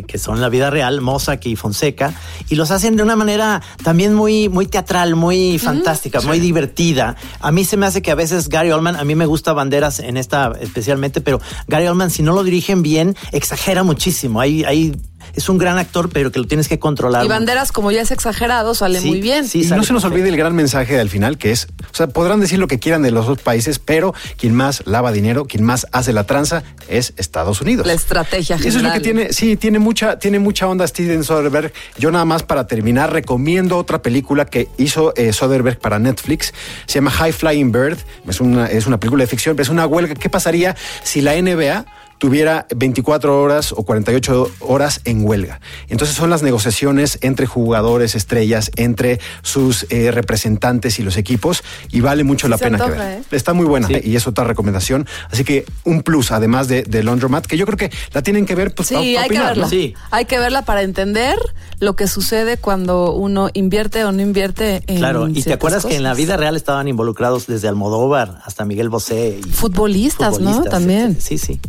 que 0.07 0.17
son 0.17 0.41
la 0.41 0.49
vida 0.49 0.71
real, 0.71 0.99
Mossack 0.99 1.45
y 1.45 1.55
Fonseca, 1.55 2.11
y 2.49 2.55
los 2.55 2.71
hacen 2.71 2.95
de 2.95 3.03
una 3.03 3.15
manera 3.15 3.61
también 3.83 4.15
muy, 4.15 4.49
muy 4.49 4.65
teatral, 4.65 5.15
muy 5.15 5.59
fantástica, 5.59 6.21
muy 6.21 6.39
divertida. 6.39 7.15
A 7.39 7.51
mí 7.51 7.65
se 7.65 7.77
me 7.77 7.85
hace 7.85 8.01
que 8.01 8.09
a 8.09 8.15
veces 8.15 8.49
Gary 8.49 8.71
Oldman, 8.71 8.95
a 8.95 9.03
mí 9.03 9.13
me 9.13 9.27
gusta 9.27 9.53
Banderas 9.53 9.99
en 9.99 10.17
esta 10.17 10.53
especialmente, 10.59 11.21
pero 11.21 11.39
Gary 11.67 11.85
Oldman, 11.85 12.09
si 12.09 12.23
no 12.23 12.33
lo 12.33 12.43
dirigen 12.43 12.81
bien, 12.81 13.15
exagera 13.31 13.83
muchísimo. 13.83 14.41
Hay, 14.41 14.63
hay 14.63 14.95
es 15.35 15.49
un 15.49 15.57
gran 15.57 15.77
actor, 15.77 16.09
pero 16.09 16.31
que 16.31 16.39
lo 16.39 16.47
tienes 16.47 16.67
que 16.67 16.79
controlar. 16.79 17.25
Y 17.25 17.27
Banderas, 17.27 17.71
como 17.71 17.91
ya 17.91 18.01
es 18.01 18.11
exagerado, 18.11 18.73
sale 18.73 19.01
muy 19.01 19.21
bien. 19.21 19.45
y 19.53 19.63
no 19.65 19.83
se 19.83 19.93
nos 19.93 20.03
olvide 20.03 20.29
el 20.29 20.37
gran 20.37 20.55
mensaje 20.55 20.99
al 20.99 21.09
final, 21.09 21.37
que 21.37 21.51
es, 21.51 21.67
o 21.91 21.95
sea, 21.95 22.07
podrán 22.07 22.39
decir 22.39 22.59
lo 22.59 22.67
que 22.67 22.79
quieran 22.79 23.01
de 23.01 23.11
los 23.11 23.27
dos 23.27 23.39
países, 23.39 23.79
pero 23.79 24.13
quien 24.37 24.53
más 24.53 24.83
lava 24.85 25.11
dinero, 25.11 25.45
quien 25.45 25.63
más 25.63 25.87
hace 25.91 26.13
la 26.13 26.25
tranza 26.25 26.63
es 26.87 27.13
Estados 27.17 27.61
Unidos. 27.61 27.85
La 27.87 27.93
estrategia 27.93 28.57
general. 28.57 28.69
Eso 28.69 28.77
es 28.79 28.83
lo 28.83 28.93
que 28.93 28.99
tiene, 28.99 29.33
sí, 29.33 29.57
tiene 29.57 29.79
mucha, 29.79 30.19
tiene 30.19 30.39
mucha 30.39 30.67
onda 30.67 30.87
Steven 30.87 31.23
Soderbergh. 31.23 31.71
Yo 31.97 32.11
nada 32.11 32.25
más 32.25 32.43
para 32.43 32.67
terminar 32.67 33.11
recomiendo 33.13 33.77
otra 33.77 34.01
película 34.01 34.45
que 34.45 34.69
hizo 34.77 35.13
eh, 35.15 35.33
Soderbergh 35.33 35.79
para 35.79 35.99
Netflix. 35.99 36.53
Se 36.85 36.95
llama 36.95 37.11
High 37.11 37.33
Flying 37.33 37.71
Bird. 37.71 37.97
Es 38.27 38.41
una, 38.41 38.67
es 38.67 38.87
una 38.87 38.99
película 38.99 39.23
de 39.23 39.27
ficción, 39.27 39.55
pero 39.55 39.63
es 39.63 39.69
una 39.69 39.85
huelga. 39.85 40.15
¿Qué 40.15 40.29
pasaría 40.29 40.75
si 41.03 41.21
la 41.21 41.39
NBA 41.39 41.85
tuviera 42.19 42.67
24 42.75 43.41
horas 43.41 43.71
o 43.71 43.83
48 43.83 44.51
horas 44.59 45.01
en 45.05 45.25
huelga. 45.25 45.59
Entonces 45.87 46.15
son 46.15 46.29
las 46.29 46.43
negociaciones 46.43 47.17
entre 47.21 47.47
jugadores, 47.47 48.13
estrellas, 48.13 48.71
entre 48.75 49.19
sus 49.41 49.87
eh, 49.89 50.11
representantes 50.11 50.99
y 50.99 51.03
los 51.03 51.17
equipos 51.17 51.63
y 51.91 52.01
vale 52.01 52.23
mucho 52.23 52.47
la 52.47 52.57
pena 52.57 52.77
que 52.77 52.91
ver. 52.91 53.01
¿eh? 53.01 53.21
Está 53.31 53.53
muy 53.53 53.65
buena 53.65 53.87
y 54.03 54.15
es 54.15 54.27
otra 54.27 54.43
recomendación. 54.43 55.07
Así 55.31 55.43
que 55.43 55.65
un 55.85 56.03
plus, 56.03 56.31
además 56.31 56.67
de, 56.67 56.83
de 56.83 57.03
Laundromat, 57.03 57.45
que 57.45 57.57
yo 57.57 57.65
creo 57.65 57.77
que 57.77 57.91
la 58.13 58.21
tienen 58.21 58.45
que 58.45 58.53
ver. 58.53 58.75
Pues, 58.75 58.89
sí, 58.89 59.17
hay 59.17 59.29
que 59.29 59.39
verla. 59.39 59.69
Sí. 59.69 59.95
Hay 60.11 60.25
que 60.25 60.37
verla 60.37 60.63
para 60.63 60.81
entender 60.83 61.37
lo 61.79 61.95
que 61.95 62.07
sucede 62.07 62.57
cuando 62.57 63.13
uno 63.13 63.49
invierte 63.53 64.03
o 64.03 64.11
no 64.11 64.21
invierte 64.21 64.83
en 64.87 64.97
Claro, 64.97 65.29
y 65.29 65.41
te 65.41 65.53
acuerdas 65.53 65.85
que 65.85 65.95
en 65.95 66.03
la 66.03 66.13
vida 66.13 66.35
real 66.35 66.57
estaban 66.57 66.89
involucrados 66.89 67.47
desde 67.47 67.69
Almodóvar 67.69 68.41
hasta 68.43 68.65
Miguel 68.65 68.89
Bosé. 68.89 69.39
Y 69.45 69.49
futbolistas, 69.49 70.39
¿no? 70.39 70.63
También. 70.63 71.19
Sí, 71.21 71.37
sí. 71.37 71.59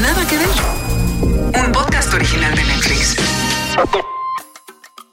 Nada 0.00 0.26
que 0.26 0.38
ver. 0.38 1.64
Un 1.66 1.72
podcast 1.72 2.12
original 2.14 2.54
de 2.54 2.64
Netflix. 2.64 3.16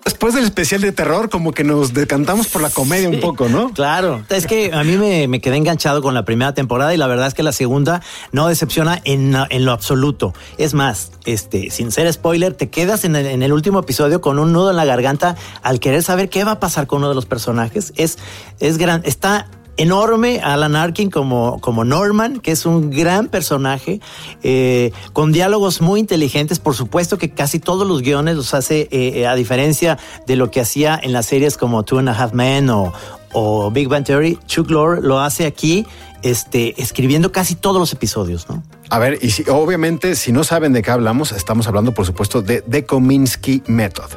Después 0.06 0.36
del 0.36 0.43
especial 0.46 0.82
de 0.82 0.91
terror, 0.91 1.30
como 1.30 1.54
que 1.54 1.63
nos 1.63 1.93
decantamos 1.93 2.48
por 2.48 2.62
la 2.62 2.69
comedia 2.69 3.10
un 3.10 3.19
poco, 3.19 3.50
¿no? 3.50 3.72
Claro. 3.74 4.24
Es 4.30 4.48
que 4.48 4.72
a 4.74 4.84
mí 4.84 4.98
me, 4.98 5.41
quedé 5.41 5.58
enganchado 5.58 6.02
con 6.02 6.13
la 6.13 6.24
primera 6.24 6.54
temporada 6.54 6.93
y 6.93 6.98
la 6.98 7.08
verdad 7.08 7.28
es 7.28 7.34
que 7.34 7.43
la 7.43 7.52
segunda 7.52 8.02
no 8.32 8.48
decepciona 8.48 9.02
en, 9.06 9.34
lo 9.65 9.72
absoluto. 9.72 10.34
Es 10.58 10.74
más, 10.74 11.12
este, 11.26 11.72
sin 11.72 11.91
ser 11.91 12.12
spoiler, 12.12 12.54
te 12.54 12.69
quedas 12.69 13.06
en 13.06 13.15
el, 13.15 13.26
en 13.26 13.43
el, 13.43 13.54
último 13.54 13.80
episodio 13.80 14.22
con 14.22 14.39
un 14.39 14.54
nudo 14.54 14.72
en 14.72 14.76
la 14.78 14.86
garganta 14.86 15.36
al 15.62 15.80
querer 15.80 16.04
saber 16.04 16.30
qué 16.30 16.43
va 16.43 16.52
a 16.52 16.60
pasar 16.60 16.88
con 16.88 17.00
uno 17.00 17.10
de 17.10 17.15
los 17.15 17.26
personajes. 17.26 17.93
Es, 17.96 18.17
es 18.60 18.78
gran, 18.78 19.02
está 19.06 19.48
enorme 19.78 20.40
Alan 20.44 20.76
Arkin 20.76 21.10
como, 21.10 21.60
como 21.62 21.84
Norman, 21.84 22.40
que 22.40 22.52
es 22.52 22.66
un 22.66 22.90
gran 22.90 23.28
personaje, 23.28 24.00
eh, 24.44 24.92
con 25.14 25.32
diálogos 25.32 25.82
muy 25.82 26.00
inteligentes. 26.00 26.60
Por 26.60 26.76
supuesto 26.76 27.18
que 27.18 27.32
casi 27.32 27.60
todos 27.60 27.88
los 27.88 28.02
guiones 28.02 28.36
los 28.36 28.54
hace, 28.54 28.82
eh, 28.92 29.14
eh, 29.16 29.28
a 29.28 29.36
diferencia 29.36 29.98
de 30.28 30.36
lo 30.36 30.52
que 30.52 30.62
hacía 30.62 31.00
en 31.02 31.14
las 31.14 31.26
series 31.26 31.58
como 31.58 31.84
Two 31.84 32.00
and 32.00 32.10
a 32.10 32.14
Half 32.14 32.34
Men 32.34 32.70
o, 32.70 32.94
o 33.34 33.72
Big 33.72 33.88
Bang 33.88 34.06
Theory, 34.06 34.38
Chuck 34.48 34.70
Lorre 34.70 35.02
lo 35.02 35.20
hace 35.20 35.46
aquí, 35.46 35.86
este, 36.22 36.82
escribiendo 36.82 37.32
casi 37.32 37.56
todos 37.56 37.80
los 37.80 37.92
episodios, 37.94 38.48
¿no? 38.50 38.64
A 38.90 39.00
ver, 39.00 39.18
y 39.22 39.32
si, 39.32 39.44
obviamente, 39.50 40.16
si 40.16 40.32
no 40.32 40.44
saben 40.44 40.72
de 40.72 40.82
qué 40.82 40.92
hablamos, 40.92 41.32
estamos 41.32 41.68
hablando, 41.68 41.94
por 41.94 42.06
supuesto, 42.06 42.42
de 42.42 42.62
The 42.62 42.86
Kominsky 42.86 43.64
Method. 43.66 44.12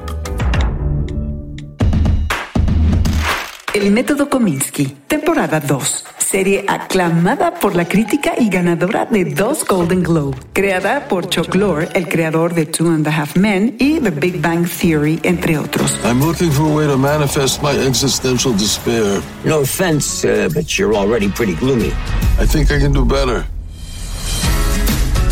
El 3.77 3.91
método 3.91 4.31
Kominsky, 4.31 4.87
temporada 5.07 5.61
2. 5.61 6.05
Serie 6.17 6.65
aclamada 6.67 7.53
por 7.61 7.77
la 7.77 7.87
crítica 7.87 8.33
y 8.39 8.49
ganadora 8.49 9.05
de 9.05 9.27
dos 9.27 9.67
Golden 9.67 10.03
Globe. 10.03 10.35
Creada 10.55 11.07
por 11.09 11.29
Chuck 11.29 11.55
Lorre, 11.55 11.91
el 11.93 12.09
creador 12.09 12.55
de 12.55 12.65
Two 12.65 12.89
and 12.89 13.07
a 13.07 13.11
Half 13.11 13.37
Men 13.37 13.77
y 13.79 14.01
The 14.01 14.13
Big 14.13 14.41
Bang 14.41 14.67
Theory, 14.67 15.21
entre 15.25 15.59
otros. 15.59 15.93
I'm 16.07 16.25
looking 16.25 16.51
for 16.51 16.65
a 16.65 16.75
way 16.75 16.87
to 16.87 16.97
manifest 16.97 17.63
my 17.63 17.73
existential 17.87 18.55
despair. 18.55 19.21
No 19.45 19.61
offense, 19.61 20.25
uh, 20.25 20.49
but 20.55 20.79
you're 20.79 20.95
already 20.95 21.29
pretty 21.29 21.55
gloomy. 21.55 21.93
I 22.41 22.47
think 22.47 22.71
I 22.71 22.81
can 22.81 22.95
do 22.95 23.05
better. 23.05 23.45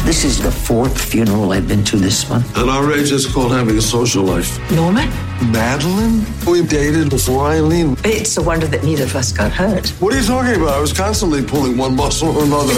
This 0.05 0.23
is 0.23 0.39
the 0.39 0.51
fourth 0.51 1.01
funeral 1.01 1.51
I've 1.53 1.67
been 1.67 1.83
to 1.85 1.97
this 1.97 2.29
month. 2.29 2.55
At 2.59 2.69
our 2.69 2.93
age, 2.93 3.11
it's 3.11 3.25
called 3.25 3.53
having 3.53 3.79
a 3.79 3.81
social 3.81 4.23
life. 4.23 4.61
Norman? 4.71 5.09
Madeline? 5.43 6.25
We 6.47 6.63
dated 6.63 7.11
before 7.11 7.49
Eileen. 7.49 7.97
It's 8.05 8.37
a 8.37 8.43
wonder 8.43 8.67
that 8.67 8.83
neither 8.85 9.05
of 9.05 9.15
us 9.17 9.33
got 9.33 9.51
hurt. 9.53 9.89
What 10.01 10.15
are 10.15 10.19
you 10.21 10.27
talking 10.27 10.55
about? 10.61 10.75
I 10.75 10.81
was 10.81 10.93
constantly 10.93 11.43
pulling 11.43 11.77
one 11.77 11.97
muscle 11.97 12.29
or 12.37 12.45
another. 12.45 12.75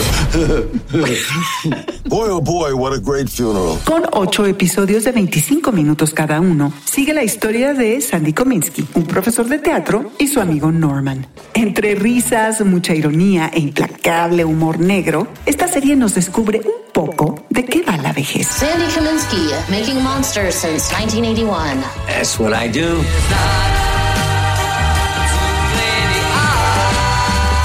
boy, 2.09 2.29
oh 2.31 2.41
boy, 2.41 2.75
what 2.75 2.93
a 2.93 2.99
great 2.99 3.29
funeral. 3.29 3.79
Con 3.85 4.05
ocho 4.13 4.47
episodios 4.47 5.05
de 5.05 5.13
25 5.13 5.73
minutos 5.73 6.15
cada 6.15 6.41
uno, 6.41 6.73
sigue 6.85 7.13
la 7.13 7.25
historia 7.25 7.75
de 7.75 8.01
Sandy 8.01 8.33
Kominsky, 8.33 8.87
un 8.95 9.05
profesor 9.05 9.47
de 9.49 9.59
teatro, 9.59 10.13
y 10.19 10.29
su 10.29 10.41
amigo 10.41 10.73
Norman. 10.73 11.27
Entre 11.55 11.95
risas, 11.95 12.65
mucha 12.65 12.95
ironía 12.95 13.51
e 13.53 13.61
implacable 13.61 14.45
humor 14.45 14.79
negro, 14.79 15.29
esta 15.47 15.69
serie 15.69 15.97
nos 15.97 16.15
descubre 16.15 16.61
un 16.65 16.87
poco 16.93 17.45
de 17.51 17.65
qué 17.65 17.83
va 17.83 17.97
la 17.99 18.13
vejez. 18.13 18.47
Sandy 18.47 18.87
Kaminsky, 18.87 19.51
making 19.71 20.03
monsters 20.03 20.55
since 20.55 20.91
1981. 20.93 21.83
That's 22.07 22.39
what 22.47 22.55
I 22.55 22.69
do. 22.69 23.03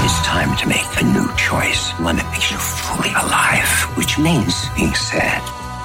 It's 0.04 0.20
time 0.26 0.50
to 0.58 0.66
make 0.66 0.88
a 1.00 1.04
new 1.04 1.28
choice, 1.36 1.92
one 2.00 2.16
that 2.16 2.26
makes 2.34 2.50
you 2.50 2.58
fully 2.58 3.10
alive, 3.14 3.70
which 3.96 4.18
means 4.18 4.66
being 4.74 4.92
sad, 4.94 5.40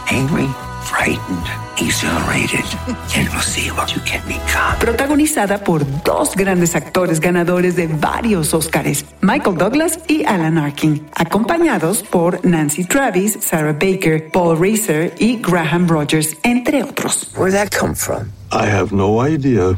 angry, 0.09 0.49
frightened, 0.89 1.47
exhilarated, 1.77 2.65
and 3.15 3.29
we'll 3.29 3.45
see 3.45 3.69
what 3.77 3.93
you 3.93 4.01
can 4.01 4.25
become. 4.25 4.79
Protagonizada 4.79 5.63
por 5.63 5.85
dos 6.03 6.35
grandes 6.35 6.75
actores 6.75 7.19
ganadores 7.19 7.75
de 7.75 7.85
varios 7.85 8.55
Óscares, 8.55 9.05
Michael 9.21 9.57
Douglas 9.57 9.99
y 10.07 10.25
Alan 10.25 10.57
Arkin, 10.57 11.05
acompañados 11.13 12.01
por 12.01 12.43
Nancy 12.43 12.83
Travis, 12.83 13.37
Sarah 13.41 13.73
Baker, 13.73 14.31
Paul 14.31 14.57
Reiser 14.57 15.13
y 15.19 15.39
Graham 15.39 15.87
Rogers, 15.87 16.35
entre 16.41 16.83
otros. 16.83 17.29
Where'd 17.35 17.53
that 17.53 17.69
come 17.69 17.93
from? 17.93 18.36
I 18.51 18.65
have 18.65 18.93
no 18.93 19.19
idea. 19.19 19.77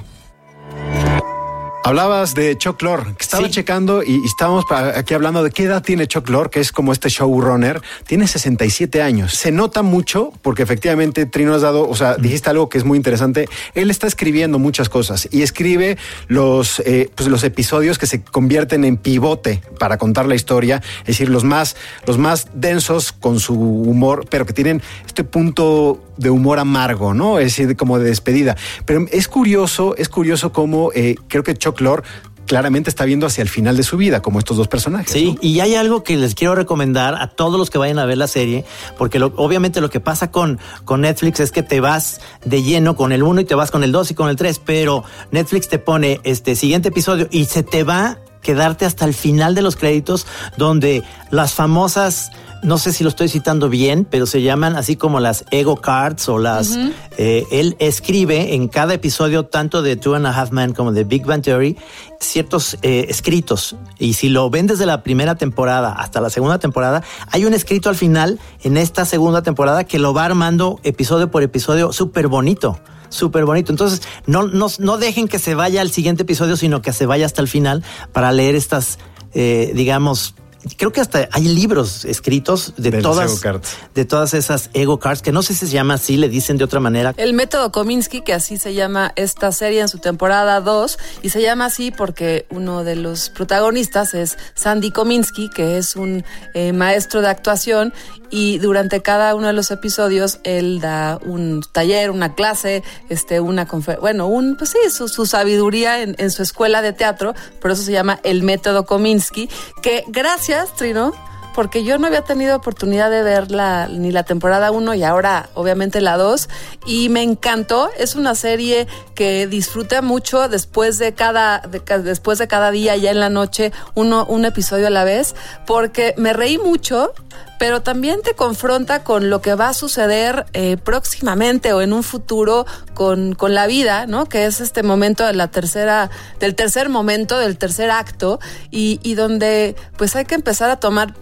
Hablabas 1.84 2.36
de 2.36 2.58
Chuck 2.58 2.82
Lorre, 2.82 3.16
que 3.16 3.24
estaba 3.24 3.50
checando 3.50 4.04
y, 4.04 4.12
y 4.12 4.26
estábamos 4.26 4.66
aquí 4.70 5.14
hablando 5.14 5.44
de 5.44 5.50
qué 5.50 5.64
edad 5.64 5.82
tiene 5.82 6.08
Chuck 6.08 6.30
Lorre, 6.30 6.50
que 6.50 6.60
es 6.60 6.74
como 6.74 6.92
este 6.92 7.08
showrunner. 7.08 7.82
Tiene 8.06 8.28
67 8.28 9.02
años. 9.02 9.34
Se 9.34 9.52
nota 9.52 9.82
mucho 9.82 10.34
porque 10.42 10.62
efectivamente 10.62 11.26
Trino 11.26 11.56
has 11.56 11.62
dado, 11.62 11.88
o 11.88 11.96
sea, 11.96 12.18
dijiste 12.18 12.50
algo 12.50 12.68
que 12.68 12.78
es 12.78 12.84
muy 12.84 12.98
interesante. 12.98 13.48
Él 13.76 13.90
está 13.90 14.08
escribiendo 14.08 14.60
muchas 14.60 14.90
cosas 14.90 15.30
y 15.32 15.42
escribe 15.42 15.98
los, 16.28 16.82
eh, 16.82 17.10
pues 17.16 17.30
los 17.30 17.44
episodios 17.46 17.98
que 17.98 18.08
se 18.08 18.24
convierten 18.24 18.84
en 18.84 18.98
pivote 18.98 19.62
para 19.80 19.98
contar 19.98 20.26
la 20.26 20.36
historia, 20.36 20.82
es 21.02 21.08
decir, 21.08 21.30
los 21.30 21.46
más, 21.46 21.78
los 22.06 22.18
más 22.18 22.48
densos 22.54 23.14
con 23.14 23.40
su 23.40 23.54
humor, 23.54 24.26
pero 24.30 24.46
que 24.46 24.54
tienen 24.54 24.82
este 25.08 25.24
punto 25.24 26.02
de 26.18 26.30
humor 26.30 26.60
amargo, 26.60 27.14
¿no? 27.14 27.40
Es 27.40 27.56
decir, 27.56 27.78
como 27.78 27.98
de 27.98 28.10
despedida. 28.10 28.58
Pero 28.86 29.06
es 29.12 29.30
curioso, 29.30 29.96
es 29.98 30.10
curioso 30.10 30.52
cómo 30.52 30.92
eh, 30.94 31.16
creo 31.30 31.44
que 31.44 31.56
Chuck 31.56 31.69
Lorre 31.80 32.04
claramente 32.46 32.90
está 32.90 33.06
viendo 33.06 33.28
hacia 33.28 33.44
el 33.44 33.48
final 33.50 33.78
de 33.78 33.84
su 33.84 33.96
vida, 33.96 34.22
como 34.24 34.40
estos 34.40 34.58
dos 34.58 34.68
personajes. 34.68 35.12
Sí, 35.12 35.38
y 35.40 35.60
hay 35.60 35.76
algo 35.76 36.04
que 36.04 36.18
les 36.18 36.34
quiero 36.34 36.56
recomendar 36.56 37.14
a 37.14 37.28
todos 37.28 37.60
los 37.60 37.70
que 37.70 37.78
vayan 37.78 38.00
a 38.00 38.06
ver 38.06 38.18
la 38.18 38.28
serie, 38.28 38.66
porque 38.98 39.20
lo- 39.20 39.32
obviamente 39.36 39.82
lo 39.82 39.92
que 39.92 40.00
pasa 40.00 40.32
con, 40.32 40.60
con 40.84 41.02
Netflix 41.02 41.40
es 41.42 41.52
que 41.52 41.62
te 41.62 41.80
vas 41.80 42.22
de 42.44 42.64
lleno 42.64 42.96
con 42.96 43.12
el 43.12 43.22
1 43.22 43.42
y 43.42 43.46
te 43.46 43.54
vas 43.54 43.70
con 43.70 43.84
el 43.84 43.92
2 43.92 44.10
y 44.12 44.14
con 44.16 44.30
el 44.30 44.36
3, 44.36 44.62
pero 44.66 45.04
Netflix 45.32 45.68
te 45.70 45.78
pone 45.78 46.22
este 46.24 46.56
siguiente 46.56 46.90
episodio 46.90 47.28
y 47.30 47.46
se 47.46 47.62
te 47.62 47.84
va 47.84 48.18
quedarte 48.42 48.86
hasta 48.86 49.04
el 49.06 49.14
final 49.14 49.54
de 49.54 49.62
los 49.62 49.76
créditos 49.76 50.26
donde 50.58 51.04
las 51.30 51.54
famosas 51.54 52.32
no 52.62 52.78
sé 52.78 52.94
si 52.94 53.04
lo 53.04 53.10
estoy 53.10 53.30
citando 53.30 53.70
bien, 53.70 54.06
pero 54.10 54.26
se 54.26 54.42
llaman 54.42 54.76
así 54.76 54.96
como 54.96 55.20
las 55.20 55.46
ego 55.52 55.78
cards 55.78 56.28
o 56.30 56.38
las... 56.38 56.78
Eh, 57.18 57.46
él 57.52 57.76
escribe 57.80 58.56
en 58.56 58.68
cada 58.68 58.94
episodio, 58.94 59.46
tanto 59.46 59.82
de 59.82 59.96
Two 59.96 60.16
and 60.16 60.26
a 60.26 60.30
Half 60.30 60.52
Men 60.52 60.74
como 60.74 60.92
de 60.92 61.04
Big 61.04 61.26
Bang 61.26 61.42
Theory, 61.42 61.78
ciertos 62.20 62.78
eh, 62.82 63.08
escritos. 63.10 63.76
Y 63.98 64.14
si 64.14 64.30
lo 64.30 64.50
ven 64.50 64.68
desde 64.68 64.86
la 64.86 65.04
primera 65.04 65.36
temporada 65.36 65.92
hasta 65.94 66.22
la 66.22 66.30
segunda 66.30 66.60
temporada, 66.60 67.04
hay 67.32 67.46
un 67.46 67.54
escrito 67.54 67.90
al 67.90 67.96
final 67.96 68.40
en 68.64 68.78
esta 68.78 69.06
segunda 69.06 69.42
temporada 69.42 69.84
que 69.84 70.00
lo 70.00 70.14
va 70.14 70.26
armando 70.26 70.80
episodio 70.84 71.30
por 71.32 71.44
episodio 71.44 71.92
súper 71.94 72.28
bonito. 72.28 72.80
Súper 73.10 73.46
bonito. 73.46 73.72
Entonces, 73.72 74.02
no, 74.28 74.44
no, 74.44 74.68
no 74.78 74.98
dejen 74.98 75.28
que 75.28 75.40
se 75.40 75.56
vaya 75.56 75.82
al 75.82 75.92
siguiente 75.92 76.24
episodio, 76.24 76.56
sino 76.56 76.82
que 76.82 76.94
se 76.94 77.06
vaya 77.06 77.26
hasta 77.26 77.42
el 77.42 77.48
final 77.48 77.84
para 78.14 78.32
leer 78.32 78.56
estas, 78.56 79.00
eh, 79.34 79.72
digamos, 79.74 80.36
creo 80.78 80.92
que 80.92 81.02
hasta 81.02 81.28
hay 81.32 81.44
libros 81.44 82.06
escritos 82.06 82.74
de, 82.78 82.92
todas, 83.02 83.32
ego 83.32 83.40
cards. 83.42 83.70
de 83.96 84.06
todas 84.06 84.34
esas 84.34 84.70
ego 84.74 85.00
cards, 85.00 85.22
que 85.22 85.32
no 85.32 85.42
sé 85.42 85.54
si 85.54 85.68
se 85.68 85.74
llama 85.74 85.96
así, 85.96 86.18
le 86.18 86.30
dicen 86.30 86.58
de 86.58 86.64
otra 86.64 86.80
manera. 86.80 87.14
El 87.18 87.34
método 87.34 87.72
Kominsky, 87.72 88.22
que 88.22 88.34
así 88.34 88.58
se 88.58 88.74
llama 88.74 89.12
esta 89.16 89.52
serie 89.52 89.82
en 89.82 89.88
su 89.88 90.00
temporada 90.00 90.60
2, 90.62 90.98
y 91.22 91.30
se 91.30 91.42
llama 91.42 91.66
así 91.66 91.92
porque 91.92 92.46
uno 92.50 92.84
de 92.84 92.96
los 92.96 93.30
protagonistas 93.30 94.14
es 94.14 94.38
Sandy 94.56 94.92
Kominsky, 94.92 95.50
que 95.50 95.78
es 95.78 95.96
un 95.96 96.24
eh, 96.54 96.74
maestro 96.74 97.22
de 97.22 97.28
actuación, 97.30 97.94
y 98.32 98.60
durante 98.60 99.02
cada 99.02 99.34
uno 99.34 99.48
de 99.48 99.54
los 99.54 99.72
episodios 99.72 100.40
él 100.44 100.80
da 100.82 101.18
un 101.26 101.62
taller, 101.72 102.12
una 102.12 102.36
clase, 102.36 102.84
este, 103.10 103.40
una 103.40 103.68
confer- 103.68 104.00
bueno, 104.00 104.28
un, 104.28 104.56
pues 104.56 104.70
sí, 104.72 104.92
su, 104.92 105.08
su 105.08 105.26
sabiduría 105.26 106.02
en, 106.04 106.16
en 106.20 106.30
su 106.30 106.44
escuela 106.44 106.84
de 106.84 106.94
teatro, 106.94 107.34
por 107.60 107.72
eso 107.72 107.82
se 107.82 107.92
llama 107.92 108.20
el 108.24 108.44
método 108.44 108.86
Kominsky, 108.86 109.50
que 109.82 110.04
gracias, 110.10 110.49
Trino, 110.76 111.14
porque 111.54 111.84
yo 111.84 112.00
no 112.00 112.08
había 112.08 112.24
tenido 112.24 112.56
oportunidad 112.56 113.12
de 113.12 113.22
ver 113.22 113.52
la, 113.52 113.88
ni 113.88 114.12
la 114.12 114.24
temporada 114.24 114.72
1 114.72 114.96
y 114.96 115.04
ahora 115.04 115.50
obviamente 115.54 116.02
la 116.02 116.18
2 116.18 116.50
y 116.88 117.10
me 117.10 117.22
encantó, 117.22 117.92
es 118.00 118.16
una 118.16 118.34
serie 118.34 118.88
que 119.14 119.46
disfruta 119.46 120.02
mucho 120.02 120.48
después 120.50 120.98
de 120.98 121.14
cada 121.14 121.60
de 121.60 121.82
ca- 121.84 122.00
después 122.00 122.40
de 122.40 122.48
cada 122.48 122.72
día 122.72 122.96
ya 122.96 123.12
en 123.12 123.20
la 123.20 123.30
noche 123.30 123.72
uno 123.94 124.26
un 124.26 124.44
episodio 124.46 124.88
a 124.88 124.90
la 124.90 125.04
vez 125.04 125.36
porque 125.68 126.16
me 126.18 126.34
reí 126.34 126.58
mucho 126.58 127.14
pero 127.60 127.82
también 127.82 128.22
te 128.24 128.34
confronta 128.34 129.04
con 129.04 129.30
lo 129.30 129.42
que 129.42 129.54
va 129.54 129.70
a 129.70 129.74
suceder 129.74 130.46
eh, 130.54 130.78
próximamente 130.82 131.74
o 131.74 131.82
en 131.82 131.94
un 131.94 132.02
futuro 132.04 132.66
con, 132.96 133.36
con 133.36 133.54
la 133.54 133.68
vida, 133.68 134.06
¿no? 134.08 134.26
Que 134.26 134.46
es 134.46 134.62
este 134.62 134.82
momento 134.82 135.26
de 135.26 135.34
la 135.34 135.50
tercera, 135.50 136.10
del 136.40 136.56
tercer 136.56 136.90
momento, 136.90 137.38
del 137.38 137.58
tercer 137.58 137.92
acto, 137.92 138.40
y, 138.72 139.00
y 139.04 139.14
donde 139.16 139.76
pues 139.98 140.16
hay 140.16 140.26
que 140.26 140.36
empezar 140.36 140.70
a 140.72 140.78
tomar 140.80 141.14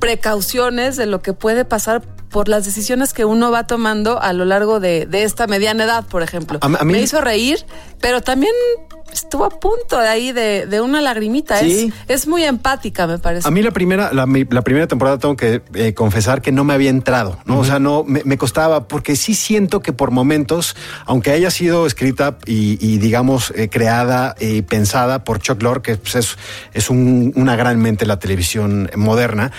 precauciones 0.00 0.96
de 0.96 1.06
lo 1.06 1.22
que 1.22 1.32
puede 1.32 1.64
pasar 1.64 2.02
por 2.28 2.48
las 2.48 2.64
decisiones 2.64 3.12
que 3.12 3.24
uno 3.24 3.50
va 3.50 3.66
tomando 3.66 4.20
a 4.20 4.32
lo 4.32 4.44
largo 4.44 4.80
de, 4.80 5.06
de 5.06 5.22
esta 5.22 5.46
mediana 5.46 5.84
edad, 5.84 6.04
por 6.06 6.22
ejemplo. 6.22 6.58
A- 6.62 6.66
a 6.66 6.84
mí- 6.84 6.92
Me 6.94 7.00
hizo 7.02 7.20
reír, 7.20 7.64
pero 8.02 8.20
también 8.20 8.52
estuvo 9.12 9.44
a 9.44 9.50
punto 9.50 9.98
de 10.00 10.08
ahí 10.08 10.32
de, 10.32 10.64
de 10.66 10.80
una 10.80 11.02
lagrimita. 11.02 11.58
Sí. 11.58 11.92
Es, 12.08 12.22
es 12.22 12.26
muy 12.26 12.44
empática, 12.44 13.06
me 13.06 13.18
parece. 13.18 13.46
A 13.46 13.50
mí 13.50 13.60
la 13.60 13.70
primera, 13.70 14.10
la, 14.14 14.26
la 14.48 14.62
primera 14.62 14.86
temporada 14.86 15.18
tengo 15.18 15.36
que 15.36 15.60
eh, 15.74 15.92
confesar 15.92 16.40
que 16.40 16.50
no 16.50 16.64
me 16.64 16.72
había 16.72 16.88
entrado, 16.88 17.38
¿no? 17.44 17.58
O 17.58 17.64
sea, 17.64 17.78
no, 17.78 18.04
me, 18.04 18.22
me 18.24 18.38
costaba, 18.38 18.88
porque 18.88 19.14
sí 19.16 19.34
siento 19.34 19.80
que 19.80 19.92
por 19.92 20.12
momentos, 20.12 20.76
aunque 21.04 21.30
haya 21.30 21.50
sido 21.50 21.86
escrita 21.86 22.38
y, 22.46 22.78
y, 22.80 22.96
digamos, 22.98 23.52
eh, 23.54 23.68
creada 23.68 24.34
y 24.40 24.62
pensada 24.62 25.24
por 25.24 25.40
Chuck 25.40 25.62
Lorre, 25.62 25.82
que 25.82 25.96
pues, 25.98 26.14
es, 26.14 26.38
es 26.72 26.88
un- 26.88 27.34
una 27.36 27.54
gran 27.54 27.78
mente 27.82 28.04
de 28.04 28.08
la 28.08 28.18
televisión 28.18 28.90
moderna, 28.96 29.52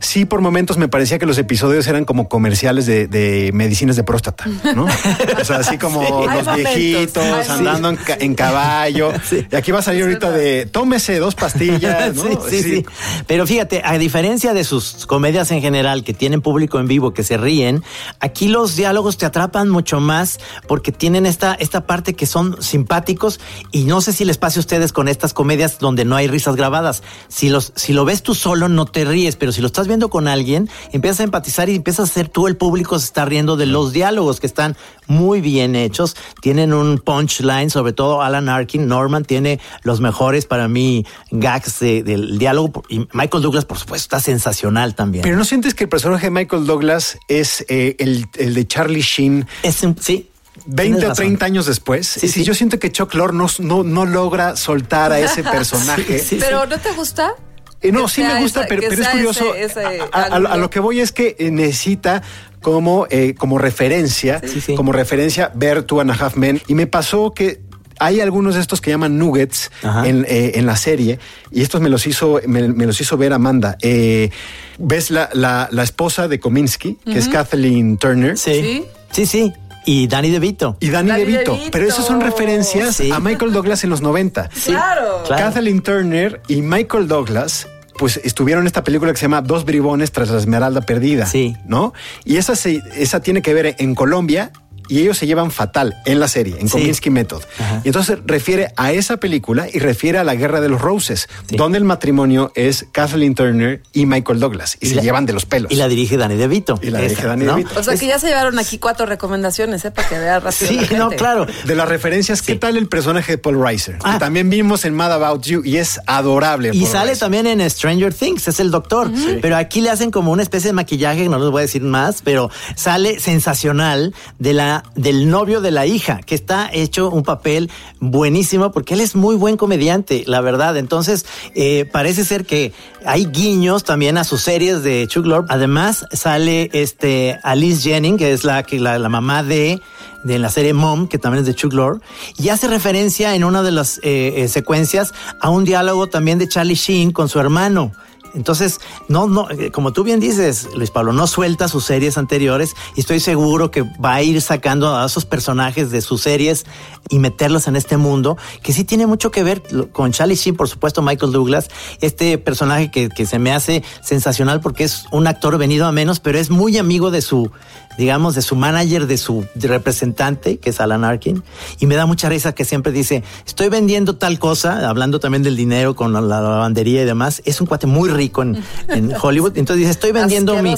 sí 0.00 0.24
por 0.24 0.40
momentos 0.40 0.76
me 0.76 0.88
parecía 0.88 1.20
que 1.20 1.26
los 1.26 1.38
episodios 1.38 1.86
eran 1.86 2.04
como 2.04 2.28
comerciales 2.28 2.86
de, 2.86 3.06
de 3.06 3.50
medicinas 3.54 3.94
de 3.94 4.02
próstata, 4.02 4.44
¿no? 4.74 4.86
o 5.40 5.44
sea, 5.44 5.58
así 5.58 5.78
como 5.78 6.02
Sí. 6.02 6.10
Los 6.10 6.44
momentos. 6.46 6.74
viejitos 6.74 7.46
sí. 7.46 7.62
Andando 7.78 8.00
en, 8.00 8.04
ca- 8.06 8.16
en 8.20 8.34
caballo. 8.34 9.12
Y 9.50 9.54
aquí 9.56 9.70
va 9.72 9.78
a 9.78 9.82
salir 9.82 10.02
ahorita 10.02 10.30
de 10.30 10.66
tómese 10.66 11.18
dos 11.18 11.34
pastillas, 11.34 12.14
¿no? 12.16 12.22
Sí, 12.22 12.38
sí, 12.50 12.62
sí. 12.62 12.86
Pero 13.26 13.46
fíjate, 13.46 13.82
a 13.84 13.96
diferencia 13.98 14.52
de 14.54 14.64
sus 14.64 15.06
comedias 15.06 15.50
en 15.50 15.60
general 15.60 16.04
que 16.04 16.12
tienen 16.14 16.40
público 16.42 16.78
en 16.80 16.86
vivo 16.88 17.12
que 17.14 17.22
se 17.24 17.36
ríen, 17.36 17.82
aquí 18.20 18.48
los 18.48 18.76
diálogos 18.76 19.16
te 19.16 19.26
atrapan 19.26 19.68
mucho 19.68 20.00
más 20.00 20.38
porque 20.66 20.92
tienen 20.92 21.26
esta, 21.26 21.54
esta 21.54 21.86
parte 21.86 22.14
que 22.14 22.26
son 22.26 22.60
simpáticos 22.62 23.40
y 23.72 23.84
no 23.84 24.00
sé 24.00 24.12
si 24.12 24.24
les 24.24 24.36
pase 24.38 24.58
a 24.58 24.60
ustedes 24.60 24.92
con 24.92 25.08
estas 25.08 25.32
comedias 25.32 25.78
donde 25.78 26.04
no 26.04 26.16
hay 26.16 26.26
risas 26.28 26.56
grabadas. 26.56 27.02
Si, 27.28 27.48
los, 27.48 27.72
si 27.76 27.92
lo 27.92 28.04
ves 28.04 28.22
tú 28.22 28.34
solo 28.34 28.68
no 28.68 28.86
te 28.86 29.04
ríes, 29.04 29.36
pero 29.36 29.52
si 29.52 29.60
lo 29.60 29.66
estás 29.66 29.86
viendo 29.86 30.10
con 30.10 30.28
alguien, 30.28 30.68
empiezas 30.92 31.20
a 31.20 31.24
empatizar 31.24 31.68
y 31.68 31.76
empiezas 31.76 32.10
a 32.10 32.12
ser 32.14 32.28
tú 32.28 32.46
el 32.46 32.56
público 32.56 32.98
se 32.98 33.06
está 33.06 33.24
riendo 33.24 33.56
de 33.56 33.66
los 33.66 33.92
diálogos 33.92 34.40
que 34.40 34.46
están 34.46 34.76
muy 35.08 35.40
bien 35.40 35.74
hechos, 35.74 36.16
tienen 36.40 36.72
un 36.72 36.98
punchline, 36.98 37.70
sobre 37.70 37.92
todo 37.92 38.22
Alan 38.22 38.48
Arkin, 38.48 38.86
Norman 38.86 39.24
tiene 39.24 39.58
los 39.82 40.00
mejores 40.00 40.46
para 40.46 40.68
mí 40.68 41.04
gags 41.30 41.80
de- 41.80 42.02
del 42.02 42.38
diálogo 42.38 42.82
y 42.88 43.08
Michael 43.12 43.42
Douglas 43.42 43.64
por 43.64 43.78
supuesto 43.78 44.04
está 44.04 44.20
sensacional 44.20 44.94
también. 44.94 45.22
Pero 45.22 45.36
¿no 45.36 45.44
sientes 45.44 45.74
que 45.74 45.84
el 45.84 45.90
personaje 45.90 46.26
de 46.26 46.30
Michael 46.30 46.66
Douglas 46.66 47.18
es 47.26 47.64
eh, 47.68 47.96
el, 47.98 48.26
el 48.38 48.54
de 48.54 48.66
Charlie 48.66 49.00
Sheen? 49.02 49.46
Es 49.62 49.82
un, 49.82 49.96
sí. 50.00 50.30
20 50.66 50.82
tienes 50.82 51.04
o 51.04 51.08
razón. 51.10 51.16
30 51.24 51.44
años 51.46 51.66
después. 51.66 52.06
Sí, 52.06 52.26
y 52.26 52.28
si 52.28 52.40
sí. 52.40 52.44
yo 52.44 52.52
siento 52.52 52.78
que 52.78 52.90
Chuck 52.92 53.14
Lorre 53.14 53.32
no, 53.34 53.46
no, 53.60 53.84
no 53.84 54.04
logra 54.06 54.56
soltar 54.56 55.12
a 55.12 55.20
ese 55.20 55.42
personaje. 55.42 56.22
pero 56.40 56.66
¿no 56.66 56.78
te 56.78 56.90
gusta? 56.92 57.32
Eh, 57.80 57.92
no, 57.92 58.08
sí 58.08 58.22
me 58.24 58.40
gusta, 58.40 58.66
pero, 58.68 58.82
pero 58.88 59.00
es 59.00 59.08
curioso. 59.08 59.54
ese- 59.54 59.80
ese 59.80 60.00
a, 60.02 60.08
a- 60.12 60.22
a 60.22 60.36
ángulo. 60.36 60.56
lo 60.56 60.68
que 60.70 60.80
voy 60.80 60.98
es 61.00 61.12
que 61.12 61.36
eh, 61.38 61.52
necesita 61.52 62.22
como, 62.60 63.06
eh, 63.10 63.34
como 63.36 63.58
referencia, 63.58 64.40
como 64.76 64.92
referencia 64.92 65.50
ver 65.54 65.82
Two 65.82 66.00
and 66.00 66.10
a 66.10 66.14
Half 66.14 66.36
Men. 66.36 66.60
Y 66.66 66.74
me 66.74 66.86
pasó 66.86 67.32
que 67.32 67.60
hay 67.98 68.20
algunos 68.20 68.54
de 68.54 68.60
estos 68.60 68.80
que 68.80 68.90
llaman 68.90 69.18
nuggets 69.18 69.70
en, 70.04 70.24
eh, 70.28 70.52
en, 70.54 70.66
la 70.66 70.76
serie 70.76 71.18
y 71.50 71.62
estos 71.62 71.80
me 71.80 71.88
los 71.88 72.06
hizo, 72.06 72.40
me, 72.46 72.68
me 72.68 72.86
los 72.86 73.00
hizo 73.00 73.16
ver 73.16 73.32
Amanda. 73.32 73.76
Eh, 73.82 74.30
¿Ves 74.78 75.10
la, 75.10 75.28
la, 75.32 75.68
la, 75.72 75.82
esposa 75.82 76.28
de 76.28 76.38
Kominsky, 76.38 76.98
que 77.04 77.18
es 77.18 77.28
Kathleen 77.28 77.98
Turner? 77.98 78.38
Sí. 78.38 78.84
Sí, 79.10 79.26
sí. 79.26 79.52
Y 79.84 80.06
Danny 80.06 80.30
DeVito. 80.30 80.76
Y 80.80 80.90
Danny, 80.90 81.10
DeVito. 81.12 81.58
Pero 81.72 81.88
esas 81.88 82.06
son 82.06 82.20
referencias 82.20 83.00
a 83.10 83.20
Michael 83.20 83.52
Douglas 83.52 83.84
en 83.84 83.90
los 83.90 84.02
90. 84.02 84.50
Claro. 84.66 85.22
Kathleen 85.26 85.80
Turner 85.80 86.42
y 86.46 86.60
Michael 86.60 87.08
Douglas 87.08 87.66
pues 87.98 88.18
estuvieron 88.24 88.62
en 88.62 88.68
esta 88.68 88.82
película 88.82 89.12
que 89.12 89.18
se 89.18 89.22
llama 89.22 89.42
Dos 89.42 89.66
bribones 89.66 90.10
tras 90.12 90.30
la 90.30 90.38
esmeralda 90.38 90.80
perdida. 90.80 91.26
Sí. 91.26 91.56
¿No? 91.66 91.92
Y 92.24 92.36
esa, 92.36 92.56
se, 92.56 92.82
esa 92.96 93.20
tiene 93.20 93.42
que 93.42 93.52
ver 93.52 93.76
en 93.78 93.94
Colombia 93.94 94.50
y 94.88 95.00
ellos 95.00 95.18
se 95.18 95.26
llevan 95.26 95.50
fatal 95.50 95.96
en 96.04 96.20
la 96.20 96.28
serie, 96.28 96.56
en 96.58 96.68
Kominsky 96.68 97.10
Method. 97.10 97.42
Y 97.84 97.88
entonces 97.88 98.18
refiere 98.24 98.72
a 98.76 98.92
esa 98.92 99.18
película 99.18 99.66
y 99.72 99.78
refiere 99.78 100.18
a 100.18 100.24
la 100.24 100.34
Guerra 100.34 100.60
de 100.60 100.68
los 100.68 100.80
Roses, 100.80 101.28
donde 101.50 101.78
el 101.78 101.84
matrimonio 101.84 102.52
es 102.54 102.86
Kathleen 102.92 103.34
Turner 103.34 103.82
y 103.92 104.06
Michael 104.06 104.40
Douglas 104.40 104.78
y, 104.80 104.86
se 104.86 105.00
llevan 105.00 105.26
de 105.26 105.32
los 105.32 105.46
pelos. 105.46 105.70
Y 105.70 105.76
la 105.76 105.88
dirige 105.88 106.16
Danny 106.16 106.36
DeVito. 106.36 106.78
Y 106.82 106.90
la 106.90 107.00
dirige 107.00 107.26
Danny 107.26 107.44
DeVito. 107.44 107.78
O 107.78 107.82
sea 107.82 107.96
que 107.96 108.06
ya 108.06 108.18
se 108.18 108.28
llevaron 108.28 108.58
aquí 108.58 108.78
cuatro 108.78 109.06
recomendaciones, 109.06 109.84
¿eh? 109.84 109.90
Para 109.90 110.08
que 110.08 110.18
vea 110.18 110.40
rápido. 110.40 110.70
Sí, 110.70 110.80
no, 110.96 111.10
claro. 111.10 111.46
De 111.64 111.74
las 111.74 111.88
referencias, 111.88 112.42
¿qué 112.42 112.54
tal 112.56 112.76
el 112.76 112.88
personaje 112.88 113.32
de 113.32 113.38
Paul 113.38 113.62
Reiser? 113.62 113.98
Que 113.98 114.18
también 114.18 114.50
vimos 114.50 114.84
en 114.84 114.94
Mad 114.94 115.12
About 115.12 115.44
You 115.44 115.62
y 115.64 115.76
es 115.76 116.00
adorable. 116.06 116.70
Y 116.72 116.86
sale 116.86 117.16
también 117.16 117.46
en 117.46 117.68
Stranger 117.68 118.14
Things, 118.14 118.48
es 118.48 118.60
el 118.60 118.70
doctor. 118.70 119.10
Pero 119.40 119.56
aquí 119.56 119.80
le 119.80 119.90
hacen 119.90 120.10
como 120.10 120.32
una 120.32 120.42
especie 120.42 120.68
de 120.68 120.72
maquillaje, 120.74 121.28
no 121.28 121.38
les 121.38 121.50
voy 121.50 121.60
a 121.60 121.62
decir 121.62 121.82
más, 121.82 122.22
pero 122.22 122.50
sale 122.76 123.20
sensacional 123.20 124.14
de 124.38 124.52
la, 124.52 124.77
del 124.94 125.28
novio 125.30 125.60
de 125.60 125.70
la 125.70 125.86
hija, 125.86 126.20
que 126.24 126.34
está 126.34 126.70
hecho 126.72 127.10
un 127.10 127.22
papel 127.22 127.70
buenísimo 128.00 128.70
porque 128.72 128.94
él 128.94 129.00
es 129.00 129.14
muy 129.14 129.36
buen 129.36 129.56
comediante, 129.56 130.24
la 130.26 130.40
verdad. 130.40 130.76
Entonces, 130.76 131.26
eh, 131.54 131.84
parece 131.90 132.24
ser 132.24 132.44
que 132.44 132.72
hay 133.04 133.26
guiños 133.26 133.84
también 133.84 134.18
a 134.18 134.24
sus 134.24 134.42
series 134.42 134.82
de 134.82 135.06
Chuck 135.08 135.26
Lorre. 135.26 135.46
Además, 135.50 136.06
sale 136.12 136.70
este 136.72 137.38
Alice 137.42 137.82
Jennings, 137.88 138.18
que 138.18 138.32
es 138.32 138.44
la, 138.44 138.64
la 138.70 139.08
mamá 139.08 139.42
de 139.42 139.80
de 140.24 140.38
la 140.38 140.50
serie 140.50 140.74
Mom, 140.74 141.08
que 141.08 141.18
también 141.18 141.42
es 141.42 141.46
de 141.46 141.54
Chuck 141.54 141.72
Lorre, 141.72 142.00
y 142.36 142.48
hace 142.48 142.68
referencia 142.68 143.34
en 143.34 143.44
una 143.44 143.62
de 143.62 143.72
las 143.72 143.98
eh, 143.98 144.34
eh, 144.36 144.48
secuencias 144.48 145.14
a 145.40 145.50
un 145.50 145.64
diálogo 145.64 146.08
también 146.08 146.38
de 146.38 146.48
Charlie 146.48 146.74
Sheen 146.74 147.12
con 147.12 147.28
su 147.28 147.38
hermano. 147.38 147.92
Entonces, 148.34 148.80
no, 149.08 149.26
no, 149.26 149.50
eh, 149.50 149.70
como 149.70 149.92
tú 149.92 150.04
bien 150.04 150.20
dices, 150.20 150.68
Luis 150.74 150.90
Pablo, 150.90 151.12
no 151.12 151.26
suelta 151.26 151.68
sus 151.68 151.84
series 151.84 152.18
anteriores 152.18 152.74
y 152.96 153.00
estoy 153.00 153.20
seguro 153.20 153.70
que 153.70 153.82
va 153.82 154.14
a 154.14 154.22
ir 154.22 154.40
sacando 154.40 154.96
a 154.96 155.06
esos 155.06 155.24
personajes 155.24 155.90
de 155.90 156.00
sus 156.00 156.22
series 156.22 156.66
y 157.08 157.18
meterlos 157.18 157.68
en 157.68 157.76
este 157.76 157.96
mundo, 157.96 158.36
que 158.62 158.72
sí 158.72 158.84
tiene 158.84 159.06
mucho 159.06 159.30
que 159.30 159.42
ver 159.42 159.62
con 159.92 160.12
Charlie 160.12 160.36
Sheen, 160.36 160.56
por 160.56 160.68
supuesto, 160.68 161.02
Michael 161.02 161.32
Douglas, 161.32 161.68
este 162.00 162.38
personaje 162.38 162.90
que, 162.90 163.08
que 163.08 163.26
se 163.26 163.38
me 163.38 163.52
hace 163.52 163.82
sensacional 164.02 164.60
porque 164.60 164.84
es 164.84 165.06
un 165.10 165.26
actor 165.26 165.56
venido 165.58 165.86
a 165.86 165.92
menos, 165.92 166.20
pero 166.20 166.38
es 166.38 166.50
muy 166.50 166.78
amigo 166.78 167.10
de 167.10 167.22
su, 167.22 167.50
digamos, 167.98 168.36
de 168.36 168.42
su 168.42 168.54
manager, 168.54 169.08
de 169.08 169.18
su 169.18 169.44
representante, 169.56 170.58
que 170.58 170.70
es 170.70 170.80
Alan 170.80 171.04
Arkin, 171.04 171.42
y 171.80 171.86
me 171.86 171.96
da 171.96 172.06
mucha 172.06 172.28
risa 172.28 172.54
que 172.54 172.64
siempre 172.64 172.92
dice, 172.92 173.24
estoy 173.44 173.68
vendiendo 173.68 174.14
tal 174.14 174.38
cosa, 174.38 174.88
hablando 174.88 175.18
también 175.18 175.42
del 175.42 175.56
dinero 175.56 175.96
con 175.96 176.12
la 176.12 176.20
lavandería 176.20 177.02
y 177.02 177.04
demás, 177.04 177.42
es 177.44 177.60
un 177.60 177.66
cuate 177.66 177.88
muy 177.88 178.08
rico 178.08 178.42
en, 178.42 178.62
en 178.88 179.12
Hollywood, 179.20 179.58
entonces 179.58 179.80
dice, 179.80 179.90
estoy 179.90 180.12
vendiendo 180.12 180.54
mi, 180.62 180.76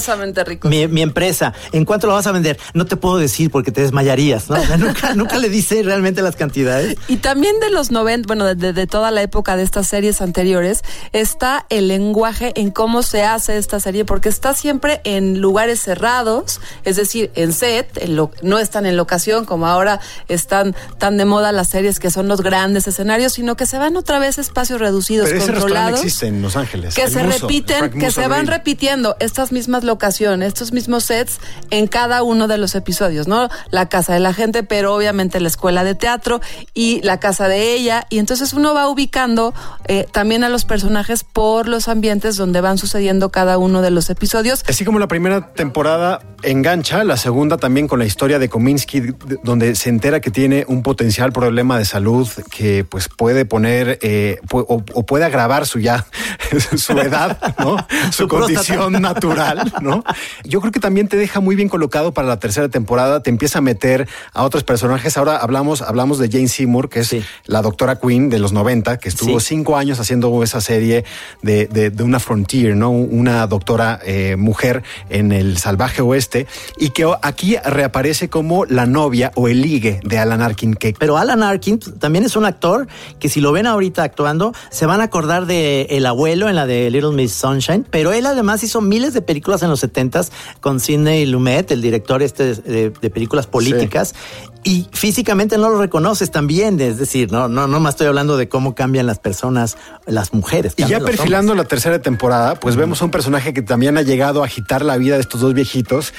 mi, 0.63 0.87
mi, 0.87 1.01
empresa, 1.03 1.53
¿en 1.71 1.85
cuánto 1.85 2.07
lo 2.07 2.13
vas 2.13 2.25
a 2.25 2.31
vender? 2.31 2.59
No 2.73 2.85
te 2.85 2.97
puedo 2.97 3.19
decir 3.19 3.51
porque 3.51 3.71
te 3.71 3.81
desmayarías, 3.81 4.49
¿no? 4.49 4.59
O 4.59 4.65
sea, 4.65 4.77
nunca, 4.77 5.13
nunca 5.15 5.37
le 5.37 5.49
dice 5.49 5.83
realmente 5.83 6.23
las 6.23 6.35
cantidades. 6.35 6.97
Y 7.07 7.17
también 7.17 7.59
de 7.59 7.69
los 7.69 7.91
90, 7.91 8.25
bueno, 8.25 8.45
de, 8.55 8.73
de 8.73 8.87
toda 8.87 9.11
la 9.11 9.21
época 9.21 9.55
de 9.55 9.63
estas 9.63 9.87
series 9.87 10.21
anteriores, 10.21 10.81
está 11.13 11.67
el 11.69 11.87
lenguaje 11.87 12.51
en 12.55 12.71
cómo 12.71 13.03
se 13.03 13.23
hace 13.23 13.57
esta 13.57 13.79
serie, 13.79 14.05
porque 14.05 14.29
está 14.29 14.55
siempre 14.55 15.01
en 15.03 15.39
lugares 15.39 15.79
cerrados, 15.81 16.61
es 16.83 16.95
decir, 16.95 17.10
decir, 17.11 17.31
en 17.35 17.51
set, 17.53 17.97
en 17.97 18.15
lo, 18.15 18.31
no 18.41 18.59
están 18.59 18.85
en 18.85 18.95
locación 18.95 19.45
como 19.45 19.67
ahora 19.67 19.99
están 20.27 20.75
tan 20.97 21.17
de 21.17 21.25
moda 21.25 21.51
las 21.51 21.69
series 21.69 21.99
que 21.99 22.09
son 22.09 22.27
los 22.27 22.41
grandes 22.41 22.87
escenarios, 22.87 23.33
sino 23.33 23.55
que 23.55 23.65
se 23.65 23.77
van 23.77 23.97
otra 23.97 24.19
vez 24.19 24.37
a 24.37 24.41
espacios 24.41 24.79
reducidos, 24.79 25.29
Pero 25.29 25.41
ese 25.41 25.51
controlados. 25.51 25.99
existe 25.99 26.27
en 26.27 26.41
Los 26.41 26.55
Ángeles. 26.55 26.95
Que 26.95 27.09
se 27.09 27.23
Muso, 27.23 27.47
repiten, 27.47 27.91
que 27.91 28.11
se 28.11 28.27
van 28.27 28.47
repitiendo 28.47 29.15
estas 29.19 29.51
mismas 29.51 29.83
locaciones, 29.83 30.47
estos 30.47 30.71
mismos 30.71 31.03
sets 31.05 31.39
en 31.69 31.87
cada 31.87 32.23
uno 32.23 32.47
de 32.47 32.57
los 32.57 32.75
episodios, 32.75 33.27
¿no? 33.27 33.49
La 33.69 33.89
casa 33.89 34.13
de 34.13 34.19
la 34.19 34.33
gente, 34.33 34.63
pero 34.63 34.95
obviamente 34.95 35.39
la 35.39 35.47
escuela 35.47 35.83
de 35.83 35.95
teatro 35.95 36.41
y 36.73 37.01
la 37.01 37.19
casa 37.19 37.47
de 37.47 37.73
ella. 37.73 38.05
Y 38.09 38.19
entonces 38.19 38.53
uno 38.53 38.73
va 38.73 38.87
ubicando 38.87 39.53
eh, 39.87 40.05
también 40.11 40.43
a 40.43 40.49
los 40.49 40.65
personajes 40.65 41.23
por 41.23 41.67
los 41.67 41.87
ambientes 41.87 42.37
donde 42.37 42.61
van 42.61 42.77
sucediendo 42.77 43.31
cada 43.31 43.57
uno 43.57 43.81
de 43.81 43.91
los 43.91 44.09
episodios. 44.09 44.63
Así 44.67 44.85
como 44.85 44.99
la 44.99 45.07
primera 45.07 45.53
temporada 45.53 46.19
engancha, 46.43 46.90
la 46.91 47.17
segunda 47.17 47.57
también 47.57 47.87
con 47.87 47.99
la 47.99 48.05
historia 48.05 48.37
de 48.37 48.49
Kominsky, 48.49 49.13
donde 49.43 49.75
se 49.75 49.89
entera 49.89 50.19
que 50.19 50.29
tiene 50.29 50.65
un 50.67 50.83
potencial 50.83 51.31
problema 51.31 51.77
de 51.77 51.85
salud 51.85 52.27
que 52.49 52.83
pues 52.83 53.07
puede 53.07 53.45
poner 53.45 53.97
eh, 54.01 54.39
o, 54.51 54.83
o 54.93 55.05
puede 55.05 55.25
agravar 55.25 55.65
su 55.65 55.79
ya 55.79 56.05
su 56.77 56.93
edad, 56.99 57.39
¿no? 57.59 57.77
Su, 58.11 58.23
Su 58.23 58.27
condición 58.27 58.93
natural, 59.01 59.71
¿no? 59.81 60.03
Yo 60.43 60.59
creo 60.59 60.71
que 60.71 60.79
también 60.79 61.07
te 61.07 61.17
deja 61.17 61.39
muy 61.39 61.55
bien 61.55 61.69
colocado 61.69 62.13
para 62.13 62.27
la 62.27 62.39
tercera 62.39 62.67
temporada, 62.69 63.23
te 63.23 63.29
empieza 63.29 63.59
a 63.59 63.61
meter 63.61 64.07
a 64.33 64.43
otros 64.43 64.63
personajes. 64.63 65.17
Ahora 65.17 65.37
hablamos, 65.37 65.81
hablamos 65.81 66.19
de 66.19 66.29
Jane 66.29 66.47
Seymour, 66.49 66.89
que 66.89 66.99
es 67.01 67.15
la 67.45 67.61
doctora 67.61 67.97
Queen 67.99 68.29
de 68.29 68.39
los 68.39 68.51
90, 68.53 68.97
que 68.97 69.09
estuvo 69.09 69.39
Sí. 69.39 69.47
cinco 69.47 69.77
años 69.77 69.99
haciendo 69.99 70.43
esa 70.43 70.59
serie 70.61 71.05
de, 71.41 71.67
de- 71.67 71.89
de 71.89 72.03
una 72.03 72.19
frontier, 72.19 72.75
¿no? 72.75 72.91
Una 72.91 73.47
doctora 73.47 73.99
eh, 74.05 74.35
mujer 74.37 74.83
en 75.09 75.31
el 75.31 75.57
salvaje 75.57 76.01
oeste 76.01 76.47
y 76.81 76.89
que 76.89 77.07
aquí 77.21 77.57
reaparece 77.57 78.27
como 78.27 78.65
la 78.65 78.87
novia 78.87 79.31
o 79.35 79.47
el 79.47 79.61
ligue 79.61 79.99
de 80.03 80.17
Alan 80.17 80.41
Arkin, 80.41 80.73
que 80.73 80.95
Pero 80.97 81.19
Alan 81.19 81.43
Arkin 81.43 81.77
también 81.77 82.25
es 82.25 82.35
un 82.35 82.43
actor 82.43 82.87
que 83.19 83.29
si 83.29 83.39
lo 83.39 83.51
ven 83.51 83.67
ahorita 83.67 84.01
actuando, 84.01 84.51
se 84.71 84.87
van 84.87 84.99
a 84.99 85.03
acordar 85.03 85.45
de 85.45 85.83
El 85.91 86.07
Abuelo 86.07 86.49
en 86.49 86.55
la 86.55 86.65
de 86.65 86.89
Little 86.89 87.11
Miss 87.11 87.33
Sunshine, 87.33 87.85
pero 87.87 88.13
él 88.13 88.25
además 88.25 88.63
hizo 88.63 88.81
miles 88.81 89.13
de 89.13 89.21
películas 89.21 89.61
en 89.61 89.69
los 89.69 89.83
70s 89.83 90.31
con 90.59 90.79
Sidney 90.79 91.27
Lumet, 91.27 91.69
el 91.69 91.83
director 91.83 92.23
este 92.23 92.55
de, 92.55 92.89
de 92.89 93.09
películas 93.11 93.45
políticas. 93.45 94.15
Y 94.63 94.87
físicamente 94.91 95.57
no 95.57 95.69
lo 95.69 95.79
reconoces 95.79 96.29
también, 96.29 96.79
es 96.81 96.97
decir, 96.97 97.31
no, 97.31 97.47
no, 97.47 97.67
no 97.67 97.79
más 97.79 97.95
estoy 97.95 98.07
hablando 98.07 98.37
de 98.37 98.47
cómo 98.47 98.75
cambian 98.75 99.07
las 99.07 99.17
personas, 99.17 99.75
las 100.05 100.33
mujeres. 100.33 100.73
Y 100.77 100.85
ya 100.85 100.99
perfilando 100.99 101.55
la 101.55 101.63
tercera 101.63 101.99
temporada, 101.99 102.53
pues 102.55 102.75
vemos 102.75 103.01
a 103.01 103.05
un 103.05 103.11
personaje 103.11 103.53
que 103.53 103.63
también 103.63 103.97
ha 103.97 104.03
llegado 104.03 104.43
a 104.43 104.45
agitar 104.45 104.83
la 104.83 104.97
vida 104.97 105.15
de 105.15 105.21
estos 105.21 105.41
dos 105.41 105.55
viejitos, 105.55 106.13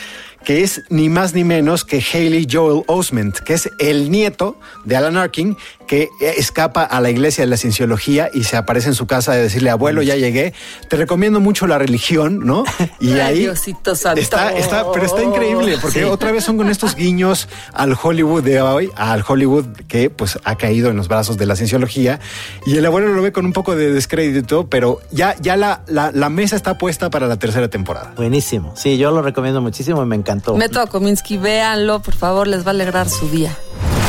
que 0.44 0.62
es 0.62 0.82
ni 0.88 1.08
más 1.08 1.34
ni 1.34 1.44
menos 1.44 1.84
que 1.84 2.02
Haley 2.02 2.46
Joel 2.50 2.84
Osment, 2.86 3.38
que 3.38 3.54
es 3.54 3.70
el 3.78 4.10
nieto 4.10 4.58
de 4.84 4.96
Alan 4.96 5.16
Arkin, 5.16 5.56
que 5.92 6.08
escapa 6.38 6.84
a 6.84 7.02
la 7.02 7.10
iglesia 7.10 7.44
de 7.44 7.50
la 7.50 7.58
cienciología 7.58 8.30
y 8.32 8.44
se 8.44 8.56
aparece 8.56 8.88
en 8.88 8.94
su 8.94 9.06
casa 9.06 9.32
de 9.32 9.42
decirle, 9.42 9.68
abuelo, 9.68 10.00
ya 10.00 10.16
llegué. 10.16 10.54
Te 10.88 10.96
recomiendo 10.96 11.38
mucho 11.38 11.66
la 11.66 11.76
religión, 11.76 12.40
¿no? 12.46 12.64
Y 12.98 13.12
Ay, 13.12 13.20
ahí 13.20 13.38
Diosito 13.40 13.94
santo. 13.94 14.18
está, 14.18 14.52
está, 14.56 14.90
pero 14.90 15.04
está 15.04 15.22
increíble, 15.22 15.76
porque 15.82 15.98
Sí. 15.98 16.04
otra 16.06 16.32
vez 16.32 16.44
son 16.44 16.56
con 16.56 16.70
estos 16.70 16.94
guiños 16.96 17.46
al 17.74 17.94
Hollywood 18.02 18.42
de 18.42 18.62
hoy, 18.62 18.90
al 18.96 19.22
Hollywood 19.28 19.66
que 19.86 20.08
pues 20.08 20.38
ha 20.44 20.56
caído 20.56 20.88
en 20.88 20.96
los 20.96 21.08
brazos 21.08 21.36
de 21.36 21.44
la 21.44 21.56
cienciología. 21.56 22.20
Y 22.64 22.78
el 22.78 22.86
abuelo 22.86 23.08
lo 23.08 23.20
ve 23.20 23.32
con 23.32 23.44
un 23.44 23.52
poco 23.52 23.76
de 23.76 23.92
descrédito, 23.92 24.68
pero 24.70 25.02
ya, 25.10 25.36
ya 25.42 25.56
la, 25.58 25.82
la, 25.88 26.10
la 26.10 26.30
mesa 26.30 26.56
está 26.56 26.78
puesta 26.78 27.10
para 27.10 27.26
la 27.26 27.36
tercera 27.36 27.68
temporada. 27.68 28.14
Buenísimo. 28.16 28.72
Sí, 28.78 28.96
yo 28.96 29.10
lo 29.10 29.20
recomiendo 29.20 29.60
muchísimo 29.60 30.02
y 30.02 30.06
me 30.06 30.16
encantó. 30.16 30.56
Meto 30.56 30.80
a 30.80 30.86
Kominsky, 30.86 31.36
véanlo, 31.36 32.00
por 32.00 32.14
favor, 32.14 32.46
les 32.48 32.62
va 32.64 32.68
a 32.68 32.70
alegrar 32.70 33.10
su 33.10 33.28
día. 33.28 33.54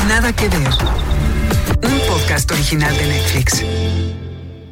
Nada 0.07 0.31
que 0.31 0.47
ver. 0.47 0.59
Original 2.33 2.97
de 2.97 3.05
Netflix. 3.05 3.63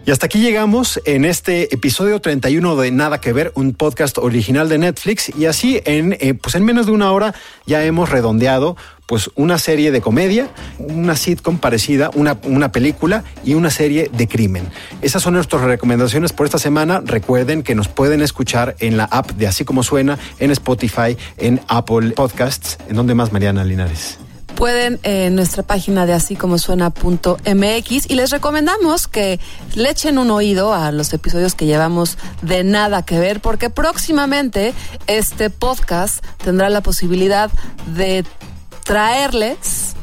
Y 0.03 0.09
hasta 0.09 0.25
aquí 0.25 0.39
llegamos 0.39 0.99
en 1.05 1.25
este 1.25 1.71
episodio 1.75 2.19
31 2.19 2.75
de 2.75 2.89
Nada 2.89 3.21
que 3.21 3.33
ver, 3.33 3.51
un 3.53 3.73
podcast 3.73 4.17
original 4.17 4.67
de 4.67 4.79
Netflix. 4.79 5.31
Y 5.37 5.45
así 5.45 5.79
en, 5.85 6.17
eh, 6.19 6.33
pues 6.33 6.55
en 6.55 6.65
menos 6.65 6.87
de 6.87 6.91
una 6.91 7.11
hora 7.11 7.35
ya 7.67 7.83
hemos 7.85 8.09
redondeado 8.09 8.77
pues 9.05 9.29
una 9.35 9.59
serie 9.59 9.91
de 9.91 10.01
comedia, 10.01 10.49
una 10.79 11.15
sitcom 11.15 11.59
parecida, 11.59 12.09
una, 12.15 12.35
una 12.45 12.71
película 12.71 13.23
y 13.43 13.53
una 13.53 13.69
serie 13.69 14.09
de 14.11 14.27
crimen. 14.27 14.67
Esas 15.03 15.21
son 15.21 15.35
nuestras 15.35 15.61
recomendaciones 15.61 16.33
por 16.33 16.47
esta 16.47 16.57
semana. 16.57 17.03
Recuerden 17.05 17.61
que 17.61 17.75
nos 17.75 17.87
pueden 17.87 18.23
escuchar 18.23 18.75
en 18.79 18.97
la 18.97 19.03
app 19.03 19.33
de 19.33 19.45
Así 19.45 19.65
Como 19.65 19.83
Suena, 19.83 20.17
en 20.39 20.49
Spotify, 20.49 21.15
en 21.37 21.61
Apple 21.67 22.13
Podcasts. 22.15 22.79
¿En 22.89 22.95
dónde 22.95 23.13
más, 23.13 23.31
Mariana 23.31 23.63
Linares? 23.63 24.17
Pueden 24.55 24.99
eh, 25.03 25.25
en 25.25 25.35
nuestra 25.35 25.63
página 25.63 26.05
de 26.05 26.13
así 26.13 26.35
como 26.35 26.57
suena.mx 26.57 28.09
y 28.09 28.15
les 28.15 28.29
recomendamos 28.31 29.07
que 29.07 29.39
le 29.75 29.89
echen 29.89 30.17
un 30.17 30.31
oído 30.31 30.73
a 30.73 30.91
los 30.91 31.13
episodios 31.13 31.55
que 31.55 31.65
llevamos 31.65 32.17
de 32.41 32.63
nada 32.63 33.03
que 33.03 33.19
ver 33.19 33.41
porque 33.41 33.69
próximamente 33.69 34.73
este 35.07 35.49
podcast 35.49 36.25
tendrá 36.43 36.69
la 36.69 36.81
posibilidad 36.81 37.49
de 37.95 38.25
traerles 38.83 39.95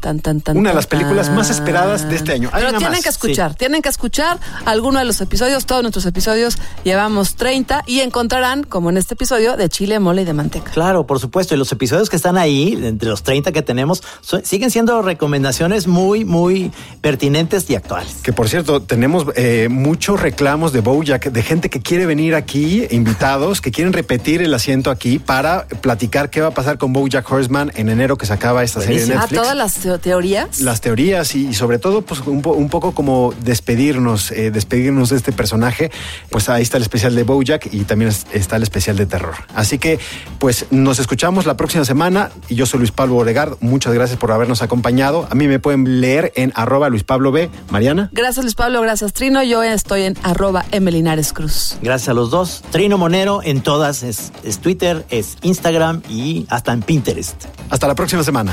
Tan, 0.00 0.20
tan, 0.20 0.40
tan, 0.40 0.56
Una 0.56 0.70
de 0.70 0.76
las 0.76 0.86
películas 0.86 1.28
más 1.30 1.50
esperadas 1.50 2.08
de 2.08 2.16
este 2.16 2.32
año. 2.32 2.48
Hay 2.52 2.62
Pero 2.64 2.78
tienen 2.78 2.92
más. 2.96 3.02
que 3.02 3.08
escuchar, 3.10 3.54
tienen 3.54 3.82
que 3.82 3.88
escuchar 3.90 4.38
alguno 4.64 4.98
de 4.98 5.04
los 5.04 5.20
episodios, 5.20 5.66
todos 5.66 5.82
nuestros 5.82 6.06
episodios, 6.06 6.56
llevamos 6.84 7.34
30 7.34 7.84
y 7.86 8.00
encontrarán, 8.00 8.62
como 8.64 8.88
en 8.90 8.96
este 8.96 9.14
episodio, 9.14 9.56
de 9.58 9.68
chile, 9.68 9.98
mole 10.00 10.22
y 10.22 10.24
de 10.24 10.32
manteca. 10.32 10.70
Claro, 10.72 11.06
por 11.06 11.20
supuesto. 11.20 11.54
Y 11.54 11.58
los 11.58 11.70
episodios 11.72 12.08
que 12.08 12.16
están 12.16 12.38
ahí, 12.38 12.72
entre 12.82 13.08
los 13.10 13.22
30 13.22 13.52
que 13.52 13.60
tenemos, 13.62 14.02
son- 14.22 14.44
siguen 14.44 14.70
siendo 14.70 15.02
recomendaciones 15.02 15.86
muy, 15.86 16.24
muy 16.24 16.72
pertinentes 17.02 17.68
y 17.68 17.74
actuales. 17.76 18.16
Que 18.22 18.32
por 18.32 18.48
cierto, 18.48 18.80
tenemos 18.82 19.26
eh, 19.36 19.68
muchos 19.70 20.20
reclamos 20.20 20.72
de 20.72 20.80
Bojack, 20.80 21.26
de 21.30 21.42
gente 21.42 21.68
que 21.70 21.80
quiere 21.80 22.06
venir 22.06 22.34
aquí, 22.34 22.86
invitados, 22.90 23.60
que 23.60 23.70
quieren 23.70 23.92
repetir 23.92 24.40
el 24.42 24.54
asiento 24.54 24.90
aquí 24.90 25.18
para 25.18 25.66
platicar 25.82 26.30
qué 26.30 26.40
va 26.40 26.48
a 26.48 26.54
pasar 26.54 26.78
con 26.78 26.92
Bojack 26.92 27.30
Horseman 27.30 27.72
en 27.74 27.88
enero 27.88 28.16
que 28.16 28.26
se 28.26 28.32
acaba 28.32 28.62
esta 28.62 28.80
serie 28.80 29.04
de 29.04 29.12
Ah, 29.14 29.20
Netflix. 29.20 29.42
todas 29.42 29.56
las 29.56 29.72
teorías. 29.98 30.60
las 30.60 30.80
teorías 30.80 31.34
y, 31.34 31.48
y 31.48 31.54
sobre 31.54 31.78
todo 31.78 32.02
pues 32.02 32.20
un, 32.20 32.42
po- 32.42 32.52
un 32.52 32.68
poco 32.68 32.92
como 32.92 33.34
despedirnos, 33.42 34.30
eh, 34.32 34.50
despedirnos 34.50 35.10
de 35.10 35.16
este 35.16 35.32
personaje. 35.32 35.90
Pues 36.30 36.48
ahí 36.48 36.62
está 36.62 36.76
el 36.76 36.82
especial 36.82 37.14
de 37.14 37.22
Bojack 37.22 37.72
y 37.72 37.84
también 37.84 38.10
es- 38.10 38.26
está 38.32 38.56
el 38.56 38.62
especial 38.62 38.96
de 38.96 39.06
terror. 39.06 39.34
Así 39.54 39.78
que 39.78 39.98
pues 40.38 40.66
nos 40.70 40.98
escuchamos 40.98 41.46
la 41.46 41.56
próxima 41.56 41.84
semana 41.84 42.30
y 42.48 42.54
yo 42.54 42.66
soy 42.66 42.78
Luis 42.80 42.92
Pablo 42.92 43.16
Oregard. 43.16 43.56
Muchas 43.60 43.92
gracias 43.94 44.18
por 44.18 44.32
habernos 44.32 44.62
acompañado. 44.62 45.26
A 45.30 45.34
mí 45.34 45.48
me 45.48 45.58
pueden 45.58 46.00
leer 46.00 46.32
en 46.36 46.52
arroba 46.54 46.88
Luis 46.88 47.04
Pablo 47.04 47.32
B. 47.32 47.50
Mariana. 47.70 48.10
Gracias 48.12 48.44
Luis 48.44 48.54
Pablo, 48.54 48.80
gracias 48.82 49.12
Trino. 49.12 49.42
Yo 49.42 49.62
estoy 49.62 50.02
en 50.02 50.16
arroba 50.22 50.64
Emelinares 50.72 51.32
Cruz. 51.32 51.76
Gracias 51.82 52.08
a 52.08 52.14
los 52.14 52.30
dos. 52.30 52.62
Trino 52.70 52.98
Monero 52.98 53.40
en 53.42 53.60
todas, 53.62 54.02
es, 54.02 54.32
es 54.44 54.58
Twitter, 54.58 55.04
es 55.10 55.36
Instagram 55.42 56.02
y 56.08 56.46
hasta 56.50 56.72
en 56.72 56.82
Pinterest. 56.82 57.44
Hasta 57.70 57.86
la 57.86 57.94
próxima 57.94 58.22
semana. 58.22 58.52